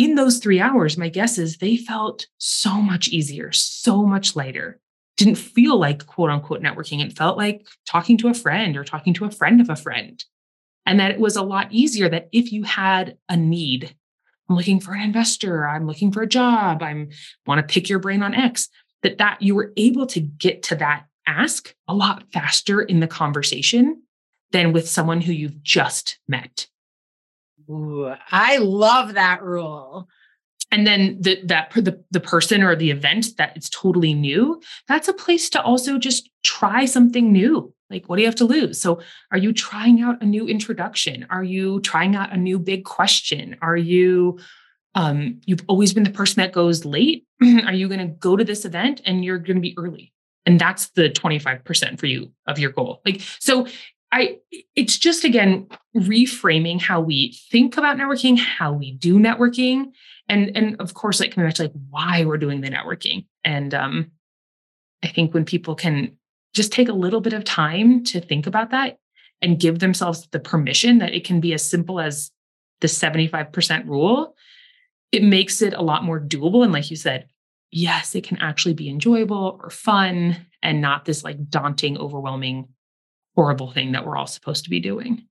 in 0.00 0.14
those 0.14 0.38
three 0.38 0.60
hours, 0.60 0.96
my 0.96 1.10
guess 1.10 1.36
is 1.36 1.58
they 1.58 1.76
felt 1.76 2.26
so 2.38 2.80
much 2.80 3.08
easier, 3.08 3.52
so 3.52 4.02
much 4.02 4.34
lighter. 4.34 4.80
Didn't 5.18 5.34
feel 5.34 5.78
like 5.78 6.06
quote 6.06 6.30
unquote 6.30 6.62
networking. 6.62 7.04
It 7.04 7.16
felt 7.16 7.36
like 7.36 7.66
talking 7.86 8.16
to 8.18 8.28
a 8.28 8.34
friend 8.34 8.78
or 8.78 8.84
talking 8.84 9.12
to 9.14 9.26
a 9.26 9.30
friend 9.30 9.60
of 9.60 9.68
a 9.68 9.76
friend. 9.76 10.24
And 10.86 10.98
that 10.98 11.10
it 11.10 11.20
was 11.20 11.36
a 11.36 11.42
lot 11.42 11.70
easier 11.70 12.08
that 12.08 12.30
if 12.32 12.50
you 12.50 12.62
had 12.64 13.18
a 13.28 13.36
need, 13.36 13.94
I'm 14.48 14.56
looking 14.56 14.80
for 14.80 14.94
an 14.94 15.02
investor, 15.02 15.68
I'm 15.68 15.86
looking 15.86 16.12
for 16.12 16.22
a 16.22 16.26
job, 16.26 16.82
I'm 16.82 17.10
want 17.46 17.58
to 17.58 17.72
pick 17.72 17.90
your 17.90 17.98
brain 17.98 18.22
on 18.22 18.34
X, 18.34 18.70
that 19.02 19.18
that 19.18 19.42
you 19.42 19.54
were 19.54 19.74
able 19.76 20.06
to 20.06 20.20
get 20.20 20.62
to 20.64 20.76
that 20.76 21.04
ask 21.26 21.74
a 21.86 21.94
lot 21.94 22.24
faster 22.32 22.80
in 22.80 23.00
the 23.00 23.06
conversation 23.06 24.02
than 24.52 24.72
with 24.72 24.88
someone 24.88 25.20
who 25.20 25.32
you've 25.32 25.62
just 25.62 26.18
met. 26.28 26.66
Ooh, 27.68 28.12
I 28.30 28.58
love 28.58 29.14
that 29.14 29.42
rule. 29.42 30.08
And 30.72 30.86
then 30.86 31.18
the, 31.20 31.40
that 31.46 31.72
the, 31.74 32.02
the 32.10 32.20
person 32.20 32.62
or 32.62 32.76
the 32.76 32.90
event 32.90 33.36
that 33.38 33.56
it's 33.56 33.68
totally 33.68 34.14
new, 34.14 34.60
that's 34.86 35.08
a 35.08 35.12
place 35.12 35.50
to 35.50 35.62
also 35.62 35.98
just 35.98 36.30
try 36.44 36.84
something 36.84 37.32
new. 37.32 37.74
Like, 37.90 38.08
what 38.08 38.16
do 38.16 38.22
you 38.22 38.28
have 38.28 38.36
to 38.36 38.44
lose? 38.44 38.80
So, 38.80 39.00
are 39.32 39.38
you 39.38 39.52
trying 39.52 40.00
out 40.00 40.22
a 40.22 40.24
new 40.24 40.46
introduction? 40.46 41.26
Are 41.28 41.42
you 41.42 41.80
trying 41.80 42.14
out 42.14 42.32
a 42.32 42.36
new 42.36 42.58
big 42.60 42.84
question? 42.84 43.56
Are 43.60 43.76
you, 43.76 44.38
um, 44.94 45.40
you've 45.44 45.64
always 45.66 45.92
been 45.92 46.04
the 46.04 46.10
person 46.10 46.40
that 46.40 46.52
goes 46.52 46.84
late? 46.84 47.26
are 47.42 47.74
you 47.74 47.88
going 47.88 48.00
to 48.00 48.14
go 48.14 48.36
to 48.36 48.44
this 48.44 48.64
event 48.64 49.00
and 49.04 49.24
you're 49.24 49.38
going 49.38 49.56
to 49.56 49.60
be 49.60 49.74
early? 49.76 50.12
And 50.46 50.58
that's 50.58 50.90
the 50.90 51.10
25% 51.10 51.98
for 51.98 52.06
you 52.06 52.32
of 52.46 52.60
your 52.60 52.70
goal. 52.70 53.02
Like, 53.04 53.20
so 53.40 53.66
I 54.12 54.38
it's 54.74 54.98
just 54.98 55.24
again 55.24 55.68
reframing 55.96 56.80
how 56.80 57.00
we 57.00 57.38
think 57.50 57.76
about 57.76 57.96
networking, 57.96 58.38
how 58.38 58.72
we 58.72 58.92
do 58.92 59.18
networking, 59.18 59.92
and 60.28 60.56
and 60.56 60.80
of 60.80 60.94
course, 60.94 61.20
like 61.20 61.34
coming 61.34 61.48
back 61.48 61.54
to 61.56 61.62
like 61.64 61.72
why 61.90 62.24
we're 62.24 62.38
doing 62.38 62.60
the 62.60 62.70
networking. 62.70 63.26
And 63.44 63.72
um, 63.74 64.10
I 65.02 65.08
think 65.08 65.32
when 65.32 65.44
people 65.44 65.74
can 65.74 66.16
just 66.54 66.72
take 66.72 66.88
a 66.88 66.94
little 66.94 67.20
bit 67.20 67.32
of 67.32 67.44
time 67.44 68.02
to 68.04 68.20
think 68.20 68.46
about 68.46 68.70
that 68.70 68.98
and 69.40 69.60
give 69.60 69.78
themselves 69.78 70.26
the 70.32 70.40
permission 70.40 70.98
that 70.98 71.14
it 71.14 71.24
can 71.24 71.40
be 71.40 71.54
as 71.54 71.64
simple 71.64 72.00
as 72.00 72.30
the 72.80 72.88
75% 72.88 73.86
rule, 73.86 74.34
it 75.12 75.22
makes 75.22 75.62
it 75.62 75.74
a 75.74 75.82
lot 75.82 76.04
more 76.04 76.20
doable. 76.20 76.64
And 76.64 76.72
like 76.72 76.90
you 76.90 76.96
said, 76.96 77.26
yes, 77.70 78.14
it 78.14 78.24
can 78.24 78.38
actually 78.38 78.74
be 78.74 78.88
enjoyable 78.88 79.58
or 79.62 79.70
fun 79.70 80.46
and 80.62 80.80
not 80.80 81.04
this 81.04 81.24
like 81.24 81.48
daunting, 81.48 81.96
overwhelming 81.96 82.68
horrible 83.34 83.72
thing 83.72 83.92
that 83.92 84.06
we're 84.06 84.16
all 84.16 84.26
supposed 84.26 84.64
to 84.64 84.70
be 84.70 84.80
doing. 84.80 85.26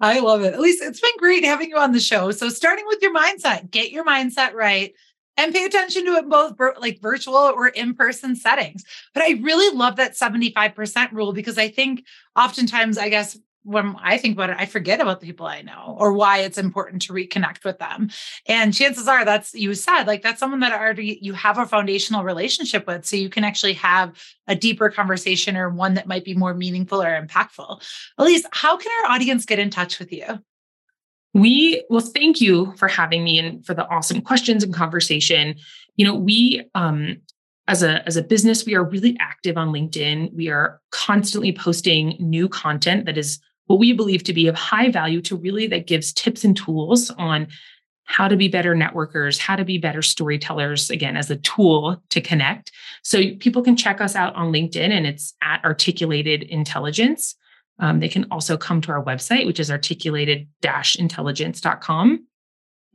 I 0.00 0.20
love 0.20 0.42
it. 0.42 0.54
At 0.54 0.60
least 0.60 0.82
it's 0.82 1.00
been 1.00 1.10
great 1.18 1.44
having 1.44 1.70
you 1.70 1.76
on 1.76 1.92
the 1.92 2.00
show. 2.00 2.30
So 2.30 2.48
starting 2.48 2.86
with 2.86 3.02
your 3.02 3.14
mindset, 3.14 3.70
get 3.70 3.90
your 3.90 4.04
mindset 4.04 4.54
right 4.54 4.94
and 5.36 5.54
pay 5.54 5.64
attention 5.64 6.04
to 6.06 6.12
it 6.12 6.28
both 6.28 6.58
like 6.80 7.00
virtual 7.00 7.36
or 7.36 7.68
in-person 7.68 8.36
settings. 8.36 8.84
But 9.14 9.22
I 9.22 9.40
really 9.42 9.76
love 9.76 9.96
that 9.96 10.16
75% 10.16 11.12
rule 11.12 11.32
because 11.32 11.58
I 11.58 11.68
think 11.68 12.04
oftentimes 12.36 12.98
I 12.98 13.08
guess 13.08 13.38
when 13.62 13.94
I 14.02 14.16
think 14.16 14.36
about 14.36 14.50
it, 14.50 14.56
I 14.58 14.66
forget 14.66 15.00
about 15.00 15.20
the 15.20 15.26
people 15.26 15.46
I 15.46 15.62
know 15.62 15.96
or 15.98 16.12
why 16.12 16.38
it's 16.38 16.58
important 16.58 17.02
to 17.02 17.12
reconnect 17.12 17.64
with 17.64 17.78
them. 17.78 18.10
And 18.46 18.72
chances 18.72 19.06
are 19.06 19.24
that's 19.24 19.54
you 19.54 19.74
said, 19.74 20.04
like 20.04 20.22
that's 20.22 20.40
someone 20.40 20.60
that 20.60 20.72
already 20.72 21.18
you 21.20 21.34
have 21.34 21.58
a 21.58 21.66
foundational 21.66 22.24
relationship 22.24 22.86
with. 22.86 23.04
So 23.04 23.16
you 23.16 23.28
can 23.28 23.44
actually 23.44 23.74
have 23.74 24.18
a 24.46 24.54
deeper 24.54 24.88
conversation 24.88 25.56
or 25.56 25.68
one 25.68 25.94
that 25.94 26.06
might 26.06 26.24
be 26.24 26.34
more 26.34 26.54
meaningful 26.54 27.02
or 27.02 27.20
impactful. 27.20 27.82
Alyce, 28.18 28.44
how 28.52 28.76
can 28.76 28.90
our 29.02 29.12
audience 29.12 29.44
get 29.44 29.58
in 29.58 29.70
touch 29.70 29.98
with 29.98 30.12
you? 30.12 30.24
We 31.34 31.84
well, 31.90 32.00
thank 32.00 32.40
you 32.40 32.74
for 32.76 32.88
having 32.88 33.22
me 33.22 33.38
and 33.38 33.64
for 33.64 33.74
the 33.74 33.86
awesome 33.88 34.22
questions 34.22 34.64
and 34.64 34.74
conversation. 34.74 35.56
You 35.96 36.06
know, 36.06 36.14
we 36.14 36.64
um 36.74 37.18
as 37.68 37.84
a 37.84 38.04
as 38.06 38.16
a 38.16 38.22
business 38.22 38.66
we 38.66 38.74
are 38.74 38.82
really 38.82 39.16
active 39.20 39.56
on 39.56 39.68
linkedin 39.68 40.32
we 40.34 40.48
are 40.48 40.80
constantly 40.90 41.52
posting 41.52 42.16
new 42.18 42.48
content 42.48 43.06
that 43.06 43.16
is 43.16 43.38
what 43.70 43.78
we 43.78 43.92
believe 43.92 44.24
to 44.24 44.32
be 44.32 44.48
of 44.48 44.56
high 44.56 44.90
value 44.90 45.22
to 45.22 45.36
really 45.36 45.68
that 45.68 45.86
gives 45.86 46.12
tips 46.12 46.42
and 46.42 46.56
tools 46.56 47.10
on 47.10 47.46
how 48.02 48.26
to 48.26 48.36
be 48.36 48.48
better 48.48 48.74
networkers 48.74 49.38
how 49.38 49.54
to 49.54 49.64
be 49.64 49.78
better 49.78 50.02
storytellers 50.02 50.90
again 50.90 51.16
as 51.16 51.30
a 51.30 51.36
tool 51.36 52.02
to 52.08 52.20
connect. 52.20 52.72
So 53.04 53.36
people 53.36 53.62
can 53.62 53.76
check 53.76 54.00
us 54.00 54.16
out 54.16 54.34
on 54.34 54.52
linkedin 54.52 54.90
and 54.90 55.06
it's 55.06 55.34
at 55.40 55.64
articulated 55.64 56.42
intelligence. 56.42 57.36
Um, 57.78 58.00
they 58.00 58.08
can 58.08 58.26
also 58.32 58.56
come 58.56 58.80
to 58.80 58.90
our 58.90 59.04
website 59.04 59.46
which 59.46 59.60
is 59.60 59.70
articulated-intelligence.com 59.70 62.26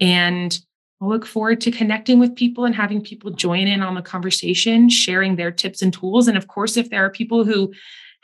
and 0.01 0.59
I 1.01 1.05
look 1.05 1.25
forward 1.25 1.61
to 1.61 1.71
connecting 1.71 2.19
with 2.19 2.35
people 2.35 2.65
and 2.65 2.75
having 2.75 3.01
people 3.01 3.31
join 3.31 3.67
in 3.67 3.81
on 3.81 3.95
the 3.95 4.01
conversation, 4.01 4.89
sharing 4.89 5.37
their 5.37 5.51
tips 5.51 5.81
and 5.81 5.93
tools. 5.93 6.27
And 6.27 6.37
of 6.37 6.47
course, 6.47 6.77
if 6.77 6.89
there 6.89 7.05
are 7.05 7.09
people 7.09 7.43
who 7.43 7.73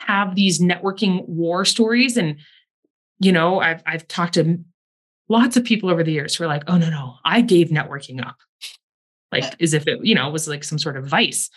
have 0.06 0.34
these 0.34 0.60
networking 0.60 1.26
war 1.28 1.64
stories, 1.64 2.16
and 2.16 2.38
you 3.20 3.32
know, 3.32 3.60
I've 3.60 3.82
I've 3.86 4.06
talked 4.08 4.34
to 4.34 4.58
lots 5.28 5.56
of 5.56 5.64
people 5.64 5.90
over 5.90 6.02
the 6.02 6.12
years 6.12 6.34
who 6.34 6.44
are 6.44 6.48
like, 6.48 6.64
"Oh 6.66 6.78
no, 6.78 6.90
no, 6.90 7.16
I 7.24 7.40
gave 7.40 7.68
networking 7.68 8.24
up," 8.24 8.36
like 9.30 9.60
as 9.60 9.74
if 9.74 9.86
it 9.86 10.04
you 10.04 10.14
know 10.14 10.30
was 10.30 10.48
like 10.48 10.64
some 10.64 10.78
sort 10.78 10.96
of 10.96 11.06
vice. 11.06 11.50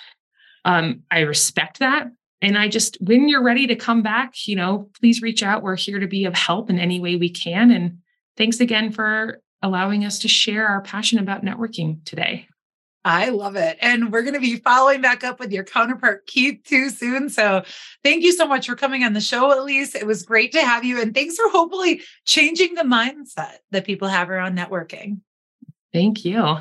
Um, 0.63 1.03
I 1.11 1.19
respect 1.21 1.79
that, 1.79 2.07
and 2.41 2.57
I 2.57 2.67
just 2.67 2.97
when 3.01 3.27
you're 3.27 3.43
ready 3.43 3.67
to 3.67 3.75
come 3.75 4.01
back, 4.03 4.47
you 4.47 4.55
know, 4.55 4.89
please 4.99 5.21
reach 5.21 5.43
out. 5.43 5.63
We're 5.63 5.75
here 5.75 5.99
to 5.99 6.07
be 6.07 6.25
of 6.25 6.33
help 6.33 6.69
in 6.69 6.79
any 6.79 6.99
way 6.99 7.15
we 7.15 7.29
can. 7.29 7.71
And 7.71 7.99
thanks 8.37 8.59
again 8.59 8.91
for 8.91 9.41
allowing 9.61 10.05
us 10.05 10.19
to 10.19 10.27
share 10.27 10.67
our 10.67 10.81
passion 10.81 11.17
about 11.17 11.43
networking 11.43 12.03
today. 12.05 12.47
I 13.05 13.29
love 13.29 13.55
it. 13.55 13.77
And 13.81 14.11
we're 14.11 14.23
going 14.23 14.33
to 14.33 14.39
be 14.39 14.55
following 14.57 14.99
back 14.99 15.23
up 15.23 15.39
with 15.39 15.51
your 15.51 15.63
counterpart, 15.63 16.25
Keith, 16.25 16.61
too 16.65 16.89
soon. 16.89 17.29
So 17.29 17.63
thank 18.03 18.23
you 18.23 18.31
so 18.31 18.47
much 18.47 18.65
for 18.65 18.75
coming 18.75 19.03
on 19.03 19.13
the 19.13 19.21
show, 19.21 19.51
Alyce. 19.51 19.93
It 19.93 20.07
was 20.07 20.23
great 20.23 20.51
to 20.53 20.61
have 20.65 20.83
you. 20.83 20.99
And 20.99 21.13
thanks 21.13 21.35
for 21.37 21.47
hopefully 21.49 22.01
changing 22.25 22.73
the 22.73 22.81
mindset 22.81 23.57
that 23.69 23.85
people 23.85 24.07
have 24.07 24.31
around 24.31 24.57
networking. 24.57 25.19
Thank 25.93 26.25
you. 26.25 26.57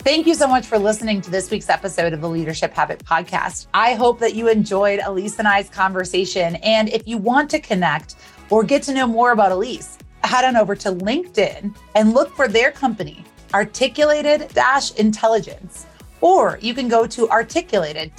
Thank 0.00 0.26
you 0.26 0.34
so 0.34 0.48
much 0.48 0.66
for 0.66 0.78
listening 0.78 1.20
to 1.20 1.30
this 1.30 1.50
week's 1.50 1.68
episode 1.68 2.14
of 2.14 2.22
the 2.22 2.28
Leadership 2.28 2.72
Habit 2.72 3.04
Podcast. 3.04 3.66
I 3.74 3.94
hope 3.94 4.18
that 4.20 4.34
you 4.34 4.48
enjoyed 4.48 5.00
Alyce 5.00 5.38
and 5.38 5.46
I's 5.46 5.68
conversation. 5.68 6.56
And 6.56 6.88
if 6.88 7.06
you 7.06 7.18
want 7.18 7.50
to 7.50 7.60
connect 7.60 8.16
or 8.48 8.64
get 8.64 8.82
to 8.84 8.94
know 8.94 9.06
more 9.06 9.32
about 9.32 9.52
Alyce, 9.52 9.98
head 10.22 10.46
on 10.46 10.56
over 10.56 10.74
to 10.76 10.92
LinkedIn 10.92 11.76
and 11.94 12.14
look 12.14 12.34
for 12.34 12.48
their 12.48 12.70
company, 12.70 13.24
Articulated 13.54 14.50
Intelligence. 14.98 15.86
Or 16.20 16.58
you 16.60 16.74
can 16.74 16.88
go 16.88 17.06
to 17.06 17.28
articulated 17.30 18.10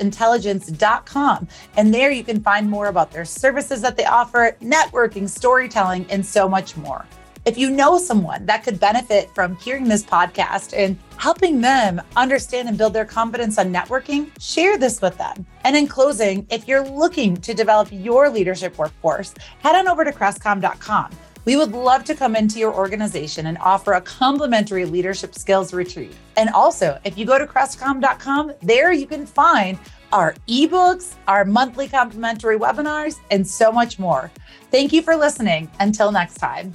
intelligence.com. 0.00 1.48
And 1.76 1.94
there 1.94 2.10
you 2.10 2.24
can 2.24 2.42
find 2.42 2.68
more 2.68 2.88
about 2.88 3.12
their 3.12 3.24
services 3.24 3.80
that 3.82 3.96
they 3.96 4.06
offer, 4.06 4.56
networking, 4.60 5.28
storytelling, 5.28 6.06
and 6.10 6.26
so 6.26 6.48
much 6.48 6.76
more. 6.76 7.06
If 7.46 7.56
you 7.56 7.70
know 7.70 7.98
someone 7.98 8.44
that 8.46 8.64
could 8.64 8.80
benefit 8.80 9.30
from 9.34 9.56
hearing 9.56 9.84
this 9.84 10.02
podcast 10.02 10.76
and 10.76 10.98
helping 11.16 11.60
them 11.60 12.02
understand 12.16 12.68
and 12.68 12.76
build 12.76 12.92
their 12.92 13.06
confidence 13.06 13.58
on 13.58 13.72
networking, 13.72 14.30
share 14.40 14.76
this 14.76 15.00
with 15.00 15.16
them. 15.16 15.46
And 15.64 15.76
in 15.76 15.86
closing, 15.86 16.46
if 16.50 16.66
you're 16.68 16.86
looking 16.86 17.36
to 17.38 17.54
develop 17.54 17.88
your 17.92 18.28
leadership 18.28 18.76
workforce, 18.76 19.34
head 19.60 19.76
on 19.76 19.88
over 19.88 20.04
to 20.04 20.12
crestcom.com 20.12 21.10
we 21.44 21.56
would 21.56 21.72
love 21.72 22.04
to 22.04 22.14
come 22.14 22.36
into 22.36 22.58
your 22.58 22.74
organization 22.74 23.46
and 23.46 23.58
offer 23.58 23.94
a 23.94 24.00
complimentary 24.00 24.84
leadership 24.84 25.34
skills 25.34 25.72
retreat. 25.72 26.14
And 26.36 26.50
also, 26.50 26.98
if 27.04 27.16
you 27.16 27.24
go 27.24 27.38
to 27.38 27.46
crestcom.com, 27.46 28.52
there 28.62 28.92
you 28.92 29.06
can 29.06 29.26
find 29.26 29.78
our 30.12 30.34
ebooks, 30.48 31.14
our 31.28 31.44
monthly 31.44 31.88
complimentary 31.88 32.58
webinars, 32.58 33.20
and 33.30 33.46
so 33.46 33.70
much 33.70 33.98
more. 33.98 34.30
Thank 34.70 34.92
you 34.92 35.02
for 35.02 35.16
listening. 35.16 35.70
Until 35.80 36.12
next 36.12 36.34
time. 36.34 36.74